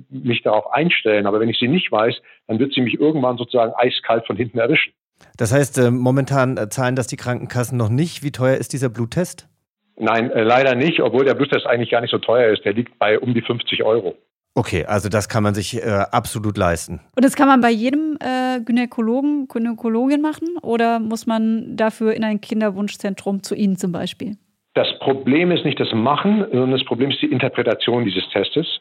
mich 0.09 0.43
darauf 0.43 0.73
einstellen. 0.73 1.27
Aber 1.27 1.39
wenn 1.39 1.51
ich 1.51 1.59
sie 1.59 1.69
nicht 1.69 1.93
weiß, 1.93 2.15
dann 2.47 2.59
wird 2.59 2.73
sie 2.73 2.81
mich 2.81 2.99
irgendwann 2.99 3.37
sozusagen 3.37 3.75
eiskalt 3.77 4.27
von 4.27 4.37
hinten 4.37 4.59
erwischen. 4.59 4.95
Das 5.37 5.53
heißt, 5.53 5.79
äh, 5.79 5.91
momentan 5.91 6.57
äh, 6.57 6.69
zahlen 6.69 6.97
das 6.97 7.07
die 7.07 7.17
Krankenkassen 7.17 7.77
noch 7.77 7.89
nicht. 7.89 8.23
Wie 8.23 8.33
teuer 8.33 8.57
ist 8.57 8.73
dieser 8.73 8.89
Bluttest? 8.89 9.49
Nein, 9.97 10.31
äh, 10.31 10.43
leider 10.43 10.75
nicht, 10.75 11.01
obwohl 11.01 11.25
der 11.25 11.35
Bluttest 11.35 11.67
eigentlich 11.67 11.91
gar 11.91 12.01
nicht 12.01 12.11
so 12.11 12.19
teuer 12.19 12.53
ist. 12.53 12.65
Der 12.65 12.73
liegt 12.73 12.99
bei 12.99 13.19
um 13.19 13.35
die 13.35 13.43
50 13.43 13.83
Euro. 13.83 14.17
Okay, 14.55 14.85
also 14.85 15.09
das 15.09 15.29
kann 15.29 15.43
man 15.43 15.55
sich 15.55 15.77
äh, 15.77 16.05
absolut 16.11 16.57
leisten. 16.57 17.01
Und 17.15 17.25
das 17.25 17.37
kann 17.37 17.47
man 17.47 17.61
bei 17.61 17.71
jedem 17.71 18.19
äh, 18.21 18.61
Gynäkologen, 18.61 19.47
Gynäkologin 19.47 20.21
machen 20.21 20.57
oder 20.63 20.99
muss 20.99 21.27
man 21.27 21.77
dafür 21.77 22.15
in 22.15 22.25
ein 22.25 22.41
Kinderwunschzentrum 22.41 23.43
zu 23.43 23.55
Ihnen 23.55 23.77
zum 23.77 23.93
Beispiel? 23.93 24.37
Das 24.75 24.99
Problem 25.01 25.51
ist 25.51 25.65
nicht 25.65 25.81
das 25.81 25.93
Machen, 25.93 26.47
sondern 26.51 26.71
das 26.73 26.85
Problem 26.85 27.11
ist 27.11 27.21
die 27.21 27.33
Interpretation 27.33 28.05
dieses 28.05 28.29
Testes. 28.31 28.81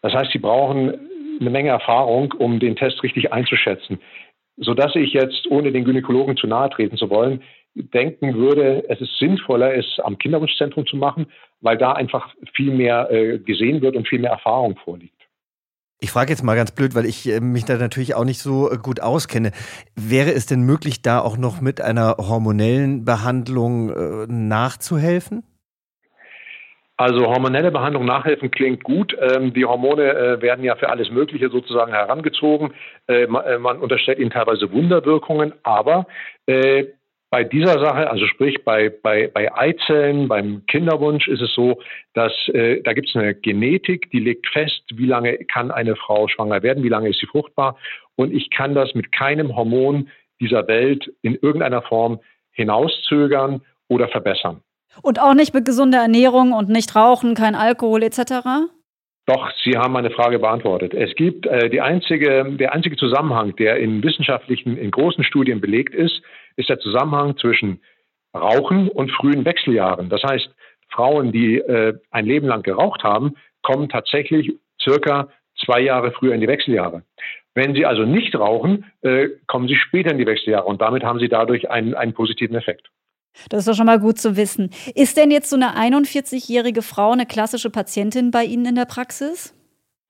Das 0.00 0.14
heißt, 0.14 0.32
Sie 0.32 0.38
brauchen 0.38 0.94
eine 1.40 1.50
Menge 1.50 1.70
Erfahrung, 1.70 2.32
um 2.38 2.58
den 2.58 2.76
Test 2.76 3.02
richtig 3.02 3.32
einzuschätzen 3.32 3.98
sodass 4.58 4.94
ich 4.96 5.12
jetzt, 5.12 5.46
ohne 5.50 5.72
den 5.72 5.84
Gynäkologen 5.84 6.36
zu 6.36 6.46
nahe 6.46 6.70
treten 6.70 6.96
zu 6.96 7.08
wollen, 7.10 7.42
denken 7.74 8.34
würde, 8.34 8.84
es 8.88 9.00
ist 9.00 9.18
sinnvoller, 9.18 9.74
es 9.74 9.98
am 10.00 10.18
Kinderwunschzentrum 10.18 10.86
zu 10.86 10.96
machen, 10.96 11.26
weil 11.60 11.78
da 11.78 11.92
einfach 11.92 12.34
viel 12.54 12.72
mehr 12.72 13.10
äh, 13.10 13.38
gesehen 13.38 13.80
wird 13.82 13.96
und 13.96 14.08
viel 14.08 14.18
mehr 14.18 14.32
Erfahrung 14.32 14.76
vorliegt. 14.76 15.14
Ich 16.00 16.12
frage 16.12 16.30
jetzt 16.30 16.44
mal 16.44 16.54
ganz 16.54 16.70
blöd, 16.70 16.94
weil 16.94 17.06
ich 17.06 17.28
äh, 17.28 17.40
mich 17.40 17.64
da 17.64 17.76
natürlich 17.76 18.14
auch 18.14 18.24
nicht 18.24 18.38
so 18.38 18.70
äh, 18.70 18.76
gut 18.76 19.00
auskenne. 19.00 19.50
Wäre 19.96 20.30
es 20.30 20.46
denn 20.46 20.62
möglich, 20.62 21.02
da 21.02 21.18
auch 21.18 21.36
noch 21.36 21.60
mit 21.60 21.80
einer 21.80 22.16
hormonellen 22.18 23.04
Behandlung 23.04 23.90
äh, 23.90 24.26
nachzuhelfen? 24.28 25.42
Also 26.96 27.26
hormonelle 27.26 27.72
Behandlung 27.72 28.04
nachhelfen 28.04 28.50
klingt 28.52 28.84
gut. 28.84 29.16
Ähm, 29.20 29.52
die 29.54 29.64
Hormone 29.64 30.38
werden 30.40 30.64
ja 30.64 30.74
für 30.74 30.88
alles 30.88 31.10
Mögliche 31.10 31.48
sozusagen 31.48 31.92
herangezogen. 31.92 32.74
Man, 33.28 33.78
unterstellt 33.78 34.18
ihnen 34.18 34.32
teilweise 34.32 34.72
Wunderwirkungen, 34.72 35.52
aber 35.62 36.08
bei 37.30 37.44
dieser 37.44 37.78
Sache, 37.78 38.10
also 38.10 38.26
sprich 38.26 38.64
bei, 38.64 38.88
bei, 38.88 39.28
bei 39.28 39.54
Eizellen, 39.54 40.28
beim 40.28 40.64
Kinderwunsch 40.66 41.28
ist 41.28 41.42
es 41.42 41.52
so, 41.54 41.80
dass 42.14 42.32
äh, 42.48 42.80
da 42.82 42.94
gibt 42.94 43.08
es 43.08 43.16
eine 43.16 43.34
Genetik, 43.34 44.10
die 44.10 44.20
legt 44.20 44.46
fest, 44.48 44.82
wie 44.94 45.06
lange 45.06 45.36
kann 45.44 45.70
eine 45.70 45.94
Frau 45.96 46.28
schwanger 46.28 46.62
werden, 46.62 46.82
wie 46.82 46.88
lange 46.88 47.10
ist 47.10 47.20
sie 47.20 47.26
fruchtbar. 47.26 47.76
Und 48.16 48.32
ich 48.32 48.50
kann 48.50 48.74
das 48.74 48.94
mit 48.94 49.12
keinem 49.12 49.54
Hormon 49.54 50.08
dieser 50.40 50.66
Welt 50.68 51.12
in 51.22 51.34
irgendeiner 51.34 51.82
Form 51.82 52.20
hinauszögern 52.52 53.60
oder 53.88 54.08
verbessern. 54.08 54.62
Und 55.02 55.20
auch 55.20 55.34
nicht 55.34 55.52
mit 55.54 55.64
gesunder 55.64 55.98
Ernährung 55.98 56.52
und 56.52 56.70
nicht 56.70 56.96
rauchen, 56.96 57.34
kein 57.34 57.54
Alkohol 57.54 58.02
etc.? 58.02 58.70
Doch, 59.26 59.50
Sie 59.62 59.76
haben 59.76 59.92
meine 59.92 60.10
Frage 60.10 60.38
beantwortet. 60.38 60.94
Es 60.94 61.14
gibt 61.14 61.46
äh, 61.46 61.68
die 61.68 61.82
einzige, 61.82 62.46
der 62.58 62.72
einzige 62.72 62.96
Zusammenhang, 62.96 63.54
der 63.56 63.76
in 63.76 64.02
wissenschaftlichen, 64.02 64.78
in 64.78 64.90
großen 64.90 65.22
Studien 65.22 65.60
belegt 65.60 65.94
ist, 65.94 66.22
ist 66.58 66.68
der 66.68 66.80
Zusammenhang 66.80 67.36
zwischen 67.38 67.80
Rauchen 68.34 68.88
und 68.88 69.10
frühen 69.12 69.44
Wechseljahren. 69.44 70.08
Das 70.10 70.22
heißt, 70.22 70.50
Frauen, 70.90 71.32
die 71.32 71.58
äh, 71.58 71.98
ein 72.10 72.26
Leben 72.26 72.46
lang 72.46 72.62
geraucht 72.62 73.02
haben, 73.04 73.36
kommen 73.62 73.88
tatsächlich 73.88 74.52
circa 74.80 75.28
zwei 75.64 75.80
Jahre 75.80 76.12
früher 76.12 76.34
in 76.34 76.40
die 76.40 76.48
Wechseljahre. 76.48 77.02
Wenn 77.54 77.74
sie 77.74 77.86
also 77.86 78.02
nicht 78.02 78.34
rauchen, 78.36 78.84
äh, 79.02 79.28
kommen 79.46 79.68
sie 79.68 79.76
später 79.76 80.10
in 80.10 80.18
die 80.18 80.26
Wechseljahre 80.26 80.66
und 80.66 80.80
damit 80.80 81.04
haben 81.04 81.18
sie 81.18 81.28
dadurch 81.28 81.70
einen, 81.70 81.94
einen 81.94 82.12
positiven 82.12 82.56
Effekt. 82.56 82.90
Das 83.50 83.60
ist 83.60 83.68
doch 83.68 83.74
schon 83.74 83.86
mal 83.86 84.00
gut 84.00 84.18
zu 84.18 84.36
wissen. 84.36 84.70
Ist 84.94 85.16
denn 85.16 85.30
jetzt 85.30 85.50
so 85.50 85.56
eine 85.56 85.76
41-jährige 85.76 86.82
Frau 86.82 87.12
eine 87.12 87.26
klassische 87.26 87.70
Patientin 87.70 88.30
bei 88.30 88.44
Ihnen 88.44 88.66
in 88.66 88.74
der 88.74 88.86
Praxis? 88.86 89.54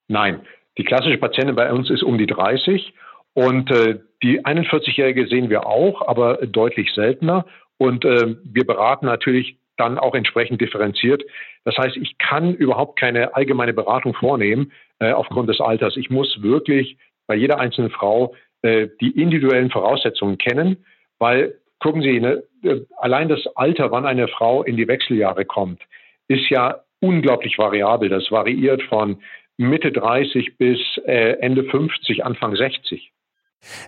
Nein, 0.09 0.41
die 0.79 0.85
klassische 0.85 1.19
Patientin 1.19 1.57
bei 1.57 1.71
uns 1.73 1.91
ist 1.91 2.03
um 2.03 2.17
die 2.17 2.27
30 2.27 2.95
und 3.39 3.71
äh, 3.71 4.01
die 4.21 4.45
41-jährige 4.45 5.29
sehen 5.29 5.49
wir 5.49 5.65
auch, 5.65 6.09
aber 6.09 6.39
deutlich 6.39 6.93
seltener. 6.93 7.47
Und 7.77 8.05
äh, 8.05 8.35
wir 8.43 8.67
beraten 8.67 9.07
natürlich 9.07 9.59
dann 9.77 9.97
auch 9.97 10.17
entsprechend 10.17 10.61
differenziert. 10.61 11.23
Das 11.65 11.79
heißt, 11.79 11.97
ich 11.99 12.19
kann 12.19 12.53
überhaupt 12.53 12.99
keine 12.99 13.37
allgemeine 13.37 13.73
Beratung 13.73 14.13
vornehmen 14.15 14.73
äh, 14.99 15.13
aufgrund 15.13 15.49
des 15.49 15.61
Alters. 15.61 15.97
Ich 15.97 16.11
muss 16.11 16.43
wirklich 16.43 16.97
bei 17.29 17.37
jeder 17.37 17.61
einzelnen 17.61 17.91
Frau 17.91 18.35
äh, 18.63 18.89
die 19.01 19.11
individuellen 19.11 19.71
Voraussetzungen 19.71 20.37
kennen, 20.39 20.85
weil 21.21 21.61
gucken 21.79 22.03
Sie, 22.03 22.19
ne, 22.19 22.43
äh, 22.65 22.81
allein 22.97 23.29
das 23.29 23.47
Alter, 23.55 23.93
wann 23.93 24.05
eine 24.05 24.27
Frau 24.27 24.65
in 24.65 24.77
die 24.77 24.89
Wechseljahre 24.89 25.45
kommt, 25.45 25.81
ist 26.27 26.51
ja 26.51 26.81
unglaublich 26.99 27.57
variabel. 27.57 28.09
Das 28.09 28.33
variiert 28.33 28.83
von 28.83 29.23
Mitte 29.59 29.93
30 29.93 30.59
bis 30.59 30.81
äh, 31.07 31.37
Ende 31.39 31.63
50, 31.63 32.25
Anfang 32.25 32.57
60. 32.57 33.13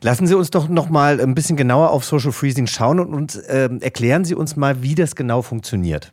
Lassen 0.03 0.27
Sie 0.27 0.35
uns 0.35 0.51
doch 0.51 0.69
noch 0.69 0.91
mal 0.91 1.21
ein 1.21 1.35
bisschen 1.35 1.57
genauer 1.57 1.91
auf 1.91 2.05
Social 2.05 2.33
Freezing 2.33 2.67
schauen 2.67 2.99
und 3.01 3.15
uns, 3.15 3.37
äh, 3.37 3.69
erklären 3.81 4.25
Sie 4.25 4.35
uns 4.35 4.57
mal, 4.57 4.83
wie 4.83 4.95
das 4.95 5.17
genau 5.17 5.43
funktioniert. 5.43 6.13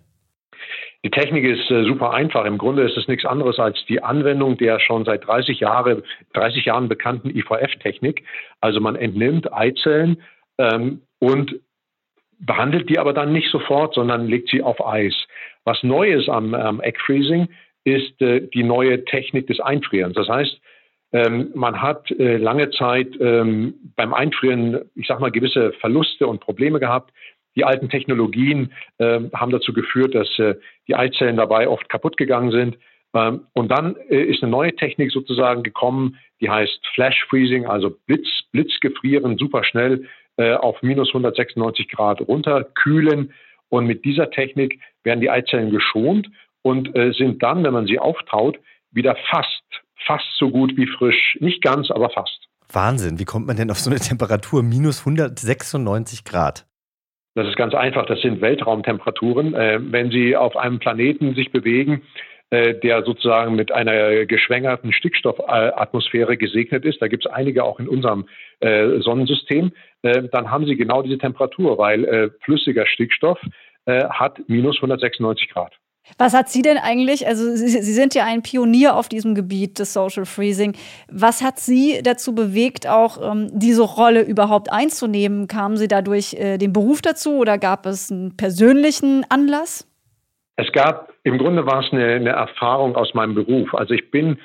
Die 1.04 1.12
Technik 1.12 1.46
ist 1.46 1.70
äh, 1.70 1.84
super 1.86 2.14
einfach. 2.14 2.46
Im 2.46 2.58
Grunde 2.58 2.84
ist 2.84 2.98
es 2.98 3.08
nichts 3.08 3.26
anderes 3.26 3.60
als 3.60 3.78
die 3.88 4.04
Anwendung 4.04 4.58
der 4.58 4.80
schon 4.80 5.06
seit 5.06 5.26
30, 5.26 5.60
Jahre, 5.60 6.04
30 6.34 6.66
Jahren 6.66 6.90
bekannten 6.90 7.30
IVF-Technik. 7.30 8.24
Also 8.62 8.82
man 8.82 8.96
entnimmt 8.96 9.52
Eizellen 9.54 10.22
ähm, 10.58 11.02
und 11.20 11.60
behandelt 12.40 12.90
die 12.90 13.00
aber 13.00 13.14
dann 13.14 13.32
nicht 13.32 13.50
sofort, 13.52 13.94
sondern 13.94 14.28
legt 14.28 14.50
sie 14.50 14.62
auf 14.62 14.86
Eis. 14.86 15.16
Was 15.64 15.82
neu 15.84 16.12
ist 16.12 16.30
am, 16.30 16.54
am 16.54 16.82
Egg 16.82 17.00
Freezing 17.00 17.48
ist 17.84 18.22
äh, 18.22 18.42
die 18.42 18.64
neue 18.64 19.06
Technik 19.06 19.48
des 19.48 19.60
Einfrierens. 19.60 20.16
Das 20.16 20.28
heißt, 20.28 20.60
ähm, 21.14 21.52
man 21.56 21.82
hat 21.82 22.12
äh, 22.12 22.38
lange 22.38 22.70
Zeit 22.72 23.10
ähm, 23.20 23.76
beim 23.96 24.14
Einfrieren, 24.14 24.90
ich 24.96 25.08
sag 25.08 25.20
mal, 25.20 25.32
gewisse 25.32 25.72
Verluste 25.74 26.28
und 26.28 26.42
Probleme 26.42 26.80
gehabt. 26.80 27.14
Die 27.56 27.64
alten 27.64 27.90
Technologien 27.90 28.74
äh, 28.98 29.20
haben 29.34 29.52
dazu 29.52 29.74
geführt, 29.74 30.14
dass 30.16 30.28
äh, 30.38 30.56
die 30.88 30.96
Eizellen 30.96 31.38
dabei 31.38 31.68
oft 31.68 31.90
kaputt 31.90 32.18
gegangen 32.18 32.52
sind. 32.52 32.78
Ähm, 33.14 33.48
und 33.54 33.70
dann 33.70 33.96
äh, 34.10 34.22
ist 34.22 34.44
eine 34.44 34.52
neue 34.52 34.76
Technik 34.76 35.12
sozusagen 35.12 35.64
gekommen, 35.64 36.18
die 36.42 36.50
heißt 36.50 36.86
Flash 36.94 37.26
Freezing, 37.30 37.66
also 37.66 37.96
Blitz, 38.06 38.28
Blitzgefrieren, 38.52 39.38
super 39.38 39.64
schnell 39.64 40.08
äh, 40.38 40.54
auf 40.54 40.82
minus 40.84 41.10
196 41.10 41.90
Grad 41.90 42.22
runterkühlen. 42.22 43.34
Und 43.70 43.88
mit 43.88 44.06
dieser 44.06 44.30
Technik 44.30 44.80
werden 45.04 45.22
die 45.22 45.30
Eizellen 45.30 45.72
geschont 45.72 46.30
und 46.62 46.96
äh, 46.96 47.12
sind 47.14 47.42
dann, 47.42 47.64
wenn 47.64 47.74
man 47.74 47.88
sie 47.88 48.00
auftaut, 48.00 48.60
wieder 48.92 49.16
fast, 49.30 49.64
fast 50.08 50.26
so 50.38 50.50
gut 50.50 50.76
wie 50.78 50.88
frisch. 50.88 51.38
Nicht 51.40 51.62
ganz, 51.62 51.92
aber 51.92 52.10
fast. 52.10 52.48
Wahnsinn, 52.72 53.20
wie 53.20 53.26
kommt 53.26 53.48
man 53.48 53.56
denn 53.56 53.70
auf 53.70 53.80
so 53.80 53.90
eine 53.90 54.00
Temperatur 54.00 54.64
minus 54.64 55.02
196 55.02 56.24
Grad? 56.24 56.66
Das 57.36 57.48
ist 57.48 57.56
ganz 57.56 57.76
einfach, 57.76 58.08
das 58.08 58.20
sind 58.22 58.42
Weltraumtemperaturen. 58.42 59.54
Äh, 59.54 59.80
wenn 59.82 60.10
Sie 60.10 60.36
auf 60.36 60.58
einem 60.58 60.80
Planeten 60.80 61.36
sich 61.36 61.52
bewegen, 61.52 62.02
äh, 62.50 62.76
der 62.76 63.04
sozusagen 63.04 63.56
mit 63.56 63.74
einer 63.74 64.26
geschwängerten 64.26 64.94
Stickstoffatmosphäre 64.94 66.38
gesegnet 66.38 66.86
ist. 66.86 67.02
Da 67.02 67.10
gibt 67.10 67.26
es 67.26 67.32
einige 67.32 67.66
auch 67.66 67.78
in 67.78 67.90
unserem 67.90 68.30
äh, 68.62 69.02
Sonnensystem. 69.02 69.74
Äh, 70.02 70.30
dann 70.32 70.50
haben 70.50 70.66
sie 70.66 70.78
genau 70.78 71.02
diese 71.02 71.18
Temperatur, 71.18 71.78
weil 71.78 72.32
flüssiger 72.42 72.86
Stickstoff 72.86 73.40
hat 73.86 74.40
minus 74.48 74.76
196 74.78 75.50
Grad. 75.50 75.74
Was 76.18 76.34
hat 76.34 76.50
Sie 76.50 76.62
denn 76.62 76.78
eigentlich, 76.78 77.28
also 77.28 77.44
Sie, 77.56 77.68
Sie, 77.68 77.94
sind 77.94 78.16
ja 78.16 78.26
ein 78.26 78.42
Pionier 78.42 78.96
auf 78.96 79.10
diesem 79.10 79.36
Gebiet 79.36 79.80
des 79.80 79.94
Social 79.94 80.26
Freezing. 80.26 80.74
Was 81.10 81.44
hat 81.44 81.60
Sie 81.60 82.00
dazu 82.04 82.34
bewegt, 82.34 82.88
auch 82.88 83.20
ähm, 83.22 83.50
diese 83.52 83.84
Rolle 83.84 84.22
überhaupt 84.22 84.72
einzunehmen? 84.72 85.48
Kamen 85.48 85.78
Sie 85.78 85.88
dadurch 85.88 86.34
äh, 86.34 86.58
den 86.58 86.74
Beruf 86.74 87.02
dazu 87.02 87.38
oder 87.38 87.58
gab 87.58 87.86
es 87.86 88.12
einen 88.12 88.36
persönlichen 88.38 89.26
Anlass? 89.30 89.88
Es 90.56 90.72
gab, 90.72 91.14
im 91.24 91.38
Grunde 91.38 91.66
war 91.66 91.86
es 91.86 91.92
eine, 91.92 92.06
eine 92.06 92.30
Erfahrung 92.32 92.96
aus 92.96 93.14
meinem 93.14 93.36
Beruf. 93.36 93.76
Also 93.76 93.94
ich 93.94 94.10
bin 94.10 94.40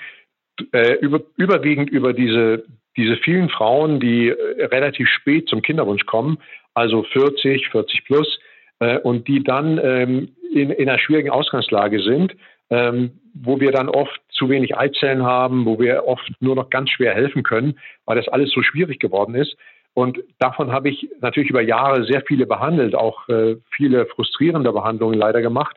äh, 0.72 0.94
über, 0.96 1.20
überwiegend 1.37 1.90
über 1.90 2.12
diese, 2.12 2.64
diese 2.96 3.16
vielen 3.16 3.48
Frauen, 3.48 3.98
die 3.98 4.29
äh, 4.29 4.64
relativ 4.66 5.09
spät 5.09 5.48
zum 5.48 5.62
Kinderwunsch 5.62 6.05
kommen, 6.05 6.38
also 6.75 7.03
40, 7.03 7.68
40 7.68 8.05
plus, 8.05 8.38
äh, 8.81 8.98
und 8.98 9.27
die 9.27 9.42
dann 9.42 9.81
ähm, 9.83 10.29
in, 10.53 10.71
in 10.71 10.88
einer 10.88 10.99
schwierigen 10.99 11.31
Ausgangslage 11.31 12.03
sind, 12.03 12.35
ähm, 12.71 13.21
wo 13.35 13.61
wir 13.61 13.73
dann 13.73 13.88
oft 13.88 14.21
zu 14.31 14.49
wenig 14.49 14.77
Eizellen 14.77 15.23
haben, 15.23 15.65
wo 15.67 15.79
wir 15.79 16.07
oft 16.07 16.31
nur 16.41 16.55
noch 16.55 16.71
ganz 16.71 16.91
schwer 16.91 17.15
helfen 17.15 17.43
können, 17.43 17.79
weil 18.07 18.17
das 18.17 18.29
alles 18.29 18.51
so 18.53 18.62
schwierig 18.62 18.99
geworden 19.01 19.35
ist. 19.35 19.57
Und 19.95 20.19
davon 20.38 20.73
habe 20.73 20.88
ich 20.88 21.09
natürlich 21.21 21.51
über 21.51 21.61
Jahre 21.61 22.05
sehr 22.05 22.23
viele 22.23 22.47
behandelt, 22.47 22.95
auch 22.95 23.29
äh, 23.29 23.57
viele 23.75 24.07
frustrierende 24.07 24.73
Behandlungen 24.73 25.19
leider 25.19 25.43
gemacht. 25.43 25.77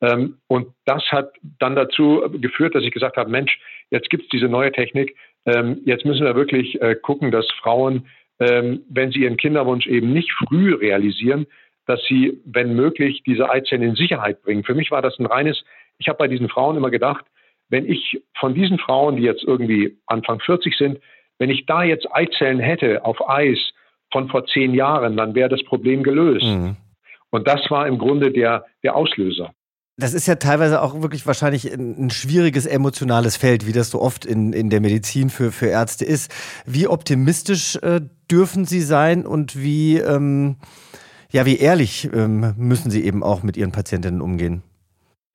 Ähm, 0.00 0.38
und 0.48 0.68
das 0.84 1.02
hat 1.12 1.32
dann 1.60 1.76
dazu 1.76 2.24
geführt, 2.40 2.74
dass 2.74 2.82
ich 2.82 2.90
gesagt 2.90 3.16
habe, 3.16 3.30
Mensch, 3.30 3.58
jetzt 3.90 4.10
gibt 4.10 4.24
es 4.24 4.28
diese 4.30 4.48
neue 4.48 4.72
Technik. 4.72 5.16
Ähm, 5.46 5.80
jetzt 5.84 6.04
müssen 6.04 6.24
wir 6.24 6.34
wirklich 6.34 6.80
äh, 6.82 6.96
gucken, 6.96 7.30
dass 7.30 7.46
Frauen, 7.62 8.06
ähm, 8.40 8.82
wenn 8.88 9.12
sie 9.12 9.20
ihren 9.20 9.36
Kinderwunsch 9.36 9.86
eben 9.86 10.12
nicht 10.12 10.32
früh 10.32 10.74
realisieren, 10.74 11.46
dass 11.92 12.00
sie, 12.08 12.40
wenn 12.46 12.74
möglich, 12.74 13.22
diese 13.26 13.50
Eizellen 13.50 13.82
in 13.82 13.94
Sicherheit 13.94 14.40
bringen. 14.42 14.64
Für 14.64 14.74
mich 14.74 14.90
war 14.90 15.02
das 15.02 15.18
ein 15.18 15.26
reines, 15.26 15.62
ich 15.98 16.08
habe 16.08 16.16
bei 16.16 16.26
diesen 16.26 16.48
Frauen 16.48 16.76
immer 16.78 16.90
gedacht, 16.90 17.26
wenn 17.68 17.86
ich 17.86 18.22
von 18.40 18.54
diesen 18.54 18.78
Frauen, 18.78 19.16
die 19.16 19.24
jetzt 19.24 19.44
irgendwie 19.44 19.98
Anfang 20.06 20.40
40 20.40 20.74
sind, 20.76 21.00
wenn 21.38 21.50
ich 21.50 21.66
da 21.66 21.82
jetzt 21.82 22.06
Eizellen 22.10 22.60
hätte 22.60 23.04
auf 23.04 23.28
Eis 23.28 23.58
von 24.10 24.28
vor 24.28 24.46
zehn 24.46 24.72
Jahren, 24.72 25.18
dann 25.18 25.34
wäre 25.34 25.50
das 25.50 25.62
Problem 25.64 26.02
gelöst. 26.02 26.46
Mhm. 26.46 26.76
Und 27.30 27.46
das 27.46 27.70
war 27.70 27.86
im 27.86 27.98
Grunde 27.98 28.30
der, 28.30 28.64
der 28.82 28.96
Auslöser. 28.96 29.52
Das 29.98 30.14
ist 30.14 30.26
ja 30.26 30.36
teilweise 30.36 30.80
auch 30.80 31.02
wirklich 31.02 31.26
wahrscheinlich 31.26 31.70
ein, 31.70 32.08
schwieriges 32.08 32.64
emotionales 32.64 33.36
Feld, 33.36 33.66
wie 33.66 33.72
das 33.72 33.90
so 33.90 34.00
oft 34.00 34.24
in, 34.24 34.54
in 34.54 34.70
der 34.70 34.80
Medizin 34.80 35.28
für, 35.28 35.52
für 35.52 35.66
Ärzte 35.66 36.06
ist. 36.06 36.32
Wie 36.64 36.88
optimistisch 36.88 37.76
äh, 37.76 38.00
dürfen 38.30 38.64
Sie 38.64 38.80
sein 38.80 39.26
und 39.26 39.60
wie, 39.62 39.98
ähm, 39.98 40.56
ja, 41.32 41.46
wie 41.46 41.58
ehrlich 41.58 42.08
ähm, 42.12 42.54
müssen 42.56 42.90
Sie 42.90 43.04
eben 43.04 43.22
auch 43.22 43.42
mit 43.42 43.56
Ihren 43.56 43.72
Patientinnen 43.72 44.20
umgehen? 44.20 44.62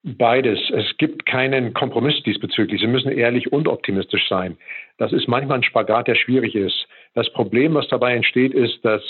Beides. 0.03 0.59
Es 0.71 0.85
gibt 0.97 1.25
keinen 1.25 1.73
Kompromiss 1.73 2.21
diesbezüglich. 2.23 2.79
Sie 2.79 2.87
müssen 2.87 3.11
ehrlich 3.11 3.51
und 3.51 3.67
optimistisch 3.67 4.27
sein. 4.29 4.57
Das 4.97 5.11
ist 5.11 5.27
manchmal 5.27 5.57
ein 5.57 5.63
Spagat, 5.63 6.07
der 6.07 6.15
schwierig 6.15 6.55
ist. 6.55 6.87
Das 7.13 7.31
Problem, 7.33 7.73
was 7.73 7.87
dabei 7.89 8.13
entsteht, 8.13 8.53
ist, 8.53 8.85
dass, 8.85 9.01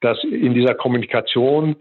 dass 0.00 0.22
in 0.24 0.54
dieser 0.54 0.74
Kommunikation 0.74 1.76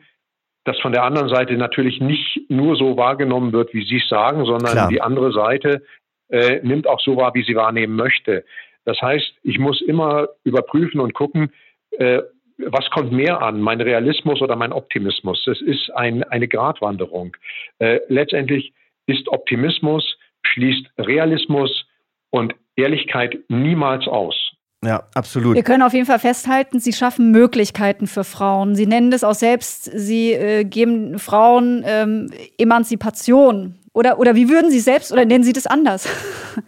das 0.66 0.78
von 0.80 0.92
der 0.92 1.04
anderen 1.04 1.30
Seite 1.30 1.54
natürlich 1.54 2.02
nicht 2.02 2.42
nur 2.50 2.76
so 2.76 2.98
wahrgenommen 2.98 3.54
wird, 3.54 3.74
wie 3.74 3.86
Sie 3.86 3.98
es 3.98 4.10
sagen, 4.10 4.46
sondern 4.46 4.74
Klar. 4.74 4.90
die 4.90 5.02
andere 5.02 5.32
Seite 5.32 5.84
äh, 6.30 6.60
nimmt 6.64 6.88
auch 6.88 7.00
so 7.00 7.18
wahr, 7.18 7.34
wie 7.34 7.44
sie 7.44 7.56
wahrnehmen 7.56 7.96
möchte. 7.96 8.46
Das 8.86 9.02
heißt, 9.02 9.34
ich 9.44 9.60
muss 9.60 9.82
immer 9.82 10.30
überprüfen 10.44 11.00
und 11.00 11.14
gucken, 11.14 11.52
äh, 11.92 12.22
was 12.68 12.90
kommt 12.90 13.12
mehr 13.12 13.42
an, 13.42 13.62
mein 13.62 13.82
Realismus 13.82 14.42
oder 14.42 14.56
mein 14.56 14.74
Optimismus? 14.74 15.44
Das 15.46 15.62
ist 15.62 15.90
ein, 15.96 16.24
eine 16.24 16.48
Gratwanderung. 16.48 17.36
Äh, 17.80 18.00
letztendlich 18.08 18.74
ist 19.06 19.28
Optimismus, 19.30 20.18
schließt 20.44 20.86
Realismus 20.98 21.86
und 22.30 22.54
Ehrlichkeit 22.76 23.38
niemals 23.48 24.08
aus. 24.08 24.36
Ja, 24.84 25.04
absolut. 25.14 25.56
Wir 25.56 25.64
können 25.64 25.84
auf 25.84 25.94
jeden 25.94 26.06
Fall 26.06 26.20
festhalten, 26.20 26.80
Sie 26.80 26.94
schaffen 26.94 27.32
Möglichkeiten 27.32 28.08
für 28.08 28.24
Frauen. 28.24 28.76
Sie 28.76 28.86
nennen 28.86 29.12
das 29.12 29.26
auch 29.26 29.34
selbst, 29.34 29.84
Sie 29.84 30.32
äh, 30.32 30.64
geben 30.64 31.20
Frauen 31.20 31.84
ähm, 31.86 32.32
Emanzipation. 32.58 33.76
Oder, 33.94 34.20
oder 34.20 34.36
wie 34.36 34.48
würden 34.48 34.72
Sie 34.72 34.80
selbst, 34.80 35.12
oder 35.12 35.26
nennen 35.26 35.44
Sie 35.44 35.54
das 35.54 35.68
anders? 35.68 36.08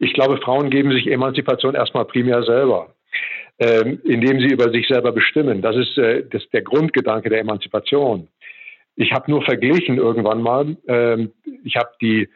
Ich 0.00 0.12
glaube, 0.12 0.38
Frauen 0.38 0.70
geben 0.70 0.90
sich 0.92 1.06
Emanzipation 1.06 1.74
erstmal 1.74 2.04
primär 2.04 2.42
selber, 2.42 2.94
ähm, 3.58 4.00
indem 4.04 4.40
sie 4.40 4.48
über 4.48 4.70
sich 4.70 4.86
selber 4.88 5.12
bestimmen. 5.12 5.62
Das 5.62 5.76
ist, 5.76 5.98
äh, 5.98 6.24
das 6.30 6.48
der 6.50 6.62
Grundgedanke 6.62 7.28
der 7.28 7.40
Emanzipation. 7.40 8.28
Ich 8.96 9.12
habe 9.12 9.30
nur 9.30 9.42
verglichen 9.42 9.96
irgendwann 9.96 10.42
mal, 10.42 10.76
ähm, 10.86 11.32
ich 11.64 11.76
habe 11.76 11.90
die 12.00 12.28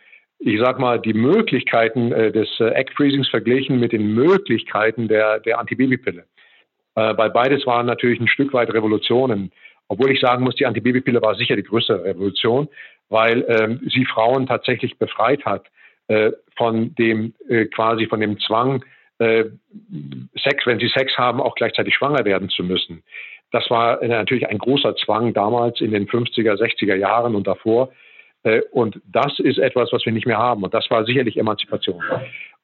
ich 0.45 0.61
sag 0.61 0.79
mal, 0.79 0.99
die 0.99 1.15
Möglichkeiten 1.15 2.11
äh, 2.13 2.33
des 2.33 2.49
äh, 2.59 2.75
Egg 2.75 2.93
Freezings 2.97 3.29
verglichen 3.29 3.79
mit 3.79 3.93
den 3.93 4.13
Möglichkeiten 4.13 5.07
der, 5.07 5.39
der 5.39 5.59
Antibabypille. 5.61 6.25
Äh, 6.95 7.17
weil 7.17 7.31
beides 7.31 7.65
waren 7.67 7.87
natürlich 7.87 8.21
ein 8.21 8.29
Stück 8.29 8.53
weit 8.53 8.73
Revolutionen. 8.73 9.53
Obwohl 9.89 10.11
ich 10.11 10.21
sagen 10.21 10.43
muss, 10.43 10.57
die 10.57 10.67
Antibabypille 10.67 11.23
war 11.23 11.37
sicher 11.37 11.55
die 11.55 11.63
größere 11.63 12.05
Revolution, 12.05 12.69
weil 13.09 13.45
ähm, 13.49 13.81
sie 13.89 14.05
Frauen 14.05 14.47
tatsächlich 14.47 14.99
befreit 14.99 15.45
hat 15.45 15.67
äh, 16.09 16.33
von 16.57 16.95
dem 16.97 17.35
äh, 17.49 17.67
quasi 17.67 18.07
von 18.07 18.21
dem 18.21 18.39
Zwang, 18.41 18.85
äh, 19.23 19.45
Sex, 20.43 20.67
wenn 20.67 20.79
sie 20.79 20.89
Sex 20.89 21.17
haben, 21.17 21.41
auch 21.41 21.55
gleichzeitig 21.55 21.95
schwanger 21.95 22.25
werden 22.25 22.49
zu 22.49 22.65
müssen. 22.65 23.03
Das 23.51 23.69
war 23.69 24.03
natürlich 24.05 24.49
ein 24.49 24.59
großer 24.59 24.97
Zwang 24.97 25.35
damals 25.35 25.81
in 25.81 25.91
den 25.93 26.09
50er, 26.09 26.55
60er 26.55 26.95
Jahren 26.95 27.35
und 27.35 27.47
davor. 27.47 27.93
Äh, 28.45 28.63
und 28.71 29.01
das 29.05 29.39
ist 29.39 29.59
etwas, 29.59 29.93
was 29.93 30.05
wir 30.05 30.13
nicht 30.13 30.27
mehr 30.27 30.39
haben. 30.39 30.63
Und 30.63 30.75
das 30.75 30.91
war 30.91 31.05
sicherlich 31.05 31.37
Emanzipation. 31.37 32.03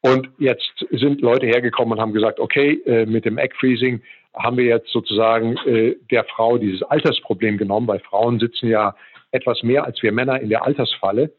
Und 0.01 0.29
jetzt 0.39 0.87
sind 0.91 1.21
Leute 1.21 1.47
hergekommen 1.47 1.93
und 1.93 2.01
haben 2.01 2.13
gesagt, 2.13 2.41
okay, 2.41 2.81
äh, 2.87 3.07
mit 3.07 3.25
dem 3.25 3.39
Egg 3.39 3.55
Freezing 3.59 4.03
haben 4.35 4.57
wir 4.57 4.65
jetzt 4.65 4.91
sozusagen 4.91 5.57
äh, 5.67 5.97
der 6.11 6.25
Frau 6.25 6.59
dieses 6.59 6.83
Altersproblem 6.83 7.59
genommen, 7.59 7.89
weil 7.89 8.01
Frauen 8.01 8.39
sitzen 8.39 8.69
ja 8.69 8.95
etwas 9.33 9.63
mehr 9.63 9.85
als 9.85 10.03
wir 10.03 10.13
Männer 10.13 10.41
in 10.41 10.49
der 10.49 10.65
Altersfalle. 10.65 11.33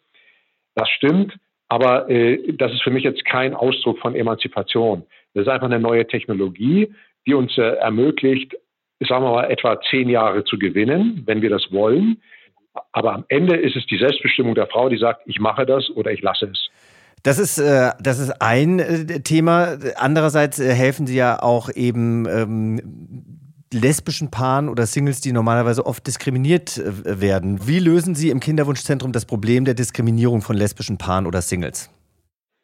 Das 0.76 0.90
stimmt, 0.90 1.34
aber 1.70 2.08
das 2.58 2.74
ist 2.74 2.82
für 2.82 2.90
mich 2.90 3.04
jetzt 3.04 3.24
kein 3.26 3.54
Ausdruck 3.54 4.00
von 4.00 4.16
Emanzipation. 4.16 5.04
Das 5.34 5.44
ist 5.44 5.48
einfach 5.48 5.68
eine 5.68 5.80
neue 5.80 6.08
Technologie, 6.08 6.92
die 7.28 7.36
uns 7.36 7.56
ermöglicht, 7.58 8.56
sagen 9.08 9.24
wir 9.24 9.32
mal, 9.32 9.52
etwa 9.52 9.80
zehn 9.90 10.10
Jahre 10.10 10.44
zu 10.44 10.58
gewinnen, 10.58 11.24
wenn 11.26 11.42
wir 11.42 11.50
das 11.50 11.72
wollen. 11.72 12.22
Aber 12.92 13.14
am 13.14 13.26
Ende 13.30 13.56
ist 13.56 13.76
es 13.76 13.86
die 13.88 13.98
Selbstbestimmung 13.98 14.56
der 14.56 14.68
Frau, 14.68 14.90
die 14.90 14.98
sagt, 14.98 15.22
ich 15.26 15.40
mache 15.40 15.66
das 15.66 15.90
oder 15.92 16.12
ich 16.12 16.22
lasse 16.22 16.46
es. 16.52 16.70
Das 17.24 17.38
ist, 17.38 17.58
äh, 17.58 17.92
das 18.00 18.20
ist 18.20 18.42
ein 18.42 18.80
äh, 18.80 19.22
Thema. 19.22 19.78
Andererseits 19.98 20.60
äh, 20.60 20.74
helfen 20.74 21.06
Sie 21.06 21.18
ja 21.18 21.42
auch 21.42 21.70
eben 21.74 22.26
ähm, 22.30 22.82
lesbischen 23.74 24.32
Paaren 24.32 24.70
oder 24.70 24.86
Singles, 24.86 25.22
die 25.22 25.32
normalerweise 25.32 25.86
oft 25.86 26.06
diskriminiert 26.08 26.78
äh, 26.78 27.22
werden. 27.22 27.68
Wie 27.68 27.80
lösen 27.80 28.16
Sie 28.16 28.30
im 28.30 28.40
Kinderwunschzentrum 28.40 29.12
das 29.12 29.26
Problem 29.26 29.66
der 29.66 29.74
Diskriminierung 29.74 30.42
von 30.42 30.56
lesbischen 30.56 30.98
Paaren 30.98 31.26
oder 31.26 31.42
Singles? 31.42 31.90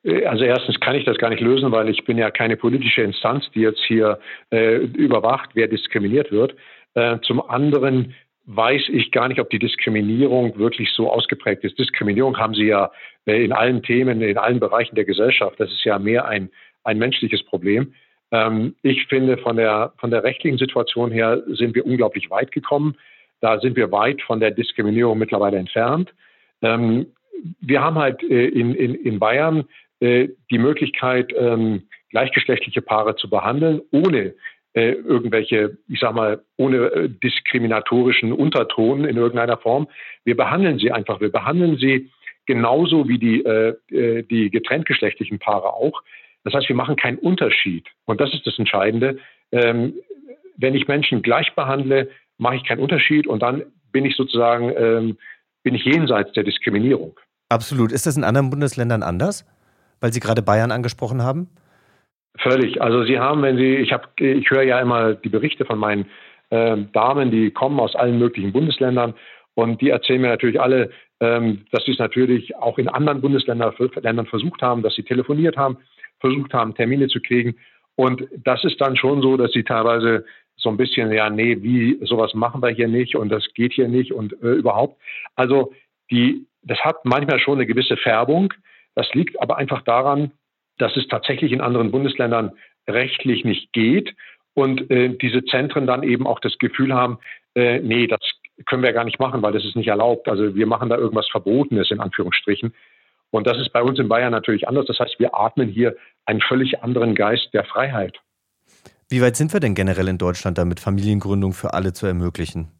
Äh, 0.03 0.25
also 0.25 0.43
erstens 0.43 0.79
kann 0.79 0.95
ich 0.95 1.05
das 1.05 1.17
gar 1.17 1.29
nicht 1.29 1.41
lösen, 1.41 1.71
weil 1.71 1.89
ich 1.89 2.05
bin 2.05 2.17
ja 2.17 2.31
keine 2.31 2.57
politische 2.57 3.01
Instanz, 3.01 3.45
die 3.53 3.61
jetzt 3.61 3.81
hier 3.87 4.19
äh, 4.51 4.77
überwacht, 4.77 5.51
wer 5.53 5.67
diskriminiert 5.67 6.31
wird. 6.31 6.55
Äh, 6.93 7.19
zum 7.21 7.41
anderen 7.49 8.13
weiß 8.45 8.89
ich 8.89 9.11
gar 9.11 9.27
nicht, 9.27 9.39
ob 9.39 9.49
die 9.49 9.59
Diskriminierung 9.59 10.57
wirklich 10.57 10.91
so 10.93 11.11
ausgeprägt 11.11 11.63
ist. 11.63 11.79
Diskriminierung 11.79 12.37
haben 12.37 12.53
Sie 12.53 12.65
ja 12.65 12.91
äh, 13.25 13.43
in 13.43 13.51
allen 13.51 13.81
Themen, 13.81 14.21
in 14.21 14.37
allen 14.37 14.59
Bereichen 14.59 14.95
der 14.95 15.05
Gesellschaft. 15.05 15.59
Das 15.59 15.71
ist 15.71 15.83
ja 15.83 15.97
mehr 15.99 16.25
ein, 16.25 16.49
ein 16.83 16.97
menschliches 16.97 17.43
Problem. 17.43 17.93
Ähm, 18.31 18.75
ich 18.81 19.07
finde, 19.07 19.37
von 19.37 19.57
der, 19.57 19.93
von 19.97 20.11
der 20.11 20.23
rechtlichen 20.23 20.57
Situation 20.57 21.11
her 21.11 21.43
sind 21.47 21.75
wir 21.75 21.85
unglaublich 21.85 22.29
weit 22.29 22.51
gekommen. 22.51 22.95
Da 23.41 23.59
sind 23.59 23.75
wir 23.75 23.91
weit 23.91 24.21
von 24.21 24.39
der 24.39 24.51
Diskriminierung 24.51 25.17
mittlerweile 25.17 25.57
entfernt. 25.57 26.13
Ähm, 26.61 27.07
wir 27.61 27.81
haben 27.81 27.97
halt 27.97 28.23
äh, 28.23 28.47
in, 28.47 28.73
in, 28.73 28.95
in 28.95 29.19
Bayern 29.19 29.65
äh, 29.99 30.29
die 30.49 30.57
Möglichkeit, 30.57 31.33
ähm, 31.37 31.83
gleichgeschlechtliche 32.09 32.81
Paare 32.81 33.15
zu 33.15 33.29
behandeln, 33.29 33.81
ohne 33.91 34.33
äh, 34.73 34.91
irgendwelche, 34.91 35.77
ich 35.87 35.99
sag 35.99 36.13
mal, 36.15 36.43
ohne 36.57 36.77
äh, 36.77 37.09
diskriminatorischen 37.09 38.33
Unterton 38.33 39.05
in 39.05 39.17
irgendeiner 39.17 39.57
Form. 39.57 39.87
Wir 40.23 40.35
behandeln 40.35 40.79
sie 40.79 40.91
einfach. 40.91 41.21
Wir 41.21 41.31
behandeln 41.31 41.77
sie 41.77 42.09
genauso 42.45 43.07
wie 43.07 43.17
die, 43.17 43.43
äh, 43.43 43.75
äh, 43.91 44.23
die 44.23 44.49
getrenntgeschlechtlichen 44.49 45.39
Paare 45.39 45.73
auch. 45.73 46.03
Das 46.45 46.53
heißt, 46.53 46.69
wir 46.69 46.75
machen 46.75 46.95
keinen 46.95 47.17
Unterschied. 47.17 47.87
Und 48.05 48.21
das 48.21 48.33
ist 48.33 48.47
das 48.47 48.57
Entscheidende. 48.57 49.17
Ähm, 49.51 49.95
wenn 50.55 50.75
ich 50.75 50.87
Menschen 50.87 51.21
gleich 51.21 51.53
behandle, 51.55 52.09
mache 52.37 52.55
ich 52.55 52.63
keinen 52.63 52.79
Unterschied 52.79 53.27
und 53.27 53.41
dann 53.41 53.63
bin 53.91 54.05
ich 54.05 54.15
sozusagen, 54.15 54.71
ähm, 54.77 55.17
bin 55.63 55.75
ich 55.75 55.83
jenseits 55.83 56.31
der 56.33 56.43
Diskriminierung. 56.43 57.19
Absolut. 57.49 57.91
Ist 57.91 58.05
das 58.05 58.15
in 58.15 58.23
anderen 58.23 58.51
Bundesländern 58.51 59.03
anders? 59.03 59.45
Weil 59.99 60.13
Sie 60.13 60.19
gerade 60.19 60.41
Bayern 60.41 60.71
angesprochen 60.71 61.23
haben? 61.23 61.49
Völlig. 62.37 62.81
Also 62.81 63.03
Sie 63.05 63.19
haben, 63.19 63.41
wenn 63.41 63.57
Sie, 63.57 63.75
ich 63.75 63.91
habe, 63.91 64.07
ich 64.19 64.49
höre 64.49 64.63
ja 64.63 64.79
immer 64.79 65.15
die 65.15 65.29
Berichte 65.29 65.65
von 65.65 65.79
meinen 65.79 66.05
äh, 66.51 66.77
Damen, 66.93 67.31
die 67.31 67.51
kommen 67.51 67.79
aus 67.79 67.95
allen 67.95 68.19
möglichen 68.19 68.51
Bundesländern 68.51 69.15
und 69.55 69.81
die 69.81 69.89
erzählen 69.89 70.21
mir 70.21 70.27
natürlich 70.27 70.59
alle, 70.61 70.91
ähm, 71.21 71.65
dass 71.71 71.85
sie 71.85 71.93
es 71.93 71.99
natürlich 71.99 72.55
auch 72.57 72.77
in 72.77 72.89
anderen 72.89 73.21
Bundesländern 73.21 73.73
Ländern 74.01 74.25
versucht 74.25 74.61
haben, 74.61 74.83
dass 74.83 74.95
sie 74.95 75.03
telefoniert 75.03 75.57
haben, 75.57 75.77
versucht 76.25 76.53
haben, 76.53 76.75
Termine 76.75 77.07
zu 77.07 77.19
kriegen. 77.21 77.55
Und 77.95 78.27
das 78.43 78.63
ist 78.63 78.81
dann 78.81 78.97
schon 78.97 79.21
so, 79.21 79.37
dass 79.37 79.51
sie 79.51 79.63
teilweise 79.63 80.25
so 80.57 80.69
ein 80.69 80.77
bisschen, 80.77 81.11
ja, 81.11 81.29
nee, 81.29 81.57
wie, 81.61 81.99
sowas 82.05 82.33
machen 82.33 82.61
wir 82.61 82.69
hier 82.69 82.87
nicht 82.87 83.15
und 83.15 83.29
das 83.29 83.45
geht 83.53 83.73
hier 83.73 83.87
nicht 83.87 84.11
und 84.11 84.33
äh, 84.41 84.53
überhaupt. 84.53 85.01
Also 85.35 85.73
die, 86.11 86.45
das 86.61 86.79
hat 86.79 87.05
manchmal 87.05 87.39
schon 87.39 87.59
eine 87.59 87.65
gewisse 87.65 87.97
Färbung. 87.97 88.53
Das 88.95 89.13
liegt 89.13 89.41
aber 89.41 89.57
einfach 89.57 89.81
daran, 89.83 90.31
dass 90.77 90.95
es 90.97 91.07
tatsächlich 91.07 91.51
in 91.51 91.61
anderen 91.61 91.91
Bundesländern 91.91 92.51
rechtlich 92.87 93.43
nicht 93.43 93.71
geht 93.73 94.13
und 94.53 94.89
äh, 94.89 95.09
diese 95.09 95.43
Zentren 95.45 95.87
dann 95.87 96.03
eben 96.03 96.27
auch 96.27 96.39
das 96.39 96.57
Gefühl 96.57 96.93
haben, 96.93 97.19
äh, 97.55 97.79
nee, 97.79 98.07
das 98.07 98.19
können 98.65 98.83
wir 98.83 98.93
gar 98.93 99.03
nicht 99.03 99.19
machen, 99.19 99.41
weil 99.41 99.51
das 99.53 99.65
ist 99.65 99.75
nicht 99.75 99.87
erlaubt. 99.87 100.27
Also 100.27 100.55
wir 100.55 100.65
machen 100.65 100.89
da 100.89 100.97
irgendwas 100.97 101.29
Verbotenes 101.29 101.91
in 101.91 101.99
Anführungsstrichen. 101.99 102.73
Und 103.31 103.47
das 103.47 103.57
ist 103.57 103.73
bei 103.73 103.81
uns 103.81 103.99
in 103.99 104.07
Bayern 104.07 104.31
natürlich 104.31 104.67
anders. 104.67 104.85
Das 104.85 104.99
heißt, 104.99 105.19
wir 105.19 105.35
atmen 105.35 105.67
hier 105.67 105.95
einen 106.25 106.41
völlig 106.41 106.83
anderen 106.83 107.15
Geist 107.15 107.49
der 107.53 107.63
Freiheit. 107.63 108.19
Wie 109.09 109.21
weit 109.21 109.35
sind 109.35 109.53
wir 109.53 109.59
denn 109.59 109.75
generell 109.75 110.07
in 110.07 110.17
Deutschland 110.17 110.57
damit, 110.57 110.79
Familiengründung 110.79 111.53
für 111.53 111.73
alle 111.73 111.93
zu 111.93 112.07
ermöglichen? 112.07 112.71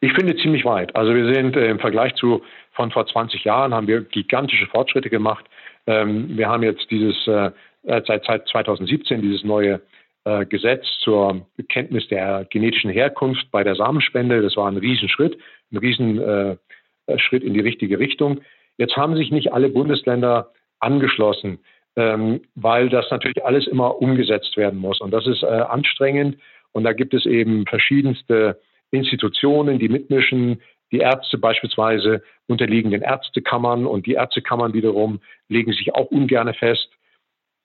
Ich 0.00 0.14
finde 0.14 0.34
ziemlich 0.36 0.64
weit. 0.64 0.96
Also 0.96 1.14
wir 1.14 1.34
sind 1.34 1.56
äh, 1.56 1.68
im 1.68 1.78
Vergleich 1.78 2.14
zu 2.14 2.42
von 2.72 2.90
vor 2.90 3.06
20 3.06 3.44
Jahren 3.44 3.74
haben 3.74 3.86
wir 3.86 4.00
gigantische 4.00 4.66
Fortschritte 4.66 5.10
gemacht. 5.10 5.44
Ähm, 5.86 6.38
wir 6.38 6.48
haben 6.48 6.62
jetzt 6.62 6.90
dieses 6.90 7.26
äh, 7.26 7.50
seit, 7.82 8.24
seit 8.24 8.48
2017 8.48 9.20
dieses 9.20 9.44
neue 9.44 9.82
äh, 10.24 10.46
Gesetz 10.46 10.86
zur 11.00 11.46
Kenntnis 11.68 12.08
der 12.08 12.46
genetischen 12.48 12.90
Herkunft 12.90 13.50
bei 13.50 13.62
der 13.62 13.74
Samenspende. 13.74 14.40
Das 14.40 14.56
war 14.56 14.70
ein 14.70 14.78
Riesenschritt, 14.78 15.38
ein 15.72 15.76
Riesenschritt 15.76 17.44
in 17.44 17.54
die 17.54 17.60
richtige 17.60 17.98
Richtung. 17.98 18.40
Jetzt 18.78 18.96
haben 18.96 19.16
sich 19.16 19.30
nicht 19.30 19.52
alle 19.52 19.68
Bundesländer 19.68 20.50
angeschlossen, 20.78 21.58
ähm, 21.96 22.42
weil 22.54 22.88
das 22.88 23.10
natürlich 23.10 23.44
alles 23.44 23.66
immer 23.66 24.00
umgesetzt 24.00 24.56
werden 24.56 24.78
muss. 24.78 25.00
Und 25.00 25.10
das 25.10 25.26
ist 25.26 25.42
äh, 25.42 25.46
anstrengend. 25.46 26.38
Und 26.72 26.84
da 26.84 26.92
gibt 26.92 27.14
es 27.14 27.26
eben 27.26 27.66
verschiedenste 27.66 28.60
Institutionen, 28.90 29.78
die 29.78 29.88
mitmischen. 29.88 30.60
Die 30.92 30.98
Ärzte 30.98 31.38
beispielsweise 31.38 32.22
unterliegen 32.48 32.90
den 32.90 33.02
Ärztekammern 33.02 33.86
und 33.86 34.06
die 34.06 34.14
Ärztekammern 34.14 34.74
wiederum 34.74 35.20
legen 35.48 35.72
sich 35.72 35.94
auch 35.94 36.06
ungern 36.06 36.52
fest. 36.54 36.88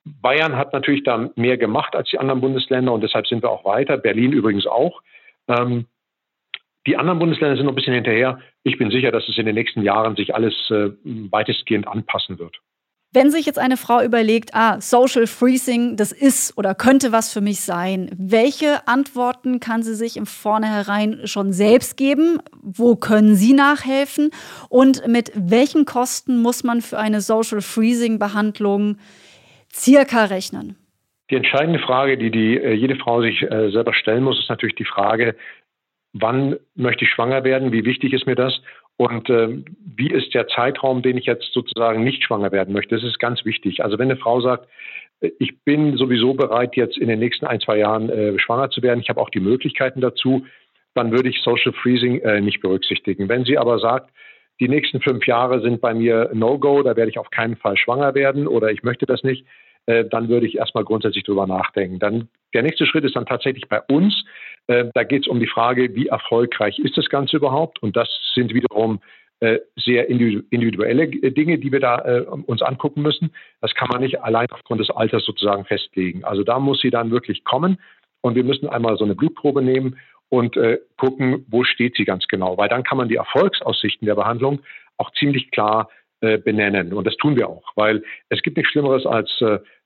Bayern 0.04 0.56
hat 0.56 0.72
natürlich 0.72 1.02
da 1.02 1.30
mehr 1.34 1.56
gemacht 1.56 1.96
als 1.96 2.10
die 2.10 2.18
anderen 2.18 2.40
Bundesländer 2.40 2.92
und 2.92 3.02
deshalb 3.02 3.26
sind 3.26 3.42
wir 3.42 3.50
auch 3.50 3.64
weiter. 3.64 3.96
Berlin 3.96 4.32
übrigens 4.32 4.66
auch. 4.66 5.02
Ähm, 5.48 5.86
die 6.86 6.96
anderen 6.96 7.18
Bundesländer 7.18 7.56
sind 7.56 7.66
noch 7.66 7.72
ein 7.72 7.76
bisschen 7.76 7.94
hinterher. 7.94 8.38
Ich 8.62 8.78
bin 8.78 8.92
sicher, 8.92 9.10
dass 9.10 9.28
es 9.28 9.36
in 9.38 9.46
den 9.46 9.56
nächsten 9.56 9.82
Jahren 9.82 10.14
sich 10.14 10.34
alles 10.34 10.54
äh, 10.70 10.90
weitestgehend 11.02 11.88
anpassen 11.88 12.38
wird. 12.38 12.56
Wenn 13.16 13.30
sich 13.30 13.46
jetzt 13.46 13.58
eine 13.58 13.78
Frau 13.78 14.02
überlegt, 14.02 14.50
ah, 14.52 14.78
Social 14.78 15.26
Freezing, 15.26 15.96
das 15.96 16.12
ist 16.12 16.58
oder 16.58 16.74
könnte 16.74 17.12
was 17.12 17.32
für 17.32 17.40
mich 17.40 17.62
sein, 17.62 18.10
welche 18.18 18.86
Antworten 18.86 19.58
kann 19.58 19.82
sie 19.82 19.94
sich 19.94 20.18
im 20.18 20.26
Vornherein 20.26 21.26
schon 21.26 21.50
selbst 21.54 21.96
geben? 21.96 22.40
Wo 22.60 22.94
können 22.94 23.34
Sie 23.34 23.54
nachhelfen? 23.54 24.32
Und 24.68 25.08
mit 25.08 25.32
welchen 25.34 25.86
Kosten 25.86 26.42
muss 26.42 26.62
man 26.62 26.82
für 26.82 26.98
eine 26.98 27.22
Social 27.22 27.62
Freezing 27.62 28.18
Behandlung 28.18 28.98
circa 29.72 30.26
rechnen? 30.26 30.76
Die 31.30 31.36
entscheidende 31.36 31.78
Frage, 31.78 32.18
die, 32.18 32.30
die 32.30 32.58
äh, 32.58 32.74
jede 32.74 32.96
Frau 32.96 33.22
sich 33.22 33.40
äh, 33.40 33.70
selber 33.70 33.94
stellen 33.94 34.24
muss, 34.24 34.38
ist 34.38 34.50
natürlich 34.50 34.76
die 34.76 34.84
Frage, 34.84 35.36
wann 36.12 36.56
möchte 36.74 37.06
ich 37.06 37.10
schwanger 37.10 37.44
werden, 37.44 37.72
wie 37.72 37.86
wichtig 37.86 38.12
ist 38.12 38.26
mir 38.26 38.36
das 38.36 38.52
und 38.96 39.28
äh, 39.28 39.62
wie 39.96 40.10
ist 40.10 40.34
der 40.34 40.48
Zeitraum, 40.48 41.02
den 41.02 41.18
ich 41.18 41.26
jetzt 41.26 41.52
sozusagen 41.52 42.02
nicht 42.02 42.24
schwanger 42.24 42.52
werden 42.52 42.72
möchte. 42.72 42.94
Das 42.94 43.04
ist 43.04 43.18
ganz 43.18 43.44
wichtig. 43.44 43.84
Also 43.84 43.98
wenn 43.98 44.10
eine 44.10 44.18
Frau 44.18 44.40
sagt, 44.40 44.68
äh, 45.20 45.30
ich 45.38 45.62
bin 45.64 45.96
sowieso 45.96 46.34
bereit, 46.34 46.76
jetzt 46.76 46.96
in 46.96 47.08
den 47.08 47.18
nächsten 47.18 47.46
ein, 47.46 47.60
zwei 47.60 47.78
Jahren 47.78 48.08
äh, 48.08 48.38
schwanger 48.38 48.70
zu 48.70 48.82
werden, 48.82 49.00
ich 49.00 49.08
habe 49.08 49.20
auch 49.20 49.30
die 49.30 49.40
Möglichkeiten 49.40 50.00
dazu, 50.00 50.46
dann 50.94 51.12
würde 51.12 51.28
ich 51.28 51.42
Social 51.42 51.72
Freezing 51.72 52.20
äh, 52.20 52.40
nicht 52.40 52.60
berücksichtigen. 52.60 53.28
Wenn 53.28 53.44
sie 53.44 53.58
aber 53.58 53.78
sagt, 53.78 54.10
die 54.60 54.68
nächsten 54.68 55.02
fünf 55.02 55.26
Jahre 55.26 55.60
sind 55.60 55.82
bei 55.82 55.92
mir 55.92 56.30
No-Go, 56.32 56.82
da 56.82 56.96
werde 56.96 57.10
ich 57.10 57.18
auf 57.18 57.30
keinen 57.30 57.56
Fall 57.56 57.76
schwanger 57.76 58.14
werden 58.14 58.46
oder 58.46 58.70
ich 58.70 58.82
möchte 58.82 59.04
das 59.04 59.22
nicht, 59.22 59.46
äh, 59.84 60.06
dann 60.06 60.28
würde 60.30 60.46
ich 60.46 60.56
erstmal 60.56 60.84
grundsätzlich 60.84 61.24
drüber 61.24 61.46
nachdenken. 61.46 61.98
Dann 61.98 62.28
der 62.54 62.62
nächste 62.62 62.86
Schritt 62.86 63.04
ist 63.04 63.16
dann 63.16 63.26
tatsächlich 63.26 63.68
bei 63.68 63.80
uns. 63.82 64.24
Äh, 64.68 64.86
da 64.94 65.04
geht 65.04 65.22
es 65.22 65.28
um 65.28 65.40
die 65.40 65.46
Frage, 65.46 65.94
wie 65.94 66.08
erfolgreich 66.08 66.78
ist 66.78 66.96
das 66.96 67.08
Ganze 67.08 67.36
überhaupt? 67.36 67.82
Und 67.82 67.96
das 67.96 68.08
sind 68.34 68.52
wiederum 68.52 69.00
äh, 69.40 69.58
sehr 69.76 70.08
individuelle 70.08 71.08
Dinge, 71.08 71.58
die 71.58 71.70
wir 71.70 71.80
da 71.80 71.96
uns 72.46 72.62
angucken 72.62 73.02
müssen. 73.02 73.32
Das 73.60 73.74
kann 73.74 73.88
man 73.90 74.00
nicht 74.00 74.22
allein 74.22 74.46
aufgrund 74.50 74.80
des 74.80 74.90
Alters 74.90 75.24
sozusagen 75.24 75.66
festlegen. 75.66 76.24
Also 76.24 76.42
da 76.42 76.58
muss 76.58 76.80
sie 76.80 76.90
dann 76.90 77.10
wirklich 77.10 77.44
kommen 77.44 77.78
und 78.22 78.34
wir 78.34 78.44
müssen 78.44 78.66
einmal 78.66 78.96
so 78.96 79.04
eine 79.04 79.14
Blutprobe 79.14 79.60
nehmen 79.60 79.98
und 80.30 80.58
gucken, 80.96 81.44
wo 81.48 81.64
steht 81.64 81.96
sie 81.96 82.06
ganz 82.06 82.26
genau, 82.28 82.56
weil 82.56 82.70
dann 82.70 82.82
kann 82.82 82.96
man 82.96 83.10
die 83.10 83.16
Erfolgsaussichten 83.16 84.06
der 84.06 84.14
Behandlung 84.14 84.60
auch 84.96 85.12
ziemlich 85.12 85.50
klar 85.50 85.90
benennen. 86.20 86.94
Und 86.94 87.06
das 87.06 87.16
tun 87.16 87.36
wir 87.36 87.50
auch, 87.50 87.72
weil 87.74 88.02
es 88.30 88.40
gibt 88.40 88.56
nichts 88.56 88.72
Schlimmeres 88.72 89.04
als 89.04 89.30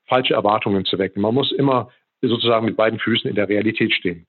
falsche 0.06 0.34
Erwartungen 0.34 0.84
zu 0.84 0.96
wecken. 0.98 1.22
Man 1.22 1.34
muss 1.34 1.50
immer 1.50 1.90
sozusagen 2.22 2.66
mit 2.66 2.76
beiden 2.76 3.00
Füßen 3.00 3.28
in 3.28 3.34
der 3.34 3.48
Realität 3.48 3.92
stehen. 3.92 4.26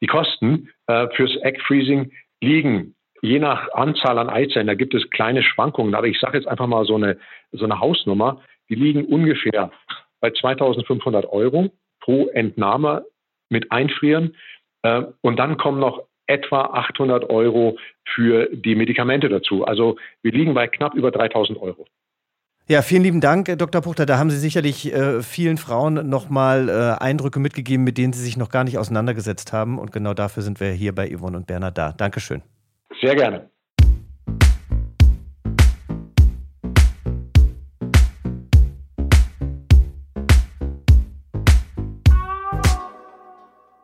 Die 0.00 0.06
Kosten 0.06 0.70
äh, 0.86 1.08
fürs 1.14 1.36
Egg 1.42 1.60
Freezing 1.66 2.12
liegen 2.40 2.94
je 3.22 3.38
nach 3.38 3.72
Anzahl 3.72 4.18
an 4.18 4.28
Eizellen, 4.28 4.66
da 4.66 4.74
gibt 4.74 4.94
es 4.94 5.08
kleine 5.10 5.42
Schwankungen, 5.42 5.94
aber 5.94 6.08
ich 6.08 6.18
sage 6.18 6.36
jetzt 6.36 6.48
einfach 6.48 6.66
mal 6.66 6.84
so 6.84 6.96
eine, 6.96 7.18
so 7.52 7.64
eine 7.64 7.78
Hausnummer, 7.78 8.42
die 8.68 8.74
liegen 8.74 9.04
ungefähr 9.04 9.70
bei 10.20 10.30
2500 10.30 11.26
Euro 11.26 11.70
pro 12.00 12.28
Entnahme 12.28 13.04
mit 13.48 13.70
Einfrieren. 13.70 14.36
Äh, 14.82 15.02
und 15.20 15.38
dann 15.38 15.56
kommen 15.56 15.78
noch 15.78 16.04
etwa 16.26 16.62
800 16.62 17.30
Euro 17.30 17.78
für 18.04 18.48
die 18.52 18.74
Medikamente 18.74 19.28
dazu. 19.28 19.64
Also 19.64 19.96
wir 20.22 20.32
liegen 20.32 20.54
bei 20.54 20.66
knapp 20.66 20.94
über 20.94 21.10
3000 21.10 21.60
Euro. 21.60 21.86
Ja, 22.72 22.80
vielen 22.80 23.02
lieben 23.02 23.20
Dank, 23.20 23.50
äh, 23.50 23.56
Dr. 23.56 23.82
Puchter. 23.82 24.06
Da 24.06 24.16
haben 24.16 24.30
Sie 24.30 24.38
sicherlich 24.38 24.94
äh, 24.94 25.20
vielen 25.22 25.58
Frauen 25.58 26.08
nochmal 26.08 26.70
äh, 26.70 27.04
Eindrücke 27.04 27.38
mitgegeben, 27.38 27.84
mit 27.84 27.98
denen 27.98 28.14
sie 28.14 28.22
sich 28.22 28.38
noch 28.38 28.48
gar 28.48 28.64
nicht 28.64 28.78
auseinandergesetzt 28.78 29.52
haben. 29.52 29.78
Und 29.78 29.92
genau 29.92 30.14
dafür 30.14 30.42
sind 30.42 30.58
wir 30.58 30.70
hier 30.70 30.94
bei 30.94 31.14
Yvonne 31.14 31.36
und 31.36 31.46
Bernhard 31.46 31.76
da. 31.76 31.92
Dankeschön. 31.92 32.40
Sehr 32.98 33.14
gerne. 33.14 33.50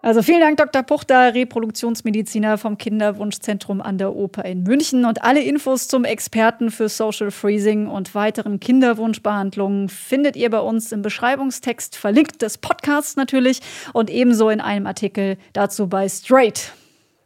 Also 0.09 0.23
vielen 0.23 0.41
Dank, 0.41 0.57
Dr. 0.57 0.83
Puchter, 0.85 1.35
Reproduktionsmediziner 1.35 2.57
vom 2.57 2.79
Kinderwunschzentrum 2.79 3.83
an 3.83 3.99
der 3.99 4.17
Oper 4.17 4.43
in 4.47 4.63
München. 4.63 5.05
Und 5.05 5.23
alle 5.23 5.43
Infos 5.43 5.87
zum 5.87 6.07
Experten 6.07 6.71
für 6.71 6.89
Social 6.89 7.31
Freezing 7.31 7.89
und 7.89 8.15
weiteren 8.15 8.59
Kinderwunschbehandlungen 8.59 9.91
findet 9.91 10.35
ihr 10.35 10.49
bei 10.49 10.61
uns 10.61 10.93
im 10.93 11.03
Beschreibungstext 11.03 11.95
verlinkt 11.95 12.41
des 12.41 12.57
Podcasts 12.57 13.17
natürlich 13.17 13.61
und 13.93 14.09
ebenso 14.09 14.49
in 14.49 14.63
einem 14.63 14.87
Artikel 14.87 15.37
dazu 15.53 15.89
bei 15.89 16.09
Straight. 16.09 16.73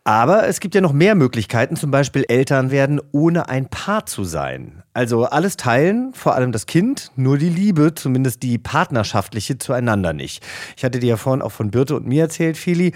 Aber 0.05 0.49
es 0.49 0.59
gibt 0.59 0.75
ja 0.75 0.81
noch 0.81 0.93
mehr 0.93 1.15
Möglichkeiten, 1.15 1.77
zum 1.77 1.93
Beispiel 1.93 2.25
Eltern 2.27 2.73
werden, 2.73 3.01
ohne 3.13 3.49
ein 3.49 3.69
Paar 3.69 4.05
zu 4.05 4.25
sein. 4.25 4.83
Also 4.95 5.27
alles 5.27 5.57
teilen, 5.57 6.13
vor 6.13 6.35
allem 6.35 6.51
das 6.51 6.67
Kind, 6.67 7.13
nur 7.15 7.39
die 7.39 7.49
Liebe, 7.49 7.95
zumindest 7.95 8.43
die 8.43 8.59
partnerschaftliche 8.59 9.59
zueinander 9.59 10.13
nicht. 10.13 10.45
Ich 10.77 10.85
hatte 10.85 10.99
dir 10.99 11.11
ja 11.11 11.17
vorhin 11.17 11.41
auch 11.41 11.53
von 11.53 11.71
Birte 11.71 11.95
und 11.95 12.07
mir 12.07 12.23
erzählt, 12.23 12.57
Fili, 12.57 12.95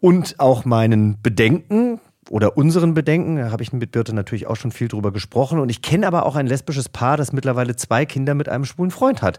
und 0.00 0.40
auch 0.40 0.64
meinen 0.64 1.22
Bedenken, 1.22 2.00
oder 2.30 2.56
unseren 2.56 2.94
Bedenken. 2.94 3.36
Da 3.36 3.50
habe 3.50 3.62
ich 3.62 3.72
mit 3.72 3.90
Birte 3.90 4.14
natürlich 4.14 4.46
auch 4.46 4.56
schon 4.56 4.70
viel 4.70 4.88
drüber 4.88 5.12
gesprochen. 5.12 5.58
Und 5.58 5.70
ich 5.70 5.82
kenne 5.82 6.06
aber 6.06 6.26
auch 6.26 6.36
ein 6.36 6.46
lesbisches 6.46 6.88
Paar, 6.88 7.16
das 7.16 7.32
mittlerweile 7.32 7.76
zwei 7.76 8.04
Kinder 8.04 8.34
mit 8.34 8.48
einem 8.48 8.64
schwulen 8.64 8.90
Freund 8.90 9.22
hat. 9.22 9.38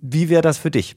Wie 0.00 0.28
wäre 0.28 0.42
das 0.42 0.58
für 0.58 0.70
dich? 0.70 0.96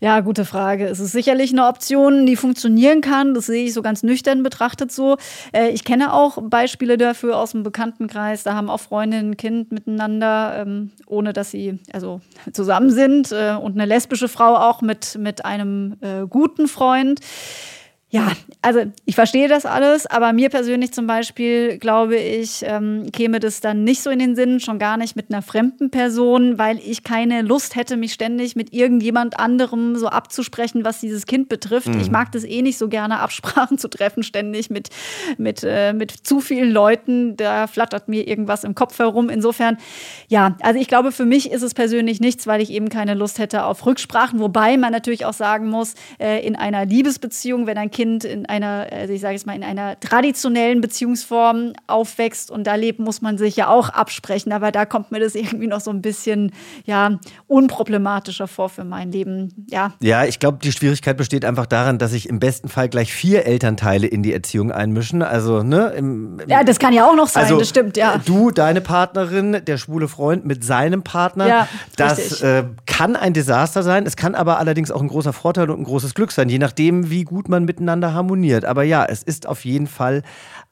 Ja, 0.00 0.20
gute 0.20 0.44
Frage. 0.44 0.86
Es 0.86 1.00
ist 1.00 1.12
sicherlich 1.12 1.52
eine 1.52 1.66
Option, 1.66 2.26
die 2.26 2.36
funktionieren 2.36 3.00
kann. 3.00 3.34
Das 3.34 3.46
sehe 3.46 3.64
ich 3.64 3.72
so 3.72 3.82
ganz 3.82 4.02
nüchtern 4.02 4.42
betrachtet 4.42 4.92
so. 4.92 5.16
Äh, 5.52 5.70
ich 5.70 5.84
kenne 5.84 6.12
auch 6.12 6.38
Beispiele 6.42 6.98
dafür 6.98 7.38
aus 7.38 7.52
dem 7.52 7.62
Bekanntenkreis. 7.62 8.42
Da 8.42 8.54
haben 8.54 8.70
auch 8.70 8.80
Freundinnen 8.80 9.30
ein 9.32 9.36
Kind 9.36 9.72
miteinander, 9.72 10.56
ähm, 10.58 10.90
ohne 11.06 11.32
dass 11.32 11.50
sie 11.50 11.78
also 11.92 12.20
zusammen 12.52 12.90
sind. 12.90 13.32
Äh, 13.32 13.56
und 13.60 13.74
eine 13.74 13.86
lesbische 13.86 14.28
Frau 14.28 14.56
auch 14.56 14.82
mit, 14.82 15.16
mit 15.18 15.44
einem 15.44 15.96
äh, 16.00 16.26
guten 16.28 16.68
Freund. 16.68 17.20
Ja, 18.14 18.30
also 18.62 18.84
ich 19.06 19.16
verstehe 19.16 19.48
das 19.48 19.66
alles, 19.66 20.06
aber 20.06 20.32
mir 20.32 20.48
persönlich 20.48 20.92
zum 20.92 21.08
Beispiel, 21.08 21.78
glaube 21.78 22.16
ich, 22.16 22.62
ähm, 22.62 23.10
käme 23.12 23.40
das 23.40 23.60
dann 23.60 23.82
nicht 23.82 24.02
so 24.02 24.10
in 24.10 24.20
den 24.20 24.36
Sinn, 24.36 24.60
schon 24.60 24.78
gar 24.78 24.96
nicht 24.96 25.16
mit 25.16 25.32
einer 25.32 25.42
fremden 25.42 25.90
Person, 25.90 26.56
weil 26.56 26.78
ich 26.78 27.02
keine 27.02 27.42
Lust 27.42 27.74
hätte, 27.74 27.96
mich 27.96 28.12
ständig 28.12 28.54
mit 28.54 28.72
irgendjemand 28.72 29.40
anderem 29.40 29.96
so 29.96 30.06
abzusprechen, 30.06 30.84
was 30.84 31.00
dieses 31.00 31.26
Kind 31.26 31.48
betrifft. 31.48 31.88
Mhm. 31.88 31.98
Ich 31.98 32.08
mag 32.08 32.30
das 32.30 32.44
eh 32.44 32.62
nicht 32.62 32.78
so 32.78 32.86
gerne, 32.86 33.18
Absprachen 33.18 33.78
zu 33.78 33.88
treffen, 33.88 34.22
ständig 34.22 34.70
mit, 34.70 34.90
mit, 35.36 35.64
äh, 35.64 35.92
mit 35.92 36.12
zu 36.12 36.38
vielen 36.38 36.70
Leuten. 36.70 37.36
Da 37.36 37.66
flattert 37.66 38.06
mir 38.06 38.28
irgendwas 38.28 38.62
im 38.62 38.76
Kopf 38.76 38.96
herum. 39.00 39.28
Insofern, 39.28 39.76
ja, 40.28 40.56
also 40.60 40.78
ich 40.78 40.86
glaube, 40.86 41.10
für 41.10 41.24
mich 41.24 41.50
ist 41.50 41.62
es 41.62 41.74
persönlich 41.74 42.20
nichts, 42.20 42.46
weil 42.46 42.60
ich 42.60 42.70
eben 42.70 42.90
keine 42.90 43.14
Lust 43.14 43.40
hätte 43.40 43.64
auf 43.64 43.84
Rücksprachen, 43.84 44.38
wobei 44.38 44.76
man 44.76 44.92
natürlich 44.92 45.26
auch 45.26 45.34
sagen 45.34 45.68
muss, 45.68 45.94
äh, 46.20 46.46
in 46.46 46.54
einer 46.54 46.84
Liebesbeziehung, 46.84 47.66
wenn 47.66 47.76
ein 47.76 47.90
Kind 47.90 48.03
Kind 48.04 48.24
in 48.24 48.44
einer, 48.44 48.86
also 48.92 49.14
ich 49.14 49.22
sage 49.22 49.34
es 49.34 49.46
mal, 49.46 49.56
in 49.56 49.64
einer 49.64 49.98
traditionellen 49.98 50.82
Beziehungsform 50.82 51.72
aufwächst 51.86 52.50
und 52.50 52.66
da 52.66 52.74
lebt, 52.74 52.98
muss 52.98 53.22
man 53.22 53.38
sich 53.38 53.56
ja 53.56 53.68
auch 53.68 53.88
absprechen. 53.88 54.52
Aber 54.52 54.72
da 54.72 54.84
kommt 54.84 55.10
mir 55.10 55.20
das 55.20 55.34
irgendwie 55.34 55.68
noch 55.68 55.80
so 55.80 55.90
ein 55.90 56.02
bisschen 56.02 56.52
ja, 56.84 57.18
unproblematischer 57.46 58.46
vor 58.46 58.68
für 58.68 58.84
mein 58.84 59.10
Leben. 59.10 59.66
Ja, 59.70 59.94
ja 60.02 60.26
ich 60.26 60.38
glaube, 60.38 60.58
die 60.62 60.70
Schwierigkeit 60.70 61.16
besteht 61.16 61.46
einfach 61.46 61.64
daran, 61.64 61.96
dass 61.96 62.10
sich 62.10 62.28
im 62.28 62.40
besten 62.40 62.68
Fall 62.68 62.90
gleich 62.90 63.10
vier 63.10 63.46
Elternteile 63.46 64.06
in 64.06 64.22
die 64.22 64.34
Erziehung 64.34 64.70
einmischen. 64.70 65.22
Also, 65.22 65.62
ne, 65.62 65.94
im, 65.96 66.40
im 66.40 66.48
ja, 66.50 66.62
das 66.62 66.78
kann 66.78 66.92
ja 66.92 67.08
auch 67.08 67.16
noch 67.16 67.28
sein, 67.28 67.44
also, 67.44 67.58
das 67.58 67.70
stimmt, 67.70 67.96
ja. 67.96 68.20
Du, 68.22 68.50
deine 68.50 68.82
Partnerin, 68.82 69.62
der 69.66 69.78
schwule 69.78 70.08
Freund 70.08 70.44
mit 70.44 70.62
seinem 70.62 71.02
Partner. 71.02 71.48
Ja, 71.48 71.68
das 71.96 72.42
äh, 72.42 72.64
kann 72.84 73.16
ein 73.16 73.32
Desaster 73.32 73.82
sein. 73.82 74.04
Es 74.04 74.16
kann 74.16 74.34
aber 74.34 74.58
allerdings 74.58 74.90
auch 74.90 75.00
ein 75.00 75.08
großer 75.08 75.32
Vorteil 75.32 75.70
und 75.70 75.80
ein 75.80 75.84
großes 75.84 76.12
Glück 76.12 76.32
sein, 76.32 76.50
je 76.50 76.58
nachdem, 76.58 77.08
wie 77.08 77.24
gut 77.24 77.48
man 77.48 77.64
miteinander 77.64 77.93
miteinander 77.94 78.14
harmoniert. 78.14 78.64
Aber 78.64 78.82
ja, 78.82 79.04
es 79.04 79.22
ist 79.22 79.46
auf 79.46 79.64
jeden 79.64 79.86
Fall 79.86 80.22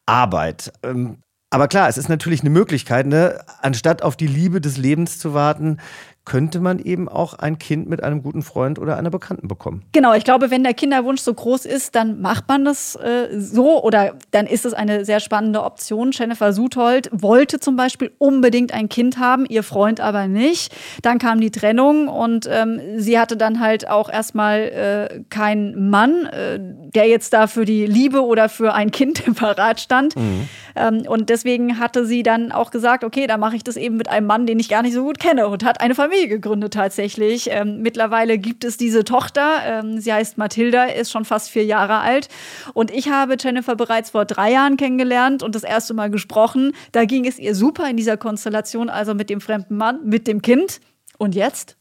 Arbeit. 0.06 0.72
Ähm, 0.82 1.18
aber 1.50 1.68
klar, 1.68 1.88
es 1.88 1.98
ist 1.98 2.08
natürlich 2.08 2.40
eine 2.40 2.50
Möglichkeit, 2.50 3.06
ne? 3.06 3.44
anstatt 3.60 4.02
auf 4.02 4.16
die 4.16 4.26
Liebe 4.26 4.60
des 4.60 4.78
Lebens 4.78 5.18
zu 5.18 5.34
warten, 5.34 5.78
könnte 6.24 6.60
man 6.60 6.78
eben 6.78 7.08
auch 7.08 7.34
ein 7.34 7.58
Kind 7.58 7.88
mit 7.88 8.02
einem 8.02 8.22
guten 8.22 8.42
Freund 8.42 8.78
oder 8.78 8.96
einer 8.96 9.10
Bekannten 9.10 9.48
bekommen. 9.48 9.82
Genau, 9.92 10.14
ich 10.14 10.22
glaube, 10.22 10.50
wenn 10.50 10.62
der 10.62 10.74
Kinderwunsch 10.74 11.20
so 11.20 11.34
groß 11.34 11.64
ist, 11.64 11.96
dann 11.96 12.20
macht 12.20 12.48
man 12.48 12.64
das 12.64 12.94
äh, 12.94 13.28
so 13.38 13.82
oder 13.82 14.14
dann 14.30 14.46
ist 14.46 14.64
es 14.64 14.72
eine 14.72 15.04
sehr 15.04 15.18
spannende 15.18 15.64
Option. 15.64 16.12
Jennifer 16.12 16.52
Suthold 16.52 17.10
wollte 17.12 17.58
zum 17.58 17.74
Beispiel 17.74 18.12
unbedingt 18.18 18.72
ein 18.72 18.88
Kind 18.88 19.18
haben, 19.18 19.46
ihr 19.46 19.64
Freund 19.64 20.00
aber 20.00 20.28
nicht. 20.28 20.72
Dann 21.02 21.18
kam 21.18 21.40
die 21.40 21.50
Trennung 21.50 22.06
und 22.06 22.48
ähm, 22.48 22.80
sie 22.96 23.18
hatte 23.18 23.36
dann 23.36 23.58
halt 23.58 23.88
auch 23.88 24.08
erstmal 24.08 24.60
äh, 24.60 25.20
keinen 25.28 25.90
Mann, 25.90 26.26
äh, 26.26 26.58
der 26.94 27.08
jetzt 27.08 27.32
da 27.32 27.48
für 27.48 27.64
die 27.64 27.86
Liebe 27.86 28.24
oder 28.24 28.48
für 28.48 28.74
ein 28.74 28.92
Kind 28.92 29.24
parat 29.34 29.80
stand. 29.80 30.14
Mhm. 30.14 30.48
Ähm, 30.76 31.02
und 31.08 31.30
deswegen 31.30 31.78
hatte 31.78 32.06
sie 32.06 32.22
dann 32.22 32.52
auch 32.52 32.70
gesagt, 32.70 33.02
okay, 33.02 33.26
dann 33.26 33.40
mache 33.40 33.56
ich 33.56 33.64
das 33.64 33.76
eben 33.76 33.96
mit 33.96 34.08
einem 34.08 34.26
Mann, 34.26 34.46
den 34.46 34.60
ich 34.60 34.68
gar 34.68 34.82
nicht 34.82 34.94
so 34.94 35.02
gut 35.02 35.18
kenne 35.18 35.48
und 35.48 35.64
hat 35.64 35.80
eine 35.80 35.94
Familie 35.94 36.12
Familie 36.12 36.28
gegründet 36.28 36.74
tatsächlich. 36.74 37.48
Ähm, 37.50 37.80
mittlerweile 37.80 38.38
gibt 38.38 38.64
es 38.64 38.76
diese 38.76 39.04
Tochter. 39.04 39.60
Ähm, 39.64 40.00
sie 40.00 40.12
heißt 40.12 40.36
Mathilda, 40.36 40.84
ist 40.84 41.10
schon 41.10 41.24
fast 41.24 41.50
vier 41.50 41.64
Jahre 41.64 41.98
alt. 41.98 42.28
Und 42.74 42.90
ich 42.90 43.08
habe 43.08 43.36
Jennifer 43.40 43.76
bereits 43.76 44.10
vor 44.10 44.24
drei 44.24 44.52
Jahren 44.52 44.76
kennengelernt 44.76 45.42
und 45.42 45.54
das 45.54 45.62
erste 45.62 45.94
Mal 45.94 46.10
gesprochen. 46.10 46.74
Da 46.92 47.04
ging 47.06 47.26
es 47.26 47.38
ihr 47.38 47.54
super 47.54 47.88
in 47.88 47.96
dieser 47.96 48.16
Konstellation, 48.16 48.90
also 48.90 49.14
mit 49.14 49.30
dem 49.30 49.40
fremden 49.40 49.76
Mann, 49.76 50.00
mit 50.04 50.26
dem 50.26 50.42
Kind. 50.42 50.80
Und 51.18 51.34
jetzt? 51.34 51.76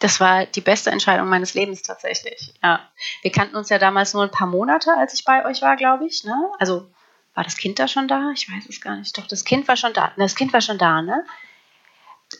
Das 0.00 0.18
war 0.18 0.46
die 0.46 0.60
beste 0.60 0.90
Entscheidung 0.90 1.28
meines 1.28 1.54
Lebens 1.54 1.82
tatsächlich. 1.82 2.54
Ja. 2.62 2.80
Wir 3.22 3.32
kannten 3.32 3.56
uns 3.56 3.68
ja 3.68 3.78
damals 3.78 4.14
nur 4.14 4.24
ein 4.24 4.30
paar 4.30 4.46
Monate, 4.46 4.92
als 4.96 5.14
ich 5.14 5.24
bei 5.24 5.44
euch 5.44 5.62
war, 5.62 5.76
glaube 5.76 6.06
ich. 6.06 6.24
Ne? 6.24 6.34
Also 6.58 6.90
war 7.38 7.44
das 7.44 7.56
Kind 7.56 7.78
da 7.78 7.86
schon 7.86 8.08
da? 8.08 8.32
Ich 8.34 8.50
weiß 8.50 8.64
es 8.68 8.80
gar 8.80 8.96
nicht. 8.96 9.16
Doch, 9.16 9.28
das 9.28 9.44
Kind 9.44 9.68
war 9.68 9.76
schon 9.76 9.92
da. 9.92 10.10
Das 10.16 10.34
Kind 10.34 10.52
war 10.52 10.60
schon 10.60 10.76
da, 10.76 11.02
ne? 11.02 11.24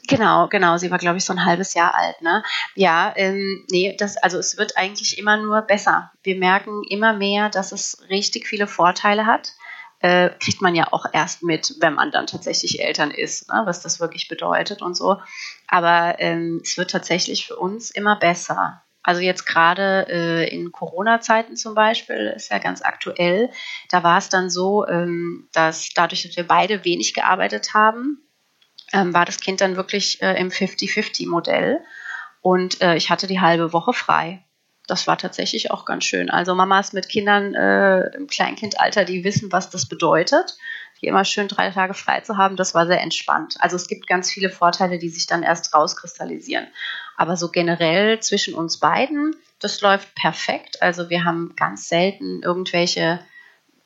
Genau, 0.09 0.49
genau. 0.49 0.77
Sie 0.77 0.91
war, 0.91 0.99
glaube 0.99 1.19
ich, 1.19 1.25
so 1.25 1.33
ein 1.33 1.45
halbes 1.45 1.73
Jahr 1.75 1.95
alt. 1.95 2.21
Ne? 2.21 2.43
Ja, 2.75 3.13
ähm, 3.15 3.65
nee, 3.71 3.95
das, 3.97 4.17
also 4.17 4.39
es 4.39 4.59
wird 4.59 4.77
eigentlich 4.77 5.17
immer 5.17 5.37
nur 5.37 5.63
besser. 5.63 6.11
Wir 6.25 6.35
merken 6.35 6.83
immer 6.83 7.13
mehr, 7.13 7.49
dass 7.49 7.71
es 7.71 8.09
richtig 8.11 8.49
viele 8.49 8.67
Vorteile 8.67 9.25
hat. 9.25 9.53
Äh, 10.01 10.31
kriegt 10.41 10.63
man 10.63 10.75
ja 10.75 10.93
auch 10.93 11.07
erst 11.13 11.45
mit, 11.45 11.77
wenn 11.79 11.95
man 11.95 12.11
dann 12.11 12.27
tatsächlich 12.27 12.81
Eltern 12.83 13.13
ist, 13.13 13.49
ne? 13.49 13.63
was 13.67 13.81
das 13.81 14.01
wirklich 14.01 14.27
bedeutet 14.27 14.83
und 14.83 14.97
so. 14.97 15.19
Aber 15.69 16.17
ähm, 16.19 16.61
es 16.65 16.77
wird 16.77 16.91
tatsächlich 16.91 17.47
für 17.47 17.55
uns 17.55 17.93
immer 17.93 18.17
besser. 18.17 18.83
Also 19.09 19.23
jetzt 19.23 19.47
gerade 19.47 20.07
äh, 20.11 20.55
in 20.55 20.71
Corona-Zeiten 20.71 21.57
zum 21.57 21.75
Beispiel, 21.75 22.35
ist 22.37 22.51
ja 22.51 22.59
ganz 22.59 22.83
aktuell, 22.83 23.49
da 23.89 24.03
war 24.03 24.19
es 24.19 24.29
dann 24.29 24.51
so, 24.51 24.87
ähm, 24.87 25.49
dass 25.55 25.89
dadurch, 25.95 26.25
dass 26.25 26.37
wir 26.37 26.47
beide 26.47 26.85
wenig 26.85 27.15
gearbeitet 27.15 27.73
haben, 27.73 28.19
ähm, 28.93 29.15
war 29.15 29.25
das 29.25 29.41
Kind 29.41 29.63
dann 29.63 29.77
wirklich 29.77 30.21
äh, 30.21 30.39
im 30.39 30.51
50-50-Modell 30.51 31.81
und 32.43 32.83
äh, 32.83 32.97
ich 32.97 33.09
hatte 33.09 33.27
die 33.27 33.41
halbe 33.41 33.73
Woche 33.73 33.95
frei. 33.95 34.45
Das 34.87 35.07
war 35.07 35.17
tatsächlich 35.17 35.71
auch 35.71 35.87
ganz 35.87 36.05
schön. 36.05 36.29
Also 36.29 36.55
Mamas 36.55 36.93
mit 36.93 37.09
Kindern 37.09 37.55
äh, 37.55 38.15
im 38.15 38.27
Kleinkindalter, 38.27 39.07
die 39.07 39.25
wissen, 39.25 39.51
was 39.51 39.71
das 39.71 39.89
bedeutet, 39.89 40.59
die 41.01 41.07
immer 41.07 41.25
schön 41.25 41.49
drei 41.49 41.71
Tage 41.71 41.95
frei 41.95 42.21
zu 42.21 42.37
haben, 42.37 42.57
das 42.57 42.75
war 42.75 42.87
sehr 42.87 43.01
entspannt. 43.01 43.57
Also 43.61 43.77
es 43.77 43.89
gibt 43.89 44.07
ganz 44.07 44.31
viele 44.31 44.51
Vorteile, 44.51 44.99
die 44.99 45.09
sich 45.09 45.27
dann 45.27 45.43
erst 45.43 45.73
rauskristallisieren. 45.73 46.67
Aber 47.19 47.37
so 47.37 47.49
generell 47.51 48.21
zwischen 48.21 48.55
uns 48.55 48.79
beiden, 48.79 49.35
das 49.59 49.81
läuft 49.81 50.15
perfekt. 50.15 50.81
Also 50.83 51.11
wir 51.11 51.25
haben 51.25 51.55
ganz 51.57 51.89
selten 51.89 52.43
irgendwelche 52.45 53.19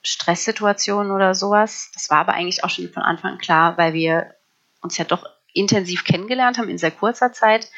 Stresssituationen 0.03 1.11
oder 1.11 1.35
sowas. 1.35 1.91
Das 1.95 2.11
war 2.11 2.19
aber 2.19 2.35
eigentlich 2.35 2.63
auch 2.63 2.69
schon 2.69 2.91
von 2.91 3.03
Anfang 3.03 3.39
klar, 3.39 3.79
weil 3.79 3.95
wir 3.95 4.35
uns 4.83 4.99
ja 4.99 5.07
doch 5.07 5.25
intensiv 5.55 6.05
kennengelernt 6.05 6.59
haben 6.59 6.69
in 6.69 6.77
sehr 6.77 6.91
kurzer 6.91 7.33
Zeit 7.33 7.71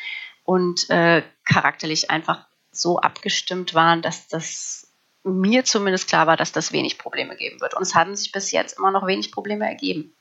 und 0.43 0.91
äh, 0.91 1.23
charakterlich 1.45 2.11
einfach 2.11 2.47
so 2.73 2.99
abgestimmt 2.99 3.75
waren, 3.75 4.03
dass 4.03 4.27
das 4.27 4.93
mir 5.23 5.65
zumindest 5.65 6.09
klar 6.09 6.27
war, 6.27 6.37
dass 6.37 6.51
das 6.51 6.73
wenig 6.73 6.99
Probleme 6.99 7.37
geben 7.37 7.61
wird. 7.61 7.75
Und 7.75 7.83
es 7.83 7.95
haben 7.95 8.17
sich 8.17 8.33
bis 8.33 8.51
jetzt 8.51 8.77
immer 8.77 8.91
noch 8.91 9.07
wenig 9.07 9.31
Probleme 9.31 9.69
ergeben. 9.69 10.17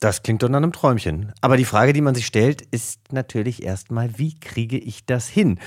Das 0.00 0.22
klingt 0.22 0.42
doch 0.42 0.48
nach 0.48 0.58
einem 0.58 0.72
Träumchen. 0.72 1.32
Aber 1.40 1.56
die 1.56 1.64
Frage, 1.64 1.92
die 1.92 2.00
man 2.00 2.14
sich 2.14 2.26
stellt, 2.26 2.62
ist 2.62 3.12
natürlich 3.12 3.62
erstmal, 3.62 4.18
wie 4.18 4.38
kriege 4.38 4.78
ich 4.78 5.06
das 5.06 5.28
hin? 5.28 5.58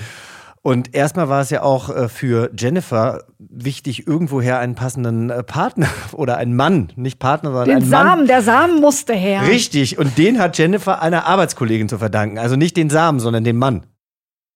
Und 0.62 0.94
erstmal 0.94 1.28
war 1.28 1.40
es 1.40 1.50
ja 1.50 1.62
auch 1.62 1.90
äh, 1.90 2.08
für 2.08 2.50
Jennifer 2.56 3.24
wichtig, 3.38 4.06
irgendwoher 4.06 4.60
einen 4.60 4.76
passenden 4.76 5.28
äh, 5.28 5.42
Partner 5.42 5.88
oder 6.12 6.36
einen 6.36 6.54
Mann, 6.54 6.92
nicht 6.94 7.18
Partner, 7.18 7.50
sondern 7.50 7.68
den 7.68 7.76
einen 7.78 7.90
Samen, 7.90 8.06
Mann. 8.06 8.26
Der 8.28 8.42
Samen 8.42 8.80
musste 8.80 9.12
her. 9.12 9.46
Richtig. 9.48 9.98
Und 9.98 10.16
den 10.18 10.38
hat 10.38 10.56
Jennifer 10.56 11.02
einer 11.02 11.26
Arbeitskollegin 11.26 11.88
zu 11.88 11.98
verdanken. 11.98 12.38
Also 12.38 12.54
nicht 12.54 12.76
den 12.76 12.90
Samen, 12.90 13.18
sondern 13.18 13.42
den 13.42 13.56
Mann. 13.56 13.86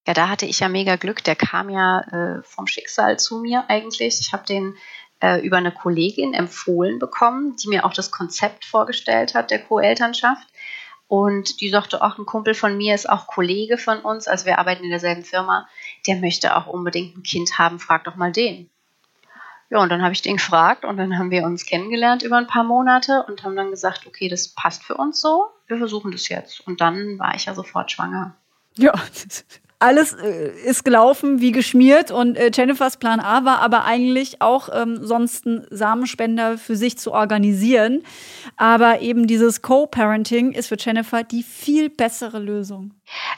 Ja, 0.07 0.13
da 0.13 0.29
hatte 0.29 0.45
ich 0.45 0.61
ja 0.61 0.69
mega 0.69 0.95
Glück. 0.95 1.25
Der 1.25 1.35
kam 1.35 1.69
ja 1.69 1.99
äh, 1.99 2.41
vom 2.41 2.65
Schicksal 2.65 3.19
zu 3.19 3.39
mir 3.39 3.65
eigentlich. 3.67 4.21
Ich 4.21 4.31
habe 4.31 4.45
den 4.45 4.75
äh, 5.21 5.39
über 5.39 5.57
eine 5.57 5.71
Kollegin 5.71 6.33
empfohlen 6.33 6.99
bekommen, 6.99 7.55
die 7.55 7.69
mir 7.69 7.85
auch 7.85 7.93
das 7.93 8.11
Konzept 8.11 8.65
vorgestellt 8.65 9.33
hat 9.33 9.51
der 9.51 9.63
Co-Elternschaft. 9.63 10.47
Und 11.07 11.61
die 11.61 11.69
sagte, 11.69 12.01
auch 12.01 12.17
ein 12.17 12.25
Kumpel 12.25 12.53
von 12.53 12.75
mir 12.75 12.93
ist 12.93 13.09
auch 13.09 13.27
Kollege 13.27 13.77
von 13.77 13.99
uns, 13.99 14.27
also 14.27 14.45
wir 14.45 14.59
arbeiten 14.59 14.83
in 14.83 14.89
derselben 14.89 15.23
Firma, 15.23 15.67
der 16.05 16.17
möchte 16.17 16.55
auch 16.55 16.67
unbedingt 16.67 17.15
ein 17.17 17.23
Kind 17.23 17.57
haben, 17.57 17.79
frag 17.79 18.03
doch 18.03 18.15
mal 18.15 18.31
den. 18.31 18.69
Ja, 19.69 19.79
und 19.79 19.89
dann 19.89 20.01
habe 20.01 20.13
ich 20.13 20.21
den 20.21 20.37
gefragt 20.37 20.85
und 20.85 20.97
dann 20.97 21.17
haben 21.17 21.31
wir 21.31 21.43
uns 21.43 21.65
kennengelernt 21.65 22.23
über 22.23 22.37
ein 22.37 22.47
paar 22.47 22.63
Monate 22.63 23.23
und 23.27 23.43
haben 23.43 23.55
dann 23.55 23.69
gesagt, 23.69 24.05
okay, 24.07 24.29
das 24.29 24.49
passt 24.49 24.83
für 24.83 24.95
uns 24.95 25.19
so, 25.19 25.47
wir 25.67 25.77
versuchen 25.77 26.11
das 26.11 26.29
jetzt. 26.29 26.65
Und 26.65 26.79
dann 26.79 27.19
war 27.19 27.35
ich 27.35 27.45
ja 27.45 27.53
sofort 27.53 27.91
schwanger. 27.91 28.35
Ja, 28.77 28.93
alles 29.79 30.13
äh, 30.13 30.49
ist 30.65 30.83
gelaufen 30.83 31.39
wie 31.39 31.51
geschmiert 31.51 32.09
und 32.09 32.35
äh, 32.35 32.49
Jennifers 32.51 32.97
Plan 32.97 33.19
A 33.19 33.45
war 33.45 33.59
aber 33.59 33.85
eigentlich 33.85 34.41
auch 34.41 34.69
ähm, 34.73 35.05
sonst 35.05 35.45
einen 35.45 35.67
Samenspender 35.69 36.57
für 36.57 36.75
sich 36.75 36.97
zu 36.97 37.11
organisieren. 37.11 38.03
Aber 38.55 39.01
eben 39.01 39.27
dieses 39.27 39.61
Co-Parenting 39.61 40.51
ist 40.51 40.67
für 40.67 40.77
Jennifer 40.79 41.23
die 41.23 41.43
viel 41.43 41.89
bessere 41.89 42.39
Lösung. 42.39 42.93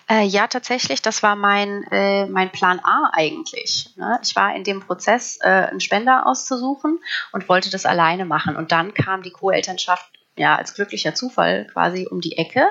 Äh, 0.09 0.23
ja, 0.25 0.47
tatsächlich, 0.47 1.01
das 1.01 1.21
war 1.23 1.35
mein, 1.35 1.83
äh, 1.91 2.25
mein 2.27 2.51
Plan 2.51 2.79
A 2.83 3.09
eigentlich. 3.11 3.89
Ne? 3.97 4.19
Ich 4.23 4.35
war 4.35 4.55
in 4.55 4.63
dem 4.63 4.79
Prozess, 4.79 5.39
äh, 5.41 5.47
einen 5.47 5.81
Spender 5.81 6.25
auszusuchen 6.25 6.99
und 7.33 7.49
wollte 7.49 7.69
das 7.69 7.85
alleine 7.85 8.23
machen. 8.23 8.55
Und 8.55 8.71
dann 8.71 8.93
kam 8.93 9.23
die 9.23 9.31
Co-Elternschaft 9.31 10.09
ja 10.37 10.55
als 10.55 10.73
glücklicher 10.73 11.13
Zufall 11.13 11.67
quasi 11.67 12.07
um 12.09 12.21
die 12.21 12.37
Ecke. 12.37 12.69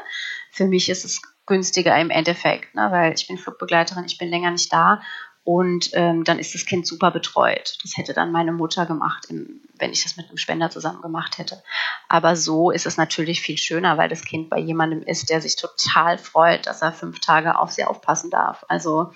Für 0.53 0.65
mich 0.65 0.89
ist 0.89 1.05
es 1.05 1.21
günstiger 1.49 1.99
im 2.01 2.11
Endeffekt, 2.11 2.75
ne? 2.75 2.89
weil 2.93 3.13
ich 3.15 3.27
bin 3.27 3.39
Flugbegleiterin, 3.39 4.05
ich 4.05 4.19
bin 4.19 4.29
länger 4.29 4.53
nicht 4.53 4.73
da 4.73 5.01
und 5.49 5.91
ähm, 5.95 6.25
dann 6.25 6.39
ist 6.39 6.55
das 6.55 6.67
Kind 6.67 6.87
super 6.87 7.11
betreut. 7.11 7.79
Das 7.83 7.97
hätte 7.97 8.13
dann 8.13 8.33
meine 8.33 8.53
Mutter 8.53 8.85
gemacht, 8.85 9.29
im, 9.31 9.63
wenn 9.79 9.93
ich 9.93 10.03
das 10.03 10.19
mit 10.19 10.29
einem 10.29 10.37
Spender 10.37 10.69
zusammen 10.69 11.01
gemacht 11.01 11.39
hätte. 11.39 11.63
Aber 12.11 12.37
so 12.37 12.71
ist 12.71 12.85
es 12.85 12.99
natürlich 12.99 13.41
viel 13.41 13.57
schöner, 13.57 13.97
weil 13.97 14.11
das 14.11 14.25
Kind 14.25 14.51
bei 14.51 14.59
jemandem 14.59 15.01
ist, 15.03 15.31
der 15.31 15.41
sich 15.41 15.57
total 15.57 16.19
freut, 16.19 16.67
dass 16.67 16.83
er 16.83 16.93
fünf 16.93 17.21
Tage 17.21 17.59
auf 17.59 17.73
sie 17.73 17.85
aufpassen 17.85 18.29
darf. 18.31 18.67
Also 18.69 19.13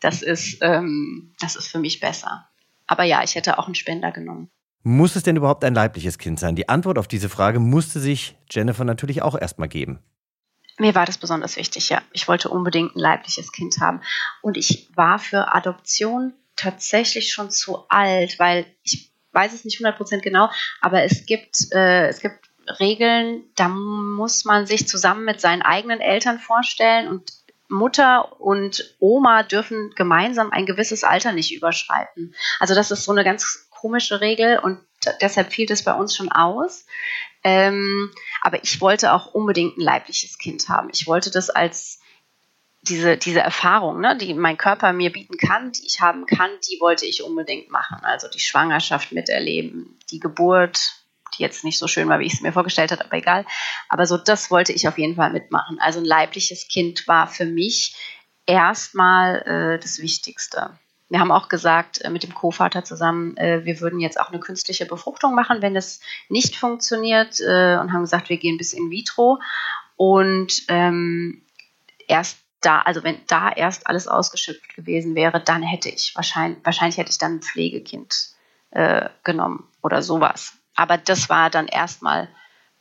das 0.00 0.22
ist, 0.22 0.58
ähm, 0.60 1.34
das 1.40 1.54
ist 1.54 1.68
für 1.68 1.78
mich 1.78 2.00
besser. 2.00 2.48
Aber 2.88 3.04
ja, 3.04 3.22
ich 3.22 3.36
hätte 3.36 3.56
auch 3.56 3.66
einen 3.66 3.76
Spender 3.76 4.10
genommen. 4.10 4.50
Muss 4.82 5.14
es 5.14 5.22
denn 5.22 5.36
überhaupt 5.36 5.62
ein 5.64 5.74
leibliches 5.74 6.18
Kind 6.18 6.40
sein? 6.40 6.56
Die 6.56 6.68
Antwort 6.68 6.98
auf 6.98 7.06
diese 7.06 7.28
Frage 7.28 7.60
musste 7.60 8.00
sich 8.00 8.36
Jennifer 8.50 8.84
natürlich 8.84 9.22
auch 9.22 9.38
erstmal 9.38 9.68
geben. 9.68 10.00
Mir 10.78 10.94
war 10.94 11.06
das 11.06 11.18
besonders 11.18 11.56
wichtig, 11.56 11.88
ja. 11.88 12.02
Ich 12.12 12.28
wollte 12.28 12.50
unbedingt 12.50 12.96
ein 12.96 13.00
leibliches 13.00 13.52
Kind 13.52 13.78
haben. 13.80 14.02
Und 14.42 14.56
ich 14.56 14.90
war 14.94 15.18
für 15.18 15.54
Adoption 15.54 16.34
tatsächlich 16.54 17.32
schon 17.32 17.50
zu 17.50 17.88
alt, 17.88 18.38
weil 18.38 18.66
ich 18.82 19.10
weiß 19.32 19.52
es 19.52 19.64
nicht 19.64 19.78
100% 19.78 20.20
genau, 20.20 20.50
aber 20.80 21.02
es 21.02 21.26
gibt, 21.26 21.72
äh, 21.72 22.08
es 22.08 22.20
gibt 22.20 22.46
Regeln, 22.80 23.44
da 23.54 23.68
muss 23.68 24.44
man 24.44 24.66
sich 24.66 24.88
zusammen 24.88 25.24
mit 25.24 25.40
seinen 25.40 25.62
eigenen 25.62 26.00
Eltern 26.00 26.38
vorstellen 26.38 27.06
und 27.08 27.30
Mutter 27.68 28.40
und 28.40 28.94
Oma 28.98 29.42
dürfen 29.42 29.92
gemeinsam 29.94 30.50
ein 30.52 30.66
gewisses 30.66 31.04
Alter 31.04 31.32
nicht 31.32 31.54
überschreiten. 31.54 32.34
Also 32.60 32.74
das 32.74 32.90
ist 32.90 33.04
so 33.04 33.12
eine 33.12 33.24
ganz 33.24 33.68
komische 33.70 34.20
Regel 34.20 34.58
und 34.58 34.80
deshalb 35.20 35.52
fiel 35.52 35.66
das 35.66 35.82
bei 35.82 35.92
uns 35.92 36.16
schon 36.16 36.30
aus. 36.30 36.86
Ähm, 37.46 38.10
aber 38.42 38.64
ich 38.64 38.80
wollte 38.80 39.12
auch 39.12 39.26
unbedingt 39.32 39.78
ein 39.78 39.80
leibliches 39.80 40.36
Kind 40.36 40.68
haben. 40.68 40.90
Ich 40.92 41.06
wollte 41.06 41.30
das 41.30 41.48
als 41.48 42.00
diese, 42.82 43.16
diese 43.16 43.38
Erfahrung, 43.38 44.00
ne, 44.00 44.18
die 44.18 44.34
mein 44.34 44.56
Körper 44.56 44.92
mir 44.92 45.12
bieten 45.12 45.36
kann, 45.36 45.70
die 45.70 45.86
ich 45.86 46.00
haben 46.00 46.26
kann, 46.26 46.50
die 46.68 46.80
wollte 46.80 47.06
ich 47.06 47.22
unbedingt 47.22 47.70
machen. 47.70 47.98
Also 48.02 48.26
die 48.28 48.40
Schwangerschaft 48.40 49.12
miterleben, 49.12 49.96
die 50.10 50.18
Geburt, 50.18 51.04
die 51.38 51.42
jetzt 51.42 51.62
nicht 51.62 51.78
so 51.78 51.86
schön 51.86 52.08
war, 52.08 52.18
wie 52.18 52.26
ich 52.26 52.34
es 52.34 52.40
mir 52.40 52.52
vorgestellt 52.52 52.90
habe, 52.90 53.04
aber 53.04 53.16
egal. 53.16 53.46
Aber 53.88 54.06
so 54.06 54.16
das 54.16 54.50
wollte 54.50 54.72
ich 54.72 54.88
auf 54.88 54.98
jeden 54.98 55.14
Fall 55.14 55.30
mitmachen. 55.30 55.78
Also 55.78 56.00
ein 56.00 56.04
leibliches 56.04 56.66
Kind 56.66 57.06
war 57.06 57.28
für 57.28 57.46
mich 57.46 57.94
erstmal 58.44 59.42
äh, 59.42 59.78
das 59.78 60.00
Wichtigste. 60.00 60.76
Wir 61.08 61.20
haben 61.20 61.30
auch 61.30 61.48
gesagt 61.48 62.00
äh, 62.02 62.10
mit 62.10 62.24
dem 62.24 62.34
Co-Vater 62.34 62.84
zusammen, 62.84 63.36
äh, 63.36 63.64
wir 63.64 63.80
würden 63.80 64.00
jetzt 64.00 64.18
auch 64.18 64.30
eine 64.30 64.40
künstliche 64.40 64.86
Befruchtung 64.86 65.34
machen, 65.34 65.62
wenn 65.62 65.74
das 65.74 66.00
nicht 66.28 66.56
funktioniert 66.56 67.38
äh, 67.40 67.76
und 67.76 67.92
haben 67.92 68.02
gesagt, 68.02 68.28
wir 68.28 68.38
gehen 68.38 68.58
bis 68.58 68.72
in 68.72 68.90
vitro 68.90 69.38
und 69.96 70.62
ähm, 70.68 71.42
erst 72.08 72.38
da, 72.60 72.80
also 72.80 73.04
wenn 73.04 73.20
da 73.28 73.50
erst 73.52 73.86
alles 73.86 74.08
ausgeschöpft 74.08 74.74
gewesen 74.74 75.14
wäre, 75.14 75.40
dann 75.40 75.62
hätte 75.62 75.88
ich 75.88 76.12
wahrscheinlich, 76.16 76.64
wahrscheinlich 76.64 76.96
hätte 76.96 77.10
ich 77.10 77.18
dann 77.18 77.36
ein 77.36 77.42
Pflegekind 77.42 78.34
genommen 79.22 79.68
oder 79.82 80.02
sowas. 80.02 80.52
Aber 80.74 80.98
das 80.98 81.30
war 81.30 81.48
dann 81.48 81.66
erstmal 81.66 82.28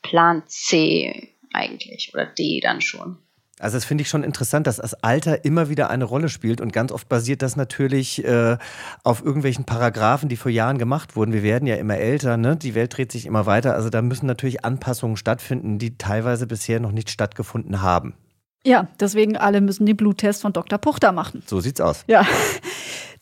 Plan 0.02 0.44
C 0.48 1.34
eigentlich 1.54 2.14
oder 2.14 2.26
D 2.26 2.60
dann 2.60 2.82
schon. 2.82 3.18
Also 3.60 3.78
das 3.78 3.86
finde 3.86 4.02
ich 4.02 4.10
schon 4.10 4.24
interessant, 4.24 4.68
dass 4.68 4.78
das 4.78 4.96
Alter 4.96 5.46
immer 5.46 5.70
wieder 5.70 5.90
eine 5.90 6.04
Rolle 6.04 6.28
spielt 6.28 6.60
und 6.60 6.74
ganz 6.74 6.92
oft 6.92 7.08
basiert 7.08 7.42
das 7.42 7.56
natürlich 7.56 8.24
äh, 8.26 8.58
auf 9.04 9.24
irgendwelchen 9.24 9.64
Paragraphen, 9.64 10.28
die 10.28 10.36
vor 10.36 10.52
Jahren 10.52 10.78
gemacht 10.78 11.16
wurden. 11.16 11.32
Wir 11.32 11.44
werden 11.44 11.66
ja 11.66 11.76
immer 11.76 11.98
älter, 11.98 12.36
ne? 12.36 12.58
die 12.58 12.76
Welt 12.76 12.98
dreht 12.98 13.14
sich 13.14 13.26
immer 13.26 13.46
weiter. 13.46 13.74
Also 13.74 13.90
da 13.90 14.02
müssen 14.02 14.26
natürlich 14.26 14.66
Anpassungen 14.66 15.16
stattfinden, 15.16 15.80
die 15.80 15.98
teilweise 15.98 16.48
bisher 16.48 16.82
noch 16.82 16.92
nicht 16.92 17.10
stattgefunden 17.10 17.82
haben. 17.82 18.14
Ja, 18.66 18.88
deswegen 19.00 19.38
alle 19.38 19.62
müssen 19.62 19.86
den 19.86 19.96
Bluttest 19.96 20.42
von 20.42 20.52
Dr. 20.52 20.80
Puchter 20.80 21.12
machen. 21.12 21.44
So 21.46 21.62
sieht's 21.62 21.80
aus. 21.80 22.04
Ja. 22.08 22.26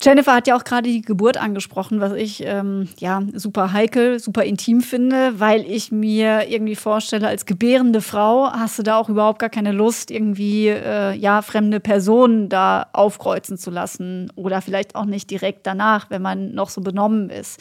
Jennifer 0.04 0.34
hat 0.34 0.46
ja 0.46 0.54
auch 0.54 0.64
gerade 0.64 0.90
die 0.90 1.00
Geburt 1.00 1.38
angesprochen, 1.38 1.98
was 1.98 2.12
ich 2.12 2.44
ähm, 2.44 2.90
ja 2.98 3.22
super 3.32 3.72
heikel, 3.72 4.18
super 4.18 4.44
intim 4.44 4.82
finde, 4.82 5.40
weil 5.40 5.62
ich 5.62 5.92
mir 5.92 6.50
irgendwie 6.50 6.76
vorstelle, 6.76 7.26
als 7.26 7.46
gebärende 7.46 8.02
Frau 8.02 8.52
hast 8.52 8.78
du 8.78 8.82
da 8.82 8.98
auch 8.98 9.08
überhaupt 9.08 9.38
gar 9.38 9.48
keine 9.48 9.72
Lust, 9.72 10.10
irgendwie 10.10 10.68
äh, 10.68 11.14
ja 11.14 11.40
fremde 11.40 11.80
Personen 11.80 12.50
da 12.50 12.88
aufkreuzen 12.92 13.56
zu 13.56 13.70
lassen 13.70 14.30
oder 14.36 14.60
vielleicht 14.60 14.94
auch 14.94 15.06
nicht 15.06 15.30
direkt 15.30 15.66
danach, 15.66 16.10
wenn 16.10 16.20
man 16.20 16.52
noch 16.52 16.68
so 16.68 16.82
benommen 16.82 17.30
ist. 17.30 17.58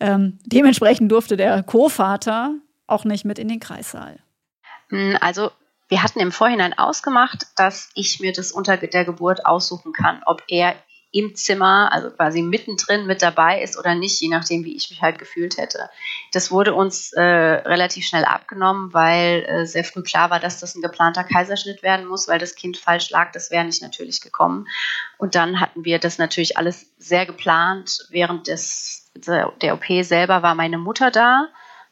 Ähm, 0.00 0.38
dementsprechend 0.44 1.12
durfte 1.12 1.36
der 1.36 1.62
Co-Vater 1.62 2.56
auch 2.88 3.04
nicht 3.04 3.24
mit 3.24 3.38
in 3.38 3.46
den 3.46 3.60
Kreissaal. 3.60 4.18
Hm, 4.88 5.16
also 5.20 5.52
wir 5.86 6.02
hatten 6.02 6.18
im 6.18 6.32
Vorhinein 6.32 6.76
ausgemacht, 6.76 7.46
dass 7.54 7.90
ich 7.94 8.18
mir 8.18 8.32
das 8.32 8.50
unter 8.50 8.76
der 8.76 9.04
Geburt 9.04 9.46
aussuchen 9.46 9.92
kann, 9.92 10.22
ob 10.26 10.42
er 10.48 10.74
im 11.12 11.34
Zimmer, 11.34 11.90
also 11.92 12.10
quasi 12.10 12.40
mittendrin 12.40 13.06
mit 13.06 13.20
dabei 13.20 13.62
ist 13.62 13.78
oder 13.78 13.94
nicht, 13.94 14.18
je 14.20 14.28
nachdem, 14.28 14.64
wie 14.64 14.74
ich 14.74 14.88
mich 14.88 15.02
halt 15.02 15.18
gefühlt 15.18 15.58
hätte. 15.58 15.90
Das 16.32 16.50
wurde 16.50 16.74
uns 16.74 17.12
äh, 17.12 17.22
relativ 17.22 18.06
schnell 18.06 18.24
abgenommen, 18.24 18.94
weil 18.94 19.44
äh, 19.44 19.66
sehr 19.66 19.84
früh 19.84 20.02
klar 20.02 20.30
war, 20.30 20.40
dass 20.40 20.58
das 20.58 20.74
ein 20.74 20.80
geplanter 20.80 21.22
Kaiserschnitt 21.22 21.82
werden 21.82 22.06
muss, 22.06 22.28
weil 22.28 22.38
das 22.38 22.54
Kind 22.54 22.78
falsch 22.78 23.10
lag. 23.10 23.30
Das 23.32 23.50
wäre 23.50 23.64
nicht 23.64 23.82
natürlich 23.82 24.22
gekommen. 24.22 24.66
Und 25.18 25.34
dann 25.34 25.60
hatten 25.60 25.84
wir 25.84 25.98
das 25.98 26.16
natürlich 26.16 26.56
alles 26.56 26.86
sehr 26.96 27.26
geplant. 27.26 28.06
Während 28.08 28.48
des, 28.48 29.10
der 29.14 29.74
OP 29.74 29.84
selber 30.00 30.42
war 30.42 30.54
meine 30.54 30.78
Mutter 30.78 31.10
da, 31.10 31.48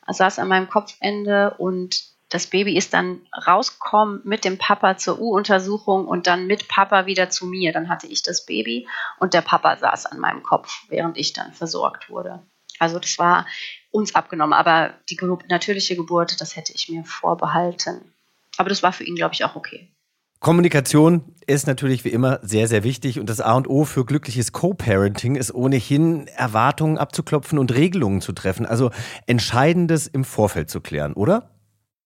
saß 0.09 0.39
an 0.39 0.49
meinem 0.49 0.69
Kopfende 0.69 1.55
und 1.59 2.10
das 2.31 2.47
Baby 2.47 2.77
ist 2.77 2.95
dann 2.95 3.21
rausgekommen 3.47 4.23
mit 4.25 4.45
dem 4.45 4.57
Papa 4.57 4.97
zur 4.97 5.21
U-Untersuchung 5.21 6.07
und 6.07 6.27
dann 6.29 6.47
mit 6.47 6.69
Papa 6.69 7.07
wieder 7.07 7.29
zu 7.29 7.47
mir. 7.47 7.73
Dann 7.73 7.89
hatte 7.89 8.07
ich 8.07 8.23
das 8.23 8.47
Baby 8.47 8.89
und 9.19 9.35
der 9.35 9.43
Papa 9.43 9.77
saß 9.77 10.07
an 10.07 10.21
meinem 10.21 10.43
Kopf, 10.43 10.85
während 10.89 11.19
ich 11.19 11.33
dann 11.33 11.53
versorgt 11.53 12.09
wurde. 12.09 12.41
Also 12.79 12.99
das 12.99 13.19
war 13.19 13.47
uns 13.91 14.15
abgenommen, 14.15 14.55
aber 14.55 14.95
die 15.11 15.19
natürliche 15.49 15.97
Geburt, 15.97 16.41
das 16.41 16.57
hätte 16.57 16.73
ich 16.73 16.89
mir 16.89 17.05
vorbehalten. 17.05 18.15
Aber 18.57 18.69
das 18.69 18.83
war 18.83 18.93
für 18.93 19.05
ihn, 19.05 19.17
glaube 19.17 19.35
ich, 19.35 19.45
auch 19.45 19.57
okay. 19.57 19.93
Kommunikation 20.39 21.35
ist 21.47 21.67
natürlich 21.67 22.05
wie 22.05 22.11
immer 22.11 22.39
sehr, 22.43 22.67
sehr 22.67 22.83
wichtig 22.83 23.21
und 23.21 23.29
das 23.29 23.41
A 23.41 23.55
und 23.55 23.69
O 23.69 23.85
für 23.85 24.07
glückliches 24.07 24.53
Co-Parenting 24.53 25.35
ist 25.35 25.53
ohnehin 25.53 26.29
Erwartungen 26.29 26.97
abzuklopfen 26.97 27.59
und 27.59 27.75
Regelungen 27.75 28.23
zu 28.23 28.33
treffen. 28.33 28.65
Also 28.65 28.91
Entscheidendes 29.27 30.07
im 30.07 30.25
Vorfeld 30.25 30.71
zu 30.71 30.81
klären, 30.81 31.13
oder? 31.13 31.60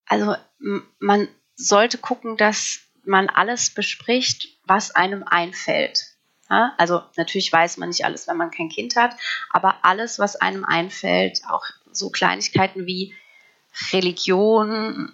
Also 0.07 0.35
man 0.99 1.27
sollte 1.55 1.97
gucken, 1.97 2.37
dass 2.37 2.79
man 3.03 3.29
alles 3.29 3.69
bespricht, 3.69 4.47
was 4.65 4.91
einem 4.91 5.23
einfällt. 5.23 6.15
Ja? 6.49 6.73
Also 6.77 7.01
natürlich 7.15 7.51
weiß 7.51 7.77
man 7.77 7.89
nicht 7.89 8.05
alles, 8.05 8.27
wenn 8.27 8.37
man 8.37 8.51
kein 8.51 8.69
Kind 8.69 8.95
hat, 8.95 9.15
aber 9.51 9.77
alles, 9.83 10.19
was 10.19 10.35
einem 10.35 10.65
einfällt, 10.65 11.41
auch 11.49 11.65
so 11.91 12.09
Kleinigkeiten 12.09 12.85
wie 12.85 13.15
Religion 13.91 15.13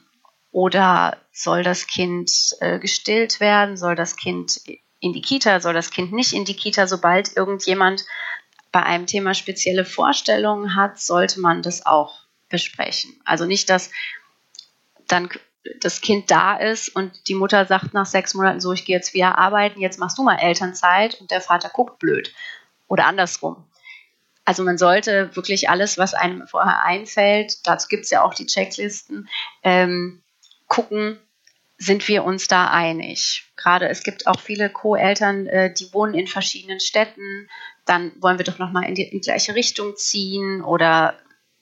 oder 0.51 1.17
soll 1.31 1.63
das 1.63 1.87
Kind 1.87 2.31
äh, 2.59 2.79
gestillt 2.79 3.39
werden, 3.39 3.77
soll 3.77 3.95
das 3.95 4.15
Kind 4.15 4.61
in 4.99 5.13
die 5.13 5.21
Kita, 5.21 5.59
soll 5.59 5.73
das 5.73 5.89
Kind 5.89 6.11
nicht 6.11 6.33
in 6.33 6.45
die 6.45 6.55
Kita, 6.55 6.87
sobald 6.87 7.35
irgendjemand 7.35 8.05
bei 8.71 8.83
einem 8.83 9.05
Thema 9.05 9.33
spezielle 9.33 9.85
Vorstellungen 9.85 10.75
hat, 10.75 10.99
sollte 10.99 11.39
man 11.39 11.61
das 11.61 11.85
auch 11.85 12.21
besprechen. 12.49 13.19
Also 13.25 13.45
nicht, 13.45 13.69
dass 13.69 13.89
dann 15.11 15.29
das 15.79 16.01
Kind 16.01 16.31
da 16.31 16.55
ist 16.57 16.89
und 16.89 17.27
die 17.27 17.35
Mutter 17.35 17.65
sagt 17.65 17.93
nach 17.93 18.05
sechs 18.05 18.33
Monaten 18.33 18.61
so, 18.61 18.73
ich 18.73 18.85
gehe 18.85 18.95
jetzt 18.95 19.13
wieder 19.13 19.37
arbeiten, 19.37 19.79
jetzt 19.79 19.99
machst 19.99 20.17
du 20.17 20.23
mal 20.23 20.37
Elternzeit 20.37 21.19
und 21.21 21.29
der 21.29 21.41
Vater 21.41 21.69
guckt 21.69 21.99
blöd. 21.99 22.33
Oder 22.87 23.05
andersrum. 23.05 23.63
Also 24.43 24.63
man 24.63 24.77
sollte 24.77 25.35
wirklich 25.35 25.69
alles, 25.69 25.97
was 25.97 26.13
einem 26.13 26.47
vorher 26.47 26.83
einfällt, 26.83 27.65
dazu 27.67 27.87
gibt 27.87 28.05
es 28.05 28.09
ja 28.09 28.23
auch 28.23 28.33
die 28.33 28.47
Checklisten, 28.47 29.29
ähm, 29.63 30.23
gucken, 30.67 31.19
sind 31.77 32.07
wir 32.07 32.23
uns 32.23 32.47
da 32.47 32.69
einig. 32.69 33.45
Gerade 33.55 33.87
es 33.87 34.03
gibt 34.03 34.27
auch 34.27 34.39
viele 34.39 34.69
Co-Eltern, 34.69 35.47
äh, 35.47 35.73
die 35.73 35.93
wohnen 35.93 36.13
in 36.13 36.27
verschiedenen 36.27 36.79
Städten, 36.79 37.49
dann 37.85 38.11
wollen 38.19 38.37
wir 38.37 38.45
doch 38.45 38.59
nochmal 38.59 38.85
in 38.85 38.95
die, 38.95 39.03
in 39.03 39.21
die 39.21 39.21
gleiche 39.21 39.55
Richtung 39.55 39.95
ziehen 39.95 40.63
oder 40.63 41.19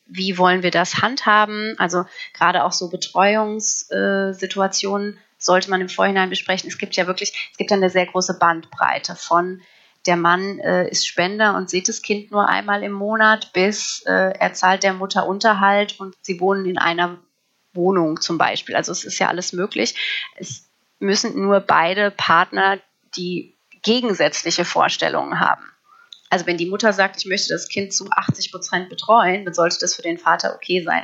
wie 0.09 0.37
wollen 0.37 0.63
wir 0.63 0.71
das 0.71 1.01
handhaben? 1.01 1.75
Also 1.77 2.05
gerade 2.33 2.63
auch 2.63 2.71
so 2.73 2.89
Betreuungssituationen 2.89 5.17
sollte 5.37 5.69
man 5.69 5.81
im 5.81 5.89
Vorhinein 5.89 6.29
besprechen. 6.29 6.67
Es 6.67 6.77
gibt 6.77 6.95
ja 6.95 7.07
wirklich, 7.07 7.49
es 7.51 7.57
gibt 7.57 7.71
ja 7.71 7.77
eine 7.77 7.89
sehr 7.89 8.07
große 8.07 8.37
Bandbreite 8.39 9.15
von 9.15 9.61
der 10.05 10.15
Mann 10.15 10.59
äh, 10.59 10.89
ist 10.89 11.07
Spender 11.07 11.55
und 11.55 11.69
sieht 11.69 11.89
das 11.89 12.01
Kind 12.01 12.31
nur 12.31 12.47
einmal 12.47 12.83
im 12.83 12.93
Monat, 12.93 13.51
bis 13.53 14.01
äh, 14.05 14.33
er 14.39 14.53
zahlt 14.53 14.83
der 14.83 14.93
Mutter 14.93 15.27
Unterhalt 15.27 15.99
und 15.99 16.15
sie 16.21 16.39
wohnen 16.39 16.65
in 16.65 16.77
einer 16.77 17.17
Wohnung 17.73 18.21
zum 18.21 18.37
Beispiel. 18.37 18.75
Also 18.75 18.91
es 18.91 19.03
ist 19.03 19.19
ja 19.19 19.27
alles 19.27 19.53
möglich. 19.53 19.95
Es 20.37 20.69
müssen 20.99 21.41
nur 21.41 21.59
beide 21.59 22.11
Partner 22.11 22.79
die 23.15 23.55
gegensätzliche 23.83 24.65
Vorstellungen 24.65 25.39
haben. 25.39 25.63
Also 26.29 26.45
wenn 26.45 26.57
die 26.57 26.67
Mutter 26.67 26.93
sagt, 26.93 27.17
ich 27.17 27.25
möchte 27.25 27.53
das 27.53 27.67
Kind 27.67 27.93
zu 27.93 28.07
80 28.09 28.51
Prozent 28.51 28.89
betreuen, 28.89 29.45
dann 29.45 29.53
sollte 29.53 29.77
das 29.79 29.95
für 29.95 30.01
den 30.01 30.17
Vater 30.17 30.55
okay 30.55 30.83
sein. 30.83 31.03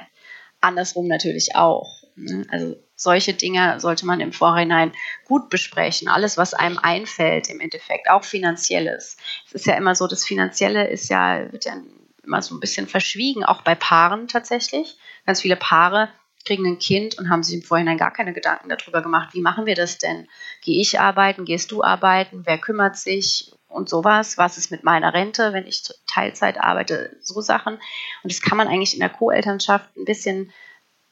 Andersrum 0.62 1.08
natürlich 1.08 1.56
auch. 1.56 2.04
Ne? 2.16 2.46
Also 2.50 2.76
solche 2.96 3.34
Dinge 3.34 3.80
sollte 3.80 4.06
man 4.06 4.22
im 4.22 4.32
Vorhinein 4.32 4.94
gut 5.26 5.50
besprechen. 5.50 6.08
Alles, 6.08 6.38
was 6.38 6.54
einem 6.54 6.78
einfällt 6.78 7.50
im 7.50 7.60
Endeffekt, 7.60 8.10
auch 8.10 8.24
finanzielles. 8.24 9.18
Es 9.48 9.54
ist 9.54 9.66
ja 9.66 9.76
immer 9.76 9.96
so, 9.96 10.08
das 10.08 10.26
Finanzielle 10.26 10.88
ist 10.88 11.10
ja, 11.10 11.52
wird 11.52 11.66
ja 11.66 11.76
immer 12.24 12.42
so 12.42 12.56
ein 12.56 12.60
bisschen 12.60 12.88
verschwiegen, 12.88 13.44
auch 13.44 13.62
bei 13.62 13.76
Paaren 13.76 14.28
tatsächlich. 14.28 14.98
Ganz 15.26 15.42
viele 15.42 15.56
Paare 15.56 16.10
kriegen 16.46 16.66
ein 16.66 16.80
Kind 16.80 17.18
und 17.18 17.30
haben 17.30 17.44
sich 17.44 17.56
im 17.56 17.64
Vorhinein 17.64 17.98
gar 17.98 18.14
keine 18.14 18.34
Gedanken 18.34 18.70
darüber 18.70 19.02
gemacht, 19.02 19.34
wie 19.34 19.42
machen 19.42 19.66
wir 19.66 19.76
das 19.76 19.98
denn? 19.98 20.28
Gehe 20.62 20.80
ich 20.80 21.00
arbeiten, 21.00 21.44
gehst 21.44 21.72
du 21.72 21.84
arbeiten, 21.84 22.44
wer 22.46 22.60
kümmert 22.60 22.98
sich? 22.98 23.52
Und 23.76 23.90
sowas. 23.90 24.38
Was 24.38 24.58
ist 24.58 24.72
mit 24.72 24.84
meiner 24.84 25.14
Rente, 25.14 25.54
wenn 25.54 25.68
ich 25.68 25.84
Teilzeit 26.08 26.58
arbeite? 26.58 27.16
So 27.22 27.42
Sachen. 27.42 27.76
Und 27.76 28.32
das 28.32 28.42
kann 28.42 28.58
man 28.58 28.68
eigentlich 28.68 28.94
in 28.94 29.02
der 29.02 29.10
Co-Elternschaft 29.10 29.96
ein 29.98 30.06
bisschen 30.06 30.52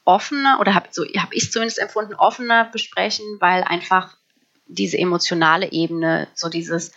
offener 0.04 0.58
oder 0.60 0.74
habe 0.74 0.88
so, 0.90 1.04
hab 1.04 1.32
ich 1.32 1.52
zumindest 1.52 1.78
empfunden, 1.78 2.14
offener 2.14 2.64
besprechen, 2.64 3.24
weil 3.40 3.62
einfach 3.62 4.16
diese 4.66 4.98
emotionale 4.98 5.72
Ebene, 5.72 6.28
so 6.34 6.48
dieses, 6.48 6.92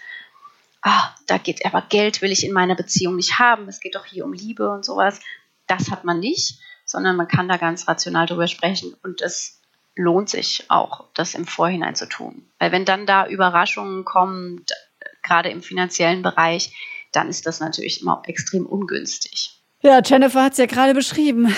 ah, 0.82 1.14
da 1.28 1.38
geht 1.38 1.66
aber 1.66 1.84
Geld 1.90 2.22
will 2.22 2.32
ich 2.32 2.46
in 2.46 2.54
meiner 2.54 2.76
Beziehung 2.76 3.16
nicht 3.16 3.40
haben, 3.40 3.68
es 3.68 3.80
geht 3.80 3.96
doch 3.96 4.06
hier 4.06 4.26
um 4.26 4.34
Liebe 4.34 4.70
und 4.70 4.86
sowas, 4.86 5.20
das 5.68 5.92
hat 5.92 6.04
man 6.04 6.20
nicht, 6.20 6.60
sondern 6.86 7.16
man 7.16 7.28
kann 7.28 7.50
da 7.50 7.58
ganz 7.58 7.88
rational 7.88 8.26
drüber 8.26 8.48
sprechen 8.48 8.96
und 9.04 9.22
es 9.22 9.62
lohnt 9.96 10.30
sich 10.30 10.66
auch, 10.70 11.06
das 11.14 11.34
im 11.34 11.46
Vorhinein 11.46 11.96
zu 11.96 12.08
tun. 12.08 12.50
Weil 12.60 12.72
wenn 12.72 12.86
dann 12.86 13.06
da 13.06 13.28
Überraschungen 13.28 14.06
kommen, 14.06 14.64
gerade 15.28 15.50
im 15.50 15.62
finanziellen 15.62 16.22
Bereich, 16.22 16.74
dann 17.12 17.30
ist 17.30 17.46
das 17.46 17.60
natürlich 17.60 18.02
immer 18.02 18.22
extrem 18.26 18.66
ungünstig. 18.66 19.58
Ja, 19.84 20.02
Jennifer 20.04 20.44
hat 20.44 20.54
es 20.54 20.58
ja 20.58 20.66
gerade 20.66 20.96
beschrieben. 20.96 21.54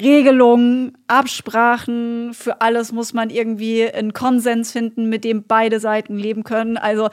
Regelungen, 0.00 0.96
Absprachen, 1.06 2.32
für 2.32 2.62
alles 2.62 2.92
muss 2.92 3.12
man 3.12 3.28
irgendwie 3.28 3.86
einen 3.92 4.14
Konsens 4.14 4.72
finden, 4.72 5.10
mit 5.10 5.22
dem 5.22 5.44
beide 5.46 5.78
Seiten 5.78 6.16
leben 6.16 6.44
können. 6.44 6.78
Also, 6.78 7.10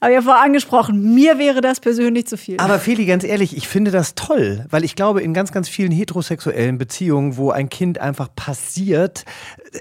habe 0.00 0.12
ich 0.12 0.14
ja 0.14 0.22
vorher 0.22 0.42
angesprochen, 0.42 1.14
mir 1.14 1.38
wäre 1.38 1.60
das 1.60 1.78
persönlich 1.78 2.26
zu 2.26 2.38
viel. 2.38 2.58
Aber 2.58 2.78
Feli, 2.78 3.04
ganz 3.04 3.22
ehrlich, 3.22 3.54
ich 3.54 3.68
finde 3.68 3.90
das 3.90 4.14
toll, 4.14 4.64
weil 4.70 4.82
ich 4.82 4.96
glaube, 4.96 5.20
in 5.20 5.34
ganz, 5.34 5.52
ganz 5.52 5.68
vielen 5.68 5.92
heterosexuellen 5.92 6.78
Beziehungen, 6.78 7.36
wo 7.36 7.50
ein 7.50 7.68
Kind 7.68 7.98
einfach 7.98 8.34
passiert, 8.34 9.26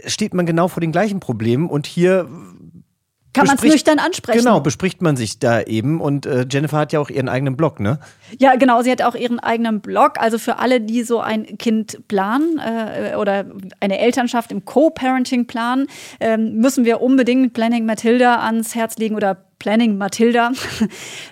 steht 0.05 0.33
man 0.33 0.45
genau 0.45 0.67
vor 0.67 0.81
den 0.81 0.91
gleichen 0.91 1.21
Problemen. 1.21 1.69
Und 1.69 1.87
hier 1.87 2.27
kann 3.33 3.47
man 3.47 3.55
es 3.55 3.63
nüchtern 3.63 3.99
ansprechen. 3.99 4.39
Genau, 4.39 4.59
bespricht 4.59 5.01
man 5.01 5.15
sich 5.15 5.39
da 5.39 5.61
eben. 5.61 6.01
Und 6.01 6.25
äh, 6.25 6.45
Jennifer 6.49 6.77
hat 6.77 6.91
ja 6.93 6.99
auch 6.99 7.09
ihren 7.09 7.29
eigenen 7.29 7.55
Blog, 7.55 7.79
ne? 7.79 7.99
Ja, 8.39 8.55
genau, 8.55 8.81
sie 8.81 8.91
hat 8.91 9.01
auch 9.01 9.15
ihren 9.15 9.39
eigenen 9.39 9.79
Blog. 9.79 10.19
Also 10.19 10.37
für 10.37 10.59
alle, 10.59 10.81
die 10.81 11.03
so 11.03 11.19
ein 11.19 11.57
Kind 11.57 12.07
planen 12.07 12.59
äh, 12.59 13.15
oder 13.15 13.45
eine 13.79 13.99
Elternschaft 13.99 14.51
im 14.51 14.65
Co-Parenting 14.65 15.47
planen, 15.47 15.87
äh, 16.19 16.37
müssen 16.37 16.83
wir 16.83 17.01
unbedingt 17.01 17.53
Planning 17.53 17.85
Matilda 17.85 18.39
ans 18.39 18.75
Herz 18.75 18.97
legen 18.97 19.15
oder 19.15 19.37
Planning 19.61 19.95
Matilda. 19.99 20.53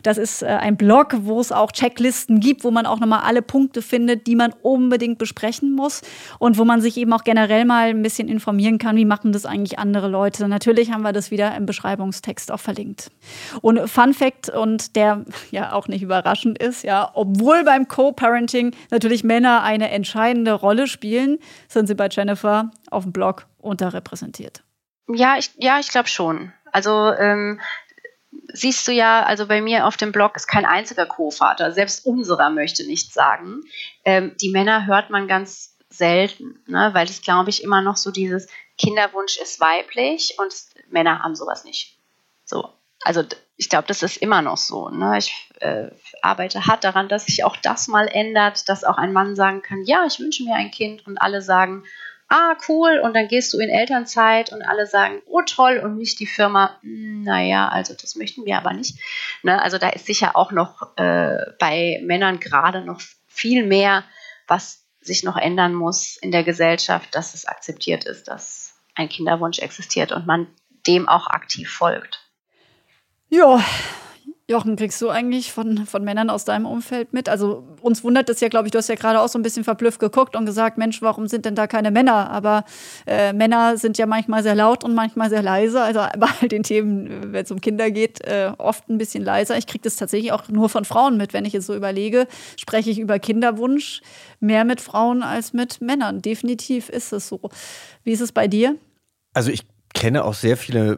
Das 0.03 0.19
ist 0.19 0.43
äh, 0.43 0.45
ein 0.45 0.77
Blog, 0.77 1.15
wo 1.21 1.41
es 1.41 1.51
auch 1.51 1.71
Checklisten 1.71 2.39
gibt, 2.39 2.63
wo 2.63 2.69
man 2.69 2.85
auch 2.85 2.99
nochmal 2.99 3.21
alle 3.21 3.41
Punkte 3.41 3.81
findet, 3.81 4.27
die 4.27 4.35
man 4.35 4.53
unbedingt 4.61 5.17
besprechen 5.17 5.73
muss 5.73 6.01
und 6.37 6.59
wo 6.59 6.63
man 6.63 6.79
sich 6.79 6.97
eben 6.97 7.11
auch 7.11 7.23
generell 7.23 7.65
mal 7.65 7.89
ein 7.89 8.03
bisschen 8.03 8.27
informieren 8.27 8.77
kann, 8.77 8.95
wie 8.95 9.05
machen 9.05 9.31
das 9.31 9.47
eigentlich 9.47 9.79
andere 9.79 10.07
Leute. 10.07 10.47
Natürlich 10.47 10.91
haben 10.91 11.01
wir 11.01 11.11
das 11.11 11.31
wieder 11.31 11.55
im 11.55 11.65
Beschreibungstext 11.65 12.51
auch 12.51 12.59
verlinkt. 12.59 13.09
Und 13.61 13.89
Fun 13.89 14.13
Fact 14.13 14.49
und 14.49 14.95
der 14.95 15.25
ja 15.49 15.73
auch 15.73 15.87
nicht 15.87 16.03
überraschend 16.03 16.59
ist, 16.59 16.83
ja, 16.83 17.09
obwohl 17.15 17.63
beim 17.63 17.87
Co-Parenting 17.87 18.75
natürlich 18.91 19.23
Männer 19.23 19.63
eine 19.63 19.89
entscheidende 19.89 20.53
Rolle 20.53 20.85
spielen, 20.85 21.39
sind 21.67 21.87
sie 21.87 21.95
bei 21.95 22.07
Jennifer 22.09 22.69
auf 22.91 23.03
dem 23.03 23.11
Blog 23.11 23.47
unterrepräsentiert. 23.57 24.61
Ja, 25.07 25.35
ich, 25.39 25.51
ja, 25.57 25.79
ich 25.79 25.89
glaube 25.89 26.07
schon. 26.07 26.53
Also 26.71 27.13
ähm, 27.17 27.59
siehst 28.53 28.87
du 28.87 28.91
ja, 28.91 29.23
also 29.23 29.47
bei 29.47 29.61
mir 29.61 29.85
auf 29.85 29.97
dem 29.97 30.11
Blog 30.11 30.35
ist 30.35 30.47
kein 30.47 30.65
einziger 30.65 31.05
Co-Vater, 31.05 31.71
selbst 31.71 32.05
unserer 32.05 32.49
möchte 32.49 32.85
nichts 32.85 33.13
sagen. 33.13 33.61
Ähm, 34.05 34.35
die 34.41 34.49
Männer 34.49 34.85
hört 34.85 35.09
man 35.09 35.27
ganz 35.27 35.75
selten, 35.89 36.61
ne? 36.67 36.91
weil 36.93 37.07
es, 37.07 37.21
glaube 37.21 37.49
ich, 37.49 37.63
immer 37.63 37.81
noch 37.81 37.97
so 37.97 38.11
dieses 38.11 38.47
Kinderwunsch 38.77 39.37
ist 39.37 39.59
weiblich 39.59 40.35
und 40.37 40.53
Männer 40.89 41.23
haben 41.23 41.35
sowas 41.35 41.63
nicht. 41.63 41.97
So, 42.45 42.69
also 43.03 43.23
ich 43.57 43.69
glaube, 43.69 43.87
das 43.87 44.03
ist 44.03 44.17
immer 44.17 44.41
noch 44.41 44.57
so. 44.57 44.89
Ne? 44.89 45.17
Ich 45.17 45.49
äh, 45.59 45.89
arbeite 46.21 46.65
hart 46.65 46.83
daran, 46.83 47.09
dass 47.09 47.25
sich 47.25 47.43
auch 47.43 47.57
das 47.57 47.87
mal 47.87 48.07
ändert, 48.07 48.69
dass 48.69 48.83
auch 48.83 48.97
ein 48.97 49.13
Mann 49.13 49.35
sagen 49.35 49.61
kann, 49.61 49.83
ja, 49.83 50.05
ich 50.05 50.19
wünsche 50.19 50.43
mir 50.43 50.55
ein 50.55 50.71
Kind 50.71 51.05
und 51.07 51.17
alle 51.17 51.41
sagen, 51.41 51.83
ah, 52.29 52.55
cool, 52.67 52.99
und 53.03 53.15
dann 53.15 53.27
gehst 53.27 53.51
du 53.53 53.59
in 53.59 53.69
Elternzeit 53.69 54.51
und 54.51 54.61
alle 54.61 54.85
sagen, 54.85 55.21
oh 55.25 55.41
toll, 55.41 55.81
und 55.83 55.97
nicht 55.97 56.19
die 56.19 56.27
Firma, 56.27 56.77
hm, 56.81 57.23
naja, 57.23 57.67
also 57.69 57.93
das 57.99 58.15
möchten 58.15 58.45
wir 58.45 58.57
aber 58.57 58.73
nicht. 58.73 58.99
Ne? 59.43 59.61
Also 59.61 59.77
da 59.77 59.89
ist 59.89 60.05
sicher 60.05 60.35
auch 60.35 60.51
noch 60.51 60.95
äh, 60.97 61.37
bei 61.59 61.99
Männern 62.03 62.39
gerade 62.39 62.81
noch 62.81 63.01
viel 63.27 63.65
mehr, 63.65 64.03
was 64.47 64.85
sich 65.01 65.23
noch 65.23 65.37
ändern 65.37 65.73
muss 65.73 66.17
in 66.17 66.31
der 66.31 66.43
Gesellschaft, 66.43 67.15
dass 67.15 67.33
es 67.33 67.45
akzeptiert 67.45 68.05
ist, 68.05 68.27
dass 68.27 68.75
ein 68.95 69.09
Kinderwunsch 69.09 69.59
existiert 69.59 70.11
und 70.11 70.27
man 70.27 70.47
dem 70.85 71.09
auch 71.09 71.27
aktiv 71.27 71.71
folgt. 71.71 72.19
Ja, 73.29 73.63
Jochen, 74.49 74.75
kriegst 74.77 74.99
du 75.03 75.09
eigentlich 75.09 75.53
von, 75.53 75.85
von 75.85 76.03
Männern 76.03 76.31
aus 76.31 76.43
deinem 76.43 76.65
Umfeld 76.65 77.13
mit? 77.13 77.29
Also 77.29 77.67
uns 77.81 78.03
wundert 78.03 78.29
es 78.31 78.39
ja, 78.39 78.47
glaube 78.47 78.67
ich, 78.67 78.71
du 78.71 78.79
hast 78.79 78.89
ja 78.89 78.95
gerade 78.95 79.21
auch 79.21 79.27
so 79.27 79.37
ein 79.37 79.43
bisschen 79.43 79.63
verblüfft 79.63 79.99
geguckt 79.99 80.35
und 80.35 80.47
gesagt, 80.47 80.79
Mensch, 80.79 81.03
warum 81.03 81.27
sind 81.27 81.45
denn 81.45 81.53
da 81.53 81.67
keine 81.67 81.91
Männer? 81.91 82.31
Aber 82.31 82.65
äh, 83.05 83.31
Männer 83.31 83.77
sind 83.77 83.99
ja 83.99 84.07
manchmal 84.07 84.41
sehr 84.41 84.55
laut 84.55 84.83
und 84.83 84.95
manchmal 84.95 85.29
sehr 85.29 85.43
leise. 85.43 85.83
Also 85.83 85.99
bei 86.17 86.27
all 86.41 86.47
den 86.47 86.63
Themen, 86.63 87.31
wenn 87.31 87.43
es 87.43 87.51
um 87.51 87.61
Kinder 87.61 87.91
geht, 87.91 88.21
äh, 88.21 88.51
oft 88.57 88.89
ein 88.89 88.97
bisschen 88.97 89.23
leiser. 89.23 89.55
Ich 89.55 89.67
kriege 89.67 89.83
das 89.83 89.97
tatsächlich 89.97 90.31
auch 90.31 90.47
nur 90.49 90.67
von 90.67 90.83
Frauen 90.83 91.17
mit, 91.17 91.31
wenn 91.31 91.45
ich 91.45 91.53
jetzt 91.53 91.67
so 91.67 91.75
überlege, 91.75 92.25
spreche 92.57 92.89
ich 92.89 92.97
über 92.97 93.19
Kinderwunsch 93.19 94.01
mehr 94.39 94.65
mit 94.65 94.81
Frauen 94.81 95.21
als 95.21 95.53
mit 95.53 95.79
Männern. 95.79 96.23
Definitiv 96.23 96.89
ist 96.89 97.13
es 97.13 97.27
so. 97.27 97.39
Wie 98.03 98.13
ist 98.13 98.21
es 98.21 98.31
bei 98.31 98.47
dir? 98.47 98.77
Also 99.35 99.51
ich 99.51 99.67
kenne 99.93 100.23
auch 100.23 100.33
sehr 100.33 100.57
viele 100.57 100.97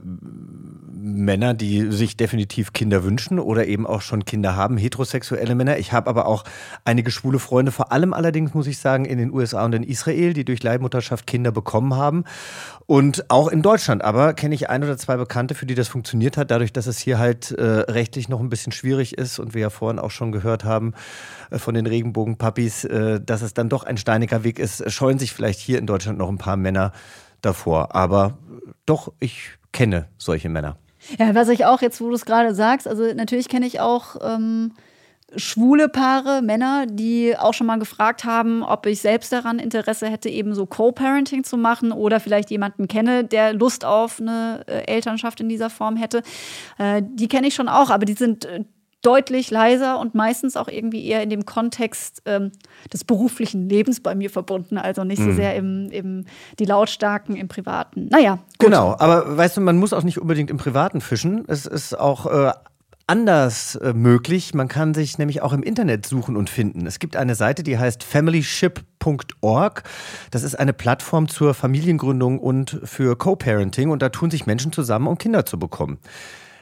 Männer, 1.02 1.54
die 1.54 1.92
sich 1.92 2.16
definitiv 2.16 2.74
Kinder 2.74 3.04
wünschen 3.04 3.40
oder 3.40 3.66
eben 3.66 3.88
auch 3.88 4.02
schon 4.02 4.24
Kinder 4.24 4.56
haben, 4.56 4.78
heterosexuelle 4.78 5.56
Männer. 5.56 5.78
Ich 5.80 5.94
habe 5.94 6.10
aber 6.10 6.28
auch 6.28 6.44
einige 6.86 7.10
schwule 7.10 7.40
Freunde, 7.40 7.72
vor 7.72 7.92
allem 7.92 8.14
allerdings 8.14 8.54
muss 8.54 8.68
ich 8.68 8.78
sagen 8.78 9.06
in 9.06 9.18
den 9.18 9.34
USA 9.34 9.66
und 9.66 9.74
in 9.74 9.84
Israel, 9.84 10.34
die 10.34 10.46
durch 10.46 10.62
Leihmutterschaft 10.62 11.26
Kinder 11.26 11.52
bekommen 11.52 11.96
haben. 11.96 12.26
Und 12.86 13.30
auch 13.32 13.48
in 13.48 13.62
Deutschland 13.62 14.04
aber 14.04 14.34
kenne 14.34 14.54
ich 14.54 14.70
ein 14.70 14.84
oder 14.84 14.98
zwei 14.98 15.18
Bekannte, 15.18 15.56
für 15.56 15.66
die 15.66 15.76
das 15.76 15.88
funktioniert 15.88 16.38
hat, 16.38 16.52
dadurch, 16.52 16.74
dass 16.74 16.86
es 16.86 17.00
hier 17.00 17.18
halt 17.18 17.52
äh, 17.52 17.64
rechtlich 17.64 18.30
noch 18.30 18.40
ein 18.40 18.50
bisschen 18.50 18.72
schwierig 18.72 19.18
ist 19.18 19.40
und 19.40 19.54
wir 19.54 19.62
ja 19.62 19.70
vorhin 19.70 20.00
auch 20.00 20.12
schon 20.12 20.32
gehört 20.32 20.66
haben 20.66 20.94
äh, 21.50 21.58
von 21.58 21.74
den 21.74 21.88
Regenbogenpuppies, 21.88 22.86
äh, 22.86 23.20
dass 23.20 23.42
es 23.42 23.54
dann 23.54 23.70
doch 23.70 23.84
ein 23.84 23.98
steiniger 23.98 24.44
Weg 24.44 24.60
ist, 24.60 24.92
scheuen 24.92 25.18
sich 25.18 25.34
vielleicht 25.34 25.60
hier 25.60 25.80
in 25.80 25.88
Deutschland 25.88 26.20
noch 26.20 26.30
ein 26.30 26.38
paar 26.38 26.58
Männer 26.58 26.92
davor. 27.42 27.96
Aber 27.96 28.38
doch, 28.86 29.14
ich 29.20 29.52
kenne 29.72 30.08
solche 30.18 30.50
Männer. 30.50 30.78
Ja, 31.18 31.34
was 31.36 31.50
ich 31.50 31.66
auch 31.66 31.82
jetzt, 31.82 32.02
wo 32.02 32.10
du 32.10 32.16
es 32.16 32.26
gerade 32.26 32.54
sagst, 32.54 32.88
also 32.88 33.14
natürlich 33.14 33.50
kenne 33.50 33.66
ich 33.66 33.80
auch 33.80 34.16
ähm, 34.22 34.74
schwule 35.36 35.90
Paare, 35.90 36.42
Männer, 36.42 36.86
die 36.88 37.36
auch 37.38 37.54
schon 37.54 37.68
mal 37.68 37.80
gefragt 37.80 38.24
haben, 38.26 38.64
ob 38.64 38.86
ich 38.86 39.02
selbst 39.02 39.32
daran 39.32 39.60
Interesse 39.60 40.08
hätte, 40.08 40.30
eben 40.30 40.54
so 40.54 40.66
Co-Parenting 40.66 41.44
zu 41.44 41.58
machen 41.58 41.92
oder 41.92 42.20
vielleicht 42.20 42.52
jemanden 42.52 42.88
kenne, 42.88 43.24
der 43.24 43.54
Lust 43.54 43.86
auf 43.86 44.20
eine 44.20 44.64
äh, 44.68 44.86
Elternschaft 44.86 45.40
in 45.40 45.50
dieser 45.50 45.70
Form 45.70 45.96
hätte. 45.96 46.22
Äh, 46.78 47.02
die 47.04 47.28
kenne 47.28 47.48
ich 47.48 47.56
schon 47.56 47.70
auch, 47.70 47.90
aber 47.90 48.06
die 48.06 48.14
sind 48.14 48.46
äh, 48.46 48.64
deutlich 49.02 49.50
leiser 49.52 50.00
und 50.00 50.16
meistens 50.16 50.56
auch 50.56 50.68
irgendwie 50.68 51.06
eher 51.06 51.24
in 51.24 51.30
dem 51.30 51.46
Kontext 51.46 52.22
ähm, 52.26 52.52
des 52.94 53.04
beruflichen 53.04 53.68
Lebens 53.68 54.00
bei 54.00 54.16
mir 54.16 54.30
verbunden, 54.30 54.78
also 54.78 55.04
nicht 55.04 55.22
so 55.22 55.30
mhm. 55.30 55.36
sehr 55.36 55.56
im, 55.56 55.90
im 55.92 56.26
die 56.60 56.66
Lautstarken 56.66 57.36
im 57.36 57.48
Privaten. 57.48 58.08
Naja. 58.10 58.36
Gut. 58.58 58.70
Genau, 58.70 58.96
aber 59.00 59.38
weißt 59.38 59.58
du, 59.58 59.62
man 59.62 59.78
muss 59.78 59.94
auch 59.94 60.04
nicht 60.04 60.20
unbedingt 60.20 60.50
im 60.50 60.58
Privaten 60.58 61.02
fischen. 61.02 61.44
Es 61.48 61.66
ist 61.66 61.98
auch 61.98 62.26
äh, 62.28 62.52
anders 63.08 63.76
äh, 63.76 63.94
möglich. 63.94 64.54
Man 64.54 64.68
kann 64.68 64.94
sich 64.94 65.18
nämlich 65.18 65.42
auch 65.42 65.52
im 65.52 65.64
Internet 65.64 66.06
suchen 66.06 66.38
und 66.38 66.50
finden. 66.50 66.86
Es 66.88 67.00
gibt 67.00 67.18
eine 67.18 67.36
Seite, 67.36 67.64
die 67.64 67.78
heißt 67.78 68.04
familyship.org. 68.04 69.84
Das 70.32 70.44
ist 70.44 70.56
eine 70.56 70.74
Plattform 70.74 71.28
zur 71.28 71.54
Familiengründung 71.54 72.40
und 72.40 72.80
für 72.84 73.18
Co-Parenting 73.18 73.90
und 73.90 74.02
da 74.02 74.10
tun 74.10 74.32
sich 74.32 74.46
Menschen 74.46 74.72
zusammen, 74.72 75.08
um 75.08 75.18
Kinder 75.18 75.46
zu 75.46 75.60
bekommen. 75.60 75.98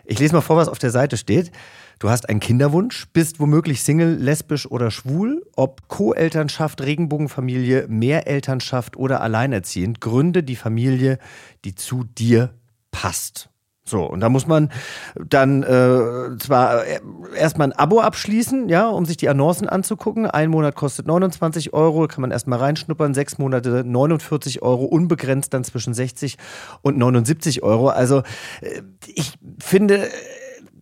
Ich 0.05 0.17
lese 0.17 0.33
mal 0.33 0.41
vor, 0.41 0.57
was 0.57 0.69
auf 0.69 0.79
der 0.79 0.89
Seite 0.89 1.17
steht. 1.17 1.51
Du 1.99 2.09
hast 2.09 2.29
einen 2.29 2.39
Kinderwunsch, 2.39 3.07
bist 3.11 3.41
womöglich 3.41 3.83
Single, 3.83 4.15
lesbisch 4.15 4.71
oder 4.71 4.89
schwul, 4.89 5.45
ob 5.57 5.89
Co-Elternschaft, 5.89 6.81
Regenbogenfamilie, 6.81 7.87
Mehrelternschaft 7.89 8.95
oder 8.95 9.19
alleinerziehend, 9.19 9.99
gründe 9.99 10.41
die 10.41 10.55
Familie, 10.55 11.19
die 11.65 11.75
zu 11.75 12.05
dir 12.05 12.53
passt. 12.91 13.49
So, 13.83 14.03
und 14.03 14.21
da 14.21 14.29
muss 14.29 14.47
man 14.47 14.69
dann 15.15 15.63
äh, 15.63 16.37
zwar 16.37 16.85
äh, 16.85 17.01
erstmal 17.35 17.69
ein 17.69 17.73
Abo 17.73 17.99
abschließen, 17.99 18.69
ja, 18.69 18.87
um 18.87 19.03
sich 19.05 19.17
die 19.17 19.27
Annoncen 19.27 19.67
anzugucken. 19.67 20.25
Ein 20.27 20.51
Monat 20.51 20.75
kostet 20.75 21.07
29 21.07 21.73
Euro, 21.73 22.07
kann 22.07 22.21
man 22.21 22.31
erstmal 22.31 22.59
reinschnuppern, 22.59 23.13
sechs 23.13 23.39
Monate 23.39 23.83
49 23.83 24.61
Euro, 24.61 24.85
unbegrenzt 24.85 25.53
dann 25.53 25.63
zwischen 25.63 25.93
60 25.93 26.37
und 26.81 26.97
79 26.97 27.63
Euro. 27.63 27.89
Also 27.89 28.19
äh, 28.61 28.83
ich 29.07 29.33
finde, 29.59 30.07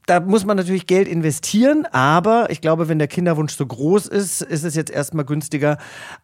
da 0.07 0.21
muss 0.21 0.45
man 0.45 0.55
natürlich 0.57 0.87
Geld 0.87 1.07
investieren, 1.07 1.85
aber 1.91 2.49
ich 2.49 2.61
glaube, 2.61 2.87
wenn 2.87 2.97
der 2.97 3.09
Kinderwunsch 3.09 3.53
so 3.53 3.65
groß 3.65 4.07
ist, 4.07 4.41
ist 4.41 4.63
es 4.63 4.73
jetzt 4.73 4.89
erstmal 4.89 5.25
günstiger 5.25 5.77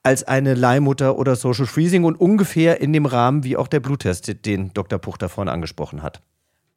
als 0.04 0.24
eine 0.24 0.54
Leihmutter 0.54 1.18
oder 1.20 1.36
Social 1.36 1.66
Freezing 1.66 2.06
und 2.06 2.20
ungefähr 2.20 2.80
in 2.80 2.94
dem 2.94 3.06
Rahmen 3.06 3.44
wie 3.44 3.58
auch 3.58 3.68
der 3.68 3.82
Bluttest, 3.82 4.46
den 4.46 4.74
Dr. 4.74 5.00
Puch 5.00 5.18
da 5.18 5.28
vorne 5.28 5.52
angesprochen 5.52 6.02
hat. 6.02 6.22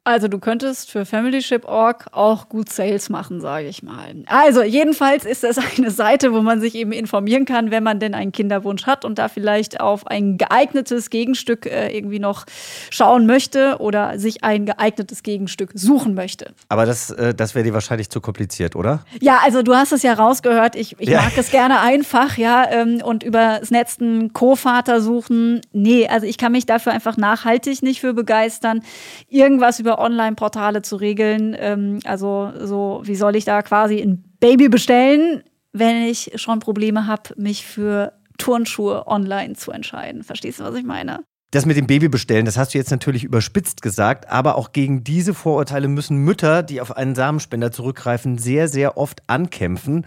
Also 0.07 0.29
du 0.29 0.39
könntest 0.39 0.89
für 0.89 1.05
FamilyShip.org 1.05 2.05
auch 2.13 2.47
gut 2.47 2.69
Sales 2.69 3.09
machen, 3.09 3.41
sage 3.41 3.67
ich 3.67 3.83
mal. 3.83 4.15
Also 4.27 4.63
jedenfalls 4.63 5.25
ist 5.25 5.43
das 5.43 5.57
eine 5.77 5.91
Seite, 5.91 6.31
wo 6.33 6.41
man 6.41 6.61
sich 6.61 6.75
eben 6.75 6.93
informieren 6.93 7.43
kann, 7.43 7.71
wenn 7.71 7.83
man 7.83 7.99
denn 7.99 8.13
einen 8.15 8.31
Kinderwunsch 8.31 8.85
hat 8.85 9.03
und 9.03 9.19
da 9.19 9.27
vielleicht 9.27 9.81
auf 9.81 10.07
ein 10.07 10.37
geeignetes 10.37 11.09
Gegenstück 11.09 11.65
äh, 11.65 11.95
irgendwie 11.95 12.19
noch 12.19 12.45
schauen 12.89 13.25
möchte 13.25 13.77
oder 13.79 14.17
sich 14.17 14.45
ein 14.45 14.65
geeignetes 14.65 15.23
Gegenstück 15.23 15.71
suchen 15.73 16.13
möchte. 16.13 16.53
Aber 16.69 16.85
das, 16.85 17.09
äh, 17.11 17.33
das 17.33 17.53
wäre 17.53 17.65
dir 17.65 17.73
wahrscheinlich 17.73 18.09
zu 18.09 18.21
kompliziert, 18.21 18.77
oder? 18.77 19.03
Ja, 19.19 19.39
also 19.43 19.61
du 19.61 19.75
hast 19.75 19.91
es 19.91 20.03
ja 20.03 20.13
rausgehört. 20.13 20.77
Ich, 20.77 20.95
ich 20.99 21.09
Ja. 21.09 21.21
mag 21.21 21.37
es 21.37 21.51
gerne 21.51 21.81
einfach, 21.81 22.37
ja, 22.37 22.65
ähm, 22.71 23.01
und 23.03 23.23
über 23.23 23.57
das 23.59 23.71
Netz 23.71 23.97
einen 23.99 24.31
Co-Vater 24.31 25.01
suchen. 25.01 25.59
Nee, 25.73 26.07
also 26.07 26.25
ich 26.25 26.37
kann 26.37 26.53
mich 26.53 26.65
dafür 26.65 26.93
einfach 26.93 27.17
nachhaltig 27.17 27.83
nicht 27.83 27.99
für 27.99 28.13
begeistern, 28.13 28.83
irgendwas 29.27 29.79
über 29.81 29.96
Online-Portale 29.97 30.81
zu 30.81 30.95
regeln. 30.95 31.55
Ähm, 31.57 31.99
also 32.05 32.51
so, 32.59 33.01
wie 33.03 33.15
soll 33.15 33.35
ich 33.35 33.45
da 33.45 33.61
quasi 33.61 34.01
ein 34.01 34.23
Baby 34.39 34.69
bestellen, 34.69 35.43
wenn 35.73 36.03
ich 36.03 36.31
schon 36.35 36.59
Probleme 36.59 37.07
habe, 37.07 37.33
mich 37.37 37.65
für 37.65 38.13
Turnschuhe 38.37 39.07
online 39.07 39.53
zu 39.53 39.71
entscheiden. 39.71 40.23
Verstehst 40.23 40.59
du, 40.59 40.63
was 40.63 40.75
ich 40.75 40.83
meine? 40.83 41.23
Das 41.51 41.65
mit 41.65 41.77
dem 41.77 41.87
Baby 41.87 42.09
bestellen, 42.09 42.43
das 42.43 42.57
hast 42.57 42.73
du 42.73 42.77
jetzt 42.77 42.91
natürlich 42.91 43.23
überspitzt 43.23 43.81
gesagt, 43.81 44.29
aber 44.29 44.57
auch 44.57 44.73
gegen 44.73 45.05
diese 45.05 45.33
Vorurteile 45.33 45.87
müssen 45.87 46.17
Mütter, 46.17 46.61
die 46.61 46.81
auf 46.81 46.97
einen 46.97 47.15
Samenspender 47.15 47.71
zurückgreifen, 47.71 48.37
sehr, 48.37 48.67
sehr 48.67 48.97
oft 48.97 49.21
ankämpfen, 49.27 50.05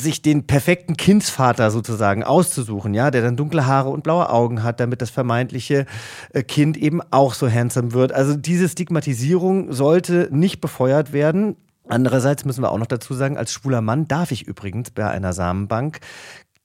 sich 0.00 0.22
den 0.22 0.46
perfekten 0.46 0.96
Kindsvater 0.96 1.72
sozusagen 1.72 2.22
auszusuchen, 2.22 2.94
ja, 2.94 3.10
der 3.10 3.22
dann 3.22 3.36
dunkle 3.36 3.66
Haare 3.66 3.88
und 3.88 4.04
blaue 4.04 4.30
Augen 4.30 4.62
hat, 4.62 4.78
damit 4.78 5.02
das 5.02 5.10
vermeintliche 5.10 5.86
äh, 6.32 6.44
Kind 6.44 6.76
eben 6.76 7.00
auch 7.10 7.34
so 7.34 7.50
handsome 7.50 7.92
wird. 7.92 8.12
Also 8.12 8.36
diese 8.36 8.68
Stigmatisierung 8.68 9.72
sollte 9.72 10.28
nicht 10.30 10.60
befeuert 10.60 11.12
werden. 11.12 11.56
Andererseits 11.88 12.44
müssen 12.44 12.62
wir 12.62 12.70
auch 12.70 12.78
noch 12.78 12.86
dazu 12.86 13.12
sagen, 13.14 13.36
als 13.36 13.52
schwuler 13.52 13.80
Mann 13.80 14.06
darf 14.06 14.30
ich 14.30 14.46
übrigens 14.46 14.92
bei 14.92 15.10
einer 15.10 15.32
Samenbank 15.32 15.98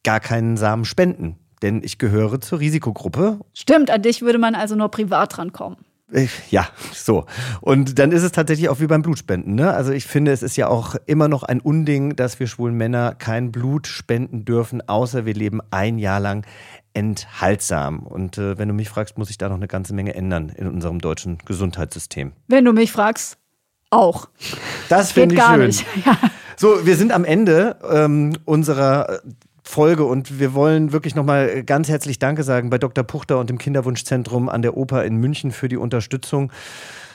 gar 0.04 0.20
keinen 0.20 0.58
Samen 0.58 0.86
spenden. 0.86 1.38
Denn 1.62 1.82
ich 1.84 1.98
gehöre 1.98 2.40
zur 2.42 2.60
Risikogruppe 2.60 3.40
Stimmt, 3.54 3.90
an 3.92 4.02
dich 4.02 4.22
würde 4.22 4.40
man 4.40 4.56
also 4.56 4.76
nur 4.76 4.90
privat 4.90 5.38
rankommen. 5.38 5.78
äh, 6.12 6.28
Ja, 6.50 6.68
so. 6.94 7.26
Und 7.62 8.00
dann 8.00 8.12
ist 8.12 8.24
es 8.24 8.32
tatsächlich 8.32 8.70
auch 8.70 8.80
wie 8.80 8.88
beim 8.88 9.02
Blutspenden. 9.02 9.56
Ne? 9.56 9.72
Also 9.74 9.92
ich 9.92 10.06
finde, 10.06 10.32
es 10.32 10.42
ist 10.44 10.56
ja 10.58 10.68
auch 10.68 10.96
immer 11.06 11.28
noch 11.28 11.44
ein 11.44 11.60
Unding, 11.60 12.16
dass 12.16 12.40
wir 12.40 12.48
schwulen 12.48 12.76
Männer 12.76 13.14
kein 13.16 13.52
Blut 13.52 13.88
spenden 13.88 14.46
dürfen, 14.46 14.88
außer 14.88 15.26
wir 15.26 15.34
leben 15.34 15.60
ein 15.72 15.98
Jahr 16.00 16.20
lang 16.20 16.46
enthaltsam. 16.94 18.00
Und 18.00 18.38
äh, 18.38 18.58
wenn 18.58 18.68
du 18.68 18.74
mich 18.74 18.90
fragst, 18.90 19.18
muss 19.18 19.30
ich 19.30 19.38
da 19.38 19.50
noch 19.50 19.56
eine 19.58 19.68
ganze 19.68 19.94
Menge 19.94 20.16
ändern 20.16 20.50
in 20.50 20.68
unserem 20.68 21.00
deutschen 21.00 21.38
Gesundheitssystem. 21.46 22.32
Wenn 22.48 22.66
du 22.66 22.74
mich 22.74 22.92
fragst, 22.92 23.38
auch. 23.92 24.28
Das 24.88 25.12
finde 25.12 25.36
ich 25.36 25.42
gar 25.42 25.56
schön. 25.56 25.68
nicht. 25.68 25.86
Ja. 26.06 26.18
So, 26.58 26.86
wir 26.86 26.98
sind 26.98 27.14
am 27.14 27.24
Ende 27.24 27.78
ähm, 27.90 28.34
unserer 28.44 29.22
Folge 29.70 30.04
und 30.04 30.40
wir 30.40 30.56
wollen 30.56 30.94
wirklich 30.94 31.14
nochmal 31.14 31.64
ganz 31.64 31.90
herzlich 31.90 32.18
Danke 32.18 32.42
sagen 32.42 32.72
bei 32.72 32.80
Dr. 32.80 33.04
Puchter 33.04 33.38
und 33.38 33.52
dem 33.52 33.60
Kinderwunschzentrum 33.60 34.50
an 34.50 34.64
der 34.64 34.76
Oper 34.76 35.06
in 35.06 35.18
München 35.18 35.52
für 35.52 35.68
die 35.68 35.78
Unterstützung. 35.78 36.52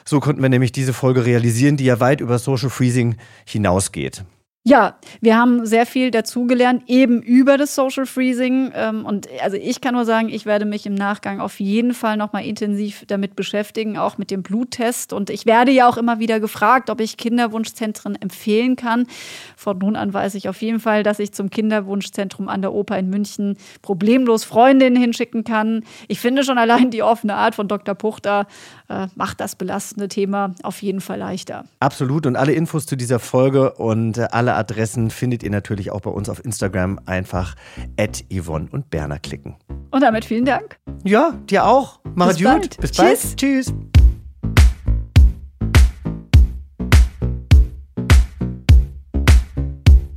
So 0.04 0.20
konnten 0.20 0.40
wir 0.40 0.48
nämlich 0.48 0.70
diese 0.70 0.92
Folge 0.92 1.26
realisieren, 1.26 1.76
die 1.76 1.84
ja 1.84 1.98
weit 1.98 2.20
über 2.20 2.38
Social 2.38 2.70
Freezing 2.70 3.16
hinausgeht. 3.44 4.24
Ja, 4.66 4.96
wir 5.20 5.36
haben 5.36 5.66
sehr 5.66 5.84
viel 5.84 6.10
dazugelernt, 6.10 6.84
eben 6.86 7.20
über 7.20 7.58
das 7.58 7.74
Social 7.74 8.06
Freezing. 8.06 8.72
Ähm, 8.74 9.04
und 9.04 9.28
also 9.42 9.58
ich 9.58 9.82
kann 9.82 9.92
nur 9.92 10.06
sagen, 10.06 10.30
ich 10.30 10.46
werde 10.46 10.64
mich 10.64 10.86
im 10.86 10.94
Nachgang 10.94 11.38
auf 11.38 11.60
jeden 11.60 11.92
Fall 11.92 12.16
nochmal 12.16 12.46
intensiv 12.46 13.04
damit 13.06 13.36
beschäftigen, 13.36 13.98
auch 13.98 14.16
mit 14.16 14.30
dem 14.30 14.42
Bluttest. 14.42 15.12
Und 15.12 15.28
ich 15.28 15.44
werde 15.44 15.70
ja 15.70 15.86
auch 15.86 15.98
immer 15.98 16.18
wieder 16.18 16.40
gefragt, 16.40 16.88
ob 16.88 17.02
ich 17.02 17.18
Kinderwunschzentren 17.18 18.16
empfehlen 18.16 18.74
kann. 18.76 19.06
Von 19.54 19.76
nun 19.76 19.96
an 19.96 20.14
weiß 20.14 20.34
ich 20.34 20.48
auf 20.48 20.62
jeden 20.62 20.80
Fall, 20.80 21.02
dass 21.02 21.18
ich 21.18 21.32
zum 21.32 21.50
Kinderwunschzentrum 21.50 22.48
an 22.48 22.62
der 22.62 22.72
Oper 22.72 22.98
in 22.98 23.10
München 23.10 23.58
problemlos 23.82 24.44
Freundinnen 24.44 24.96
hinschicken 24.96 25.44
kann. 25.44 25.84
Ich 26.08 26.20
finde 26.20 26.42
schon 26.42 26.56
allein 26.56 26.90
die 26.90 27.02
offene 27.02 27.34
Art 27.34 27.54
von 27.54 27.68
Dr. 27.68 27.94
Puchter 27.94 28.46
äh, 28.88 29.08
macht 29.14 29.40
das 29.40 29.56
belastende 29.56 30.08
Thema 30.08 30.54
auf 30.62 30.80
jeden 30.80 31.02
Fall 31.02 31.18
leichter. 31.18 31.66
Absolut. 31.80 32.24
Und 32.24 32.36
alle 32.36 32.52
Infos 32.52 32.86
zu 32.86 32.96
dieser 32.96 33.18
Folge 33.18 33.74
und 33.74 34.16
äh, 34.16 34.28
alle 34.54 34.60
Adressen 34.60 35.10
findet 35.10 35.42
ihr 35.42 35.50
natürlich 35.50 35.90
auch 35.90 36.00
bei 36.00 36.10
uns 36.10 36.28
auf 36.28 36.44
Instagram. 36.44 37.00
Einfach 37.06 37.54
at 37.98 38.24
Yvonne 38.32 38.68
und 38.70 38.90
Berner 38.90 39.18
klicken. 39.18 39.56
Und 39.90 40.02
damit 40.02 40.24
vielen 40.24 40.44
Dank. 40.44 40.78
Ja, 41.04 41.32
dir 41.50 41.66
auch. 41.66 42.00
Mach 42.14 42.28
Bis 42.28 42.36
es 42.36 42.42
gut. 42.42 42.52
bald. 42.52 42.80
Bis 42.80 42.92
Tschüss. 42.92 43.22
bald. 43.22 43.36
Tschüss. 43.36 43.74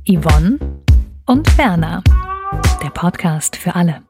Yvonne 0.06 0.58
und 1.26 1.56
Berner. 1.56 2.02
Der 2.82 2.90
Podcast 2.90 3.56
für 3.56 3.74
alle. 3.74 4.02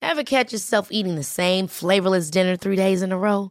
Ever 0.00 0.22
catch 0.24 0.52
yourself 0.52 0.88
eating 0.90 1.16
the 1.16 1.24
same 1.24 1.66
flavorless 1.66 2.30
dinner 2.30 2.56
three 2.56 2.76
days 2.76 3.02
in 3.02 3.12
a 3.12 3.18
row? 3.18 3.50